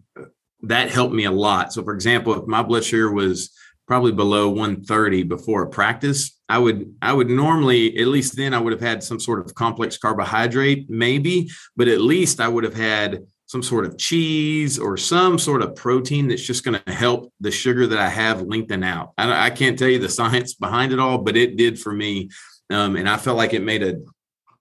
that 0.64 0.90
helped 0.90 1.14
me 1.14 1.24
a 1.24 1.30
lot. 1.30 1.72
So, 1.72 1.82
for 1.82 1.94
example, 1.94 2.34
if 2.34 2.46
my 2.46 2.62
blood 2.62 2.84
sugar 2.84 3.10
was 3.10 3.56
probably 3.86 4.12
below 4.12 4.50
130 4.50 5.24
before 5.24 5.62
a 5.64 5.68
practice 5.68 6.38
i 6.48 6.56
would 6.56 6.94
i 7.02 7.12
would 7.12 7.28
normally 7.28 7.98
at 7.98 8.06
least 8.06 8.36
then 8.36 8.54
i 8.54 8.58
would 8.58 8.72
have 8.72 8.80
had 8.80 9.02
some 9.02 9.18
sort 9.18 9.44
of 9.44 9.52
complex 9.56 9.98
carbohydrate 9.98 10.88
maybe 10.88 11.50
but 11.76 11.88
at 11.88 12.00
least 12.00 12.38
i 12.38 12.46
would 12.46 12.62
have 12.62 12.76
had 12.76 13.26
some 13.50 13.64
sort 13.64 13.84
of 13.84 13.98
cheese 13.98 14.78
or 14.78 14.96
some 14.96 15.36
sort 15.36 15.60
of 15.60 15.74
protein 15.74 16.28
that's 16.28 16.40
just 16.40 16.62
going 16.62 16.80
to 16.86 16.92
help 16.92 17.32
the 17.40 17.50
sugar 17.50 17.84
that 17.84 17.98
I 17.98 18.08
have 18.08 18.42
lengthen 18.42 18.84
out. 18.84 19.12
I, 19.18 19.46
I, 19.46 19.50
can't 19.50 19.76
tell 19.76 19.88
you 19.88 19.98
the 19.98 20.08
science 20.20 20.54
behind 20.54 20.92
it 20.92 21.00
all, 21.00 21.18
but 21.18 21.36
it 21.36 21.56
did 21.56 21.76
for 21.76 21.92
me. 21.92 22.30
Um, 22.70 22.94
and 22.94 23.08
I 23.08 23.16
felt 23.16 23.36
like 23.36 23.52
it 23.52 23.64
made 23.64 23.82
a, 23.82 24.02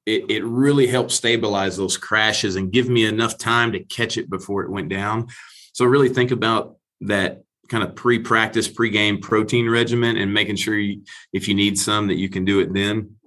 it, 0.07 0.31
it 0.31 0.43
really 0.43 0.87
helped 0.87 1.11
stabilize 1.11 1.77
those 1.77 1.97
crashes 1.97 2.55
and 2.55 2.71
give 2.71 2.89
me 2.89 3.05
enough 3.05 3.37
time 3.37 3.73
to 3.73 3.83
catch 3.83 4.17
it 4.17 4.27
before 4.27 4.63
it 4.63 4.71
went 4.71 4.89
down. 4.89 5.27
So 5.73 5.85
really 5.85 6.09
think 6.09 6.31
about 6.31 6.77
that 7.01 7.43
kind 7.67 7.83
of 7.83 7.95
pre-practice, 7.95 8.67
pre-game 8.67 9.21
protein 9.21 9.69
regimen 9.69 10.17
and 10.17 10.33
making 10.33 10.55
sure 10.55 10.75
you, 10.75 11.03
if 11.31 11.47
you 11.47 11.53
need 11.53 11.77
some 11.77 12.07
that 12.07 12.17
you 12.17 12.27
can 12.27 12.43
do 12.43 12.59
it 12.59 12.73
then. 12.73 13.17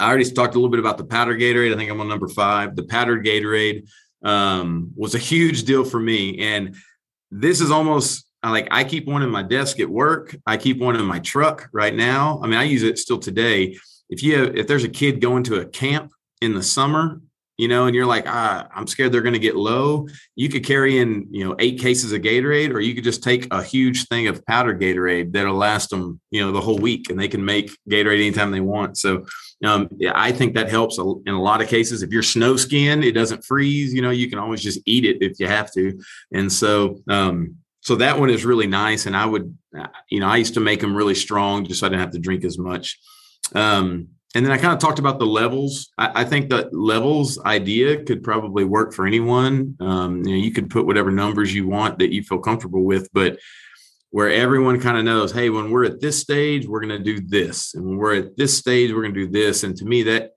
I 0.00 0.08
already 0.08 0.28
talked 0.28 0.56
a 0.56 0.58
little 0.58 0.68
bit 0.68 0.80
about 0.80 0.98
the 0.98 1.04
powdered 1.04 1.40
Gatorade. 1.40 1.72
I 1.72 1.76
think 1.76 1.92
I'm 1.92 2.00
on 2.00 2.08
number 2.08 2.28
five. 2.28 2.74
The 2.74 2.82
powdered 2.82 3.24
Gatorade 3.24 3.86
um, 4.24 4.92
was 4.96 5.14
a 5.14 5.18
huge 5.18 5.64
deal 5.64 5.84
for 5.84 6.00
me. 6.00 6.38
And 6.38 6.76
this 7.30 7.60
is 7.60 7.70
almost 7.70 8.26
like 8.42 8.68
I 8.70 8.84
keep 8.84 9.06
one 9.06 9.22
in 9.22 9.30
my 9.30 9.42
desk 9.42 9.80
at 9.80 9.88
work. 9.88 10.36
I 10.46 10.56
keep 10.56 10.78
one 10.78 10.96
in 10.96 11.04
my 11.04 11.18
truck 11.18 11.68
right 11.72 11.94
now. 11.94 12.40
I 12.42 12.46
mean, 12.46 12.58
I 12.58 12.64
use 12.64 12.82
it 12.82 12.98
still 12.98 13.18
today. 13.18 13.76
If 14.08 14.22
you 14.22 14.38
have, 14.38 14.56
if 14.56 14.66
there's 14.66 14.84
a 14.84 14.88
kid 14.88 15.20
going 15.20 15.42
to 15.44 15.60
a 15.60 15.66
camp 15.66 16.12
in 16.40 16.54
the 16.54 16.62
summer, 16.62 17.20
you 17.56 17.68
know, 17.68 17.86
and 17.86 17.94
you're 17.94 18.06
like, 18.06 18.24
ah, 18.26 18.68
I'm 18.74 18.86
scared 18.86 19.12
they're 19.12 19.22
going 19.22 19.32
to 19.32 19.38
get 19.38 19.56
low. 19.56 20.08
You 20.34 20.48
could 20.48 20.64
carry 20.64 20.98
in, 20.98 21.28
you 21.30 21.44
know, 21.44 21.56
eight 21.58 21.80
cases 21.80 22.12
of 22.12 22.22
Gatorade, 22.22 22.72
or 22.72 22.80
you 22.80 22.94
could 22.94 23.04
just 23.04 23.22
take 23.22 23.46
a 23.52 23.62
huge 23.62 24.06
thing 24.08 24.28
of 24.28 24.44
powdered 24.46 24.80
Gatorade 24.80 25.32
that'll 25.32 25.54
last 25.54 25.90
them, 25.90 26.20
you 26.30 26.44
know, 26.44 26.52
the 26.52 26.60
whole 26.60 26.78
week, 26.78 27.10
and 27.10 27.18
they 27.18 27.28
can 27.28 27.44
make 27.44 27.70
Gatorade 27.88 28.20
anytime 28.20 28.50
they 28.50 28.60
want. 28.60 28.98
So 28.98 29.24
um, 29.64 29.88
yeah, 29.96 30.12
I 30.14 30.32
think 30.32 30.54
that 30.54 30.68
helps 30.68 30.98
in 30.98 31.34
a 31.34 31.42
lot 31.42 31.62
of 31.62 31.68
cases. 31.68 32.02
If 32.02 32.10
you're 32.10 32.22
snow 32.22 32.56
skiing, 32.56 33.02
it 33.02 33.12
doesn't 33.12 33.44
freeze. 33.44 33.94
You 33.94 34.02
know, 34.02 34.10
you 34.10 34.28
can 34.28 34.38
always 34.38 34.62
just 34.62 34.80
eat 34.84 35.04
it 35.04 35.18
if 35.22 35.40
you 35.40 35.46
have 35.46 35.72
to. 35.72 35.98
And 36.32 36.52
so, 36.52 37.00
um, 37.08 37.56
so 37.80 37.96
that 37.96 38.18
one 38.18 38.30
is 38.30 38.44
really 38.44 38.66
nice. 38.66 39.06
And 39.06 39.16
I 39.16 39.24
would, 39.24 39.56
uh, 39.78 39.86
you 40.10 40.20
know, 40.20 40.26
I 40.26 40.36
used 40.36 40.54
to 40.54 40.60
make 40.60 40.80
them 40.80 40.94
really 40.94 41.14
strong 41.14 41.64
just 41.64 41.80
so 41.80 41.86
I 41.86 41.88
didn't 41.88 42.02
have 42.02 42.10
to 42.12 42.18
drink 42.18 42.44
as 42.44 42.58
much. 42.58 42.98
Um, 43.54 44.08
and 44.34 44.44
then 44.44 44.52
I 44.52 44.58
kind 44.58 44.74
of 44.74 44.78
talked 44.78 44.98
about 44.98 45.18
the 45.18 45.26
levels. 45.26 45.90
I, 45.96 46.22
I, 46.22 46.24
think 46.24 46.50
that 46.50 46.74
levels 46.74 47.38
idea 47.44 48.02
could 48.04 48.22
probably 48.22 48.64
work 48.64 48.92
for 48.92 49.06
anyone. 49.06 49.76
Um, 49.80 50.24
you 50.24 50.32
know, 50.32 50.36
you 50.36 50.52
could 50.52 50.68
put 50.68 50.84
whatever 50.84 51.10
numbers 51.10 51.54
you 51.54 51.66
want 51.66 51.98
that 52.00 52.12
you 52.12 52.22
feel 52.22 52.38
comfortable 52.38 52.84
with, 52.84 53.08
but 53.12 53.38
where 54.10 54.30
everyone 54.30 54.80
kind 54.80 54.98
of 54.98 55.04
knows, 55.04 55.32
hey, 55.32 55.48
when 55.50 55.70
we're 55.70 55.84
at 55.84 56.00
this 56.00 56.20
stage, 56.20 56.66
we're 56.66 56.80
going 56.80 57.02
to 57.02 57.04
do 57.04 57.20
this, 57.20 57.74
and 57.74 57.84
when 57.84 57.96
we're 57.96 58.16
at 58.16 58.36
this 58.36 58.56
stage, 58.56 58.92
we're 58.92 59.02
going 59.02 59.14
to 59.14 59.26
do 59.26 59.30
this. 59.30 59.62
And 59.62 59.76
to 59.76 59.84
me, 59.84 60.02
that 60.04 60.32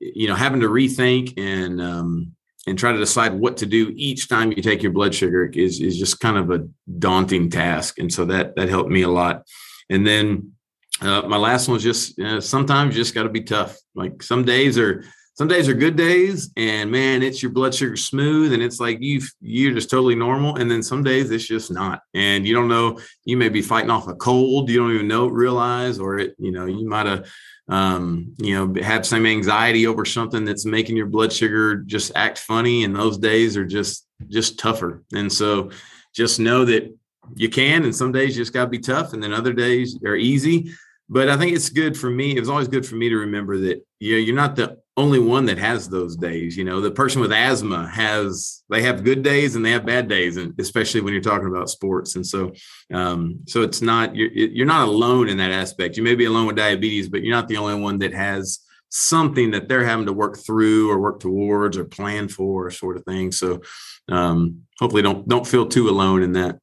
you 0.00 0.26
know, 0.28 0.34
having 0.34 0.60
to 0.60 0.68
rethink 0.68 1.38
and 1.38 1.80
um, 1.80 2.32
and 2.66 2.78
try 2.78 2.92
to 2.92 2.98
decide 2.98 3.34
what 3.34 3.58
to 3.58 3.66
do 3.66 3.92
each 3.94 4.28
time 4.28 4.52
you 4.52 4.62
take 4.62 4.82
your 4.82 4.92
blood 4.92 5.14
sugar 5.14 5.46
is 5.46 5.80
is 5.80 5.98
just 5.98 6.20
kind 6.20 6.36
of 6.36 6.50
a 6.50 6.66
daunting 6.98 7.50
task. 7.50 7.98
And 7.98 8.12
so 8.12 8.24
that 8.26 8.56
that 8.56 8.68
helped 8.68 8.90
me 8.90 9.02
a 9.02 9.08
lot. 9.08 9.46
And 9.88 10.06
then 10.06 10.52
uh, 11.00 11.22
my 11.22 11.36
last 11.36 11.68
one 11.68 11.74
was 11.74 11.82
just 11.82 12.18
uh, 12.20 12.40
sometimes 12.40 12.94
you 12.94 13.00
just 13.00 13.14
got 13.14 13.22
to 13.22 13.28
be 13.28 13.42
tough. 13.42 13.76
Like 13.94 14.22
some 14.22 14.44
days 14.44 14.78
are 14.78 15.04
some 15.34 15.48
days 15.48 15.68
are 15.68 15.74
good 15.74 15.96
days 15.96 16.50
and 16.58 16.90
man 16.90 17.22
it's 17.22 17.42
your 17.42 17.50
blood 17.50 17.74
sugar 17.74 17.96
smooth 17.96 18.52
and 18.52 18.62
it's 18.62 18.78
like 18.78 18.98
you 19.00 19.22
you're 19.40 19.72
just 19.72 19.88
totally 19.88 20.14
normal 20.14 20.56
and 20.56 20.70
then 20.70 20.82
some 20.82 21.02
days 21.02 21.30
it's 21.30 21.46
just 21.46 21.70
not. 21.70 22.02
And 22.12 22.46
you 22.46 22.54
don't 22.54 22.68
know 22.68 23.00
you 23.24 23.36
may 23.36 23.48
be 23.48 23.62
fighting 23.62 23.90
off 23.90 24.08
a 24.08 24.14
cold 24.14 24.68
you 24.68 24.78
don't 24.78 24.94
even 24.94 25.08
know 25.08 25.26
realize 25.28 25.98
or 25.98 26.18
it 26.18 26.34
you 26.38 26.52
know 26.52 26.66
you 26.66 26.86
might 26.86 27.06
have 27.06 27.26
um, 27.68 28.34
you 28.38 28.54
know 28.54 28.82
have 28.82 29.06
some 29.06 29.24
anxiety 29.24 29.86
over 29.86 30.04
something 30.04 30.44
that's 30.44 30.66
making 30.66 30.96
your 30.96 31.06
blood 31.06 31.32
sugar 31.32 31.76
just 31.76 32.12
act 32.16 32.38
funny 32.38 32.84
and 32.84 32.94
those 32.94 33.16
days 33.16 33.56
are 33.56 33.64
just 33.64 34.06
just 34.28 34.58
tougher. 34.58 35.02
And 35.14 35.32
so 35.32 35.70
just 36.12 36.40
know 36.40 36.64
that 36.66 36.94
you 37.36 37.48
can 37.48 37.84
and 37.84 37.94
some 37.94 38.12
days 38.12 38.36
you 38.36 38.42
just 38.42 38.52
got 38.52 38.64
to 38.64 38.70
be 38.70 38.78
tough 38.78 39.12
and 39.12 39.22
then 39.22 39.32
other 39.32 39.52
days 39.52 39.98
are 40.04 40.16
easy 40.16 40.72
but 41.12 41.28
I 41.28 41.36
think 41.36 41.56
it's 41.56 41.68
good 41.68 41.98
for 41.98 42.08
me. 42.08 42.36
It 42.36 42.40
was 42.40 42.48
always 42.48 42.68
good 42.68 42.86
for 42.86 42.94
me 42.94 43.08
to 43.08 43.16
remember 43.16 43.58
that 43.58 43.84
you 43.98 44.12
know, 44.12 44.18
you're 44.18 44.34
not 44.34 44.54
the 44.54 44.78
only 44.96 45.18
one 45.18 45.46
that 45.46 45.58
has 45.58 45.88
those 45.88 46.14
days. 46.16 46.56
You 46.56 46.64
know, 46.64 46.80
the 46.80 46.90
person 46.90 47.20
with 47.20 47.32
asthma 47.32 47.88
has 47.88 48.62
they 48.70 48.82
have 48.82 49.02
good 49.02 49.22
days 49.22 49.56
and 49.56 49.64
they 49.64 49.72
have 49.72 49.84
bad 49.84 50.08
days, 50.08 50.36
and 50.36 50.58
especially 50.60 51.00
when 51.00 51.12
you're 51.12 51.22
talking 51.22 51.48
about 51.48 51.68
sports. 51.68 52.14
And 52.14 52.24
so, 52.24 52.52
um, 52.92 53.40
so 53.46 53.62
it's 53.62 53.82
not 53.82 54.14
you're 54.14 54.30
you're 54.30 54.66
not 54.66 54.86
alone 54.88 55.28
in 55.28 55.38
that 55.38 55.50
aspect. 55.50 55.96
You 55.96 56.04
may 56.04 56.14
be 56.14 56.26
alone 56.26 56.46
with 56.46 56.56
diabetes, 56.56 57.08
but 57.08 57.24
you're 57.24 57.34
not 57.34 57.48
the 57.48 57.56
only 57.56 57.80
one 57.80 57.98
that 57.98 58.14
has 58.14 58.60
something 58.90 59.50
that 59.52 59.68
they're 59.68 59.84
having 59.84 60.06
to 60.06 60.12
work 60.12 60.38
through 60.38 60.90
or 60.90 61.00
work 61.00 61.20
towards 61.20 61.76
or 61.76 61.84
plan 61.84 62.28
for, 62.28 62.70
sort 62.70 62.96
of 62.96 63.04
thing. 63.04 63.32
So, 63.32 63.62
um, 64.08 64.62
hopefully, 64.78 65.02
don't 65.02 65.26
don't 65.28 65.46
feel 65.46 65.66
too 65.66 65.88
alone 65.88 66.22
in 66.22 66.32
that. 66.34 66.60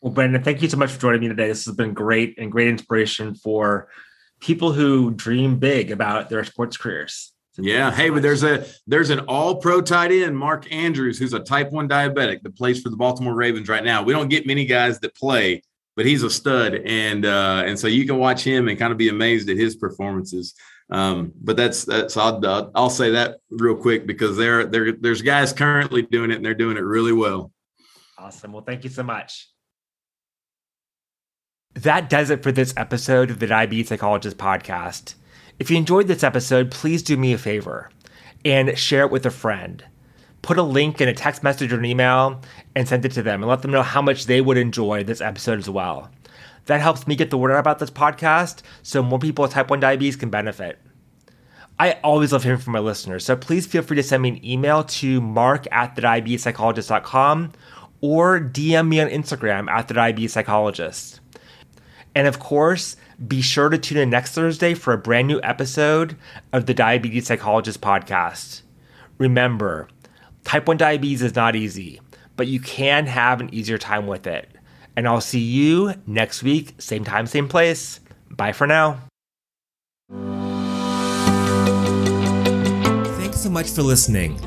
Well, 0.00 0.12
Brandon, 0.12 0.42
thank 0.42 0.62
you 0.62 0.68
so 0.68 0.78
much 0.78 0.90
for 0.90 1.00
joining 1.00 1.20
me 1.20 1.28
today. 1.28 1.48
This 1.48 1.66
has 1.66 1.74
been 1.74 1.92
great 1.92 2.38
and 2.38 2.50
great 2.50 2.68
inspiration 2.68 3.34
for 3.34 3.88
people 4.40 4.72
who 4.72 5.10
dream 5.10 5.58
big 5.58 5.90
about 5.90 6.30
their 6.30 6.44
sports 6.44 6.76
careers. 6.76 7.32
Yeah. 7.58 7.90
Hey, 7.90 8.08
but 8.08 8.22
there's 8.22 8.42
a 8.42 8.64
there's 8.86 9.10
an 9.10 9.20
all 9.20 9.56
pro 9.56 9.82
tight 9.82 10.12
end, 10.12 10.36
Mark 10.38 10.72
Andrews, 10.72 11.18
who's 11.18 11.34
a 11.34 11.40
type 11.40 11.70
one 11.70 11.88
diabetic 11.88 12.42
that 12.42 12.56
plays 12.56 12.80
for 12.80 12.88
the 12.88 12.96
Baltimore 12.96 13.34
Ravens 13.34 13.68
right 13.68 13.84
now. 13.84 14.02
We 14.02 14.12
don't 14.12 14.28
get 14.28 14.46
many 14.46 14.64
guys 14.64 14.98
that 15.00 15.14
play, 15.14 15.62
but 15.96 16.06
he's 16.06 16.22
a 16.22 16.30
stud. 16.30 16.74
And 16.74 17.26
uh, 17.26 17.64
and 17.66 17.78
so 17.78 17.86
you 17.86 18.06
can 18.06 18.16
watch 18.16 18.42
him 18.42 18.68
and 18.68 18.78
kind 18.78 18.92
of 18.92 18.98
be 18.98 19.08
amazed 19.08 19.50
at 19.50 19.58
his 19.58 19.76
performances. 19.76 20.54
Um, 20.90 21.32
but 21.40 21.56
that's 21.56 21.84
that's 21.84 22.16
I'll 22.16 22.70
I'll 22.74 22.88
say 22.88 23.10
that 23.10 23.40
real 23.50 23.76
quick 23.76 24.06
because 24.06 24.36
there 24.36 24.64
there 24.64 24.92
there's 24.92 25.20
guys 25.20 25.52
currently 25.52 26.02
doing 26.02 26.30
it 26.30 26.36
and 26.36 26.44
they're 26.44 26.54
doing 26.54 26.78
it 26.78 26.84
really 26.84 27.12
well. 27.12 27.52
Awesome. 28.16 28.52
Well, 28.52 28.64
thank 28.64 28.84
you 28.84 28.90
so 28.90 29.02
much. 29.02 29.48
That 31.74 32.10
does 32.10 32.30
it 32.30 32.42
for 32.42 32.50
this 32.50 32.74
episode 32.76 33.30
of 33.30 33.38
the 33.38 33.46
Diabetes 33.46 33.88
Psychologist 33.88 34.36
podcast. 34.36 35.14
If 35.60 35.70
you 35.70 35.76
enjoyed 35.76 36.08
this 36.08 36.24
episode, 36.24 36.72
please 36.72 37.00
do 37.00 37.16
me 37.16 37.32
a 37.32 37.38
favor 37.38 37.90
and 38.44 38.76
share 38.76 39.02
it 39.02 39.12
with 39.12 39.24
a 39.24 39.30
friend. 39.30 39.84
Put 40.42 40.58
a 40.58 40.64
link 40.64 41.00
in 41.00 41.08
a 41.08 41.14
text 41.14 41.44
message 41.44 41.72
or 41.72 41.78
an 41.78 41.84
email 41.84 42.42
and 42.74 42.88
send 42.88 43.04
it 43.04 43.12
to 43.12 43.22
them 43.22 43.42
and 43.42 43.48
let 43.48 43.62
them 43.62 43.70
know 43.70 43.84
how 43.84 44.02
much 44.02 44.26
they 44.26 44.40
would 44.40 44.56
enjoy 44.56 45.04
this 45.04 45.20
episode 45.20 45.60
as 45.60 45.70
well. 45.70 46.10
That 46.66 46.80
helps 46.80 47.06
me 47.06 47.14
get 47.14 47.30
the 47.30 47.38
word 47.38 47.52
out 47.52 47.60
about 47.60 47.78
this 47.78 47.90
podcast 47.90 48.62
so 48.82 49.00
more 49.00 49.20
people 49.20 49.42
with 49.42 49.52
type 49.52 49.70
1 49.70 49.78
diabetes 49.78 50.16
can 50.16 50.28
benefit. 50.28 50.80
I 51.78 52.00
always 52.02 52.32
love 52.32 52.42
hearing 52.42 52.58
from 52.58 52.72
my 52.72 52.80
listeners, 52.80 53.24
so 53.24 53.36
please 53.36 53.66
feel 53.66 53.82
free 53.82 53.96
to 53.96 54.02
send 54.02 54.24
me 54.24 54.30
an 54.30 54.44
email 54.44 54.82
to 54.82 55.20
mark 55.20 55.68
at 55.70 55.94
thediabetespsychologist.com 55.94 57.52
or 58.00 58.40
DM 58.40 58.88
me 58.88 59.00
on 59.00 59.08
Instagram 59.08 59.70
at 59.70 59.86
the 59.86 59.94
diabetes 59.94 60.32
psychologist. 60.32 61.19
And 62.14 62.26
of 62.26 62.38
course, 62.38 62.96
be 63.26 63.42
sure 63.42 63.68
to 63.68 63.78
tune 63.78 63.98
in 63.98 64.10
next 64.10 64.32
Thursday 64.32 64.74
for 64.74 64.92
a 64.92 64.98
brand 64.98 65.28
new 65.28 65.40
episode 65.42 66.16
of 66.52 66.66
the 66.66 66.74
Diabetes 66.74 67.26
Psychologist 67.26 67.80
podcast. 67.80 68.62
Remember, 69.18 69.88
type 70.44 70.66
1 70.66 70.76
diabetes 70.76 71.22
is 71.22 71.36
not 71.36 71.54
easy, 71.54 72.00
but 72.36 72.48
you 72.48 72.60
can 72.60 73.06
have 73.06 73.40
an 73.40 73.52
easier 73.54 73.78
time 73.78 74.06
with 74.06 74.26
it. 74.26 74.48
And 74.96 75.06
I'll 75.06 75.20
see 75.20 75.40
you 75.40 75.94
next 76.06 76.42
week, 76.42 76.74
same 76.78 77.04
time, 77.04 77.26
same 77.26 77.48
place. 77.48 78.00
Bye 78.30 78.52
for 78.52 78.66
now. 78.66 78.98
Thanks 83.18 83.40
so 83.40 83.50
much 83.50 83.70
for 83.70 83.82
listening. 83.82 84.38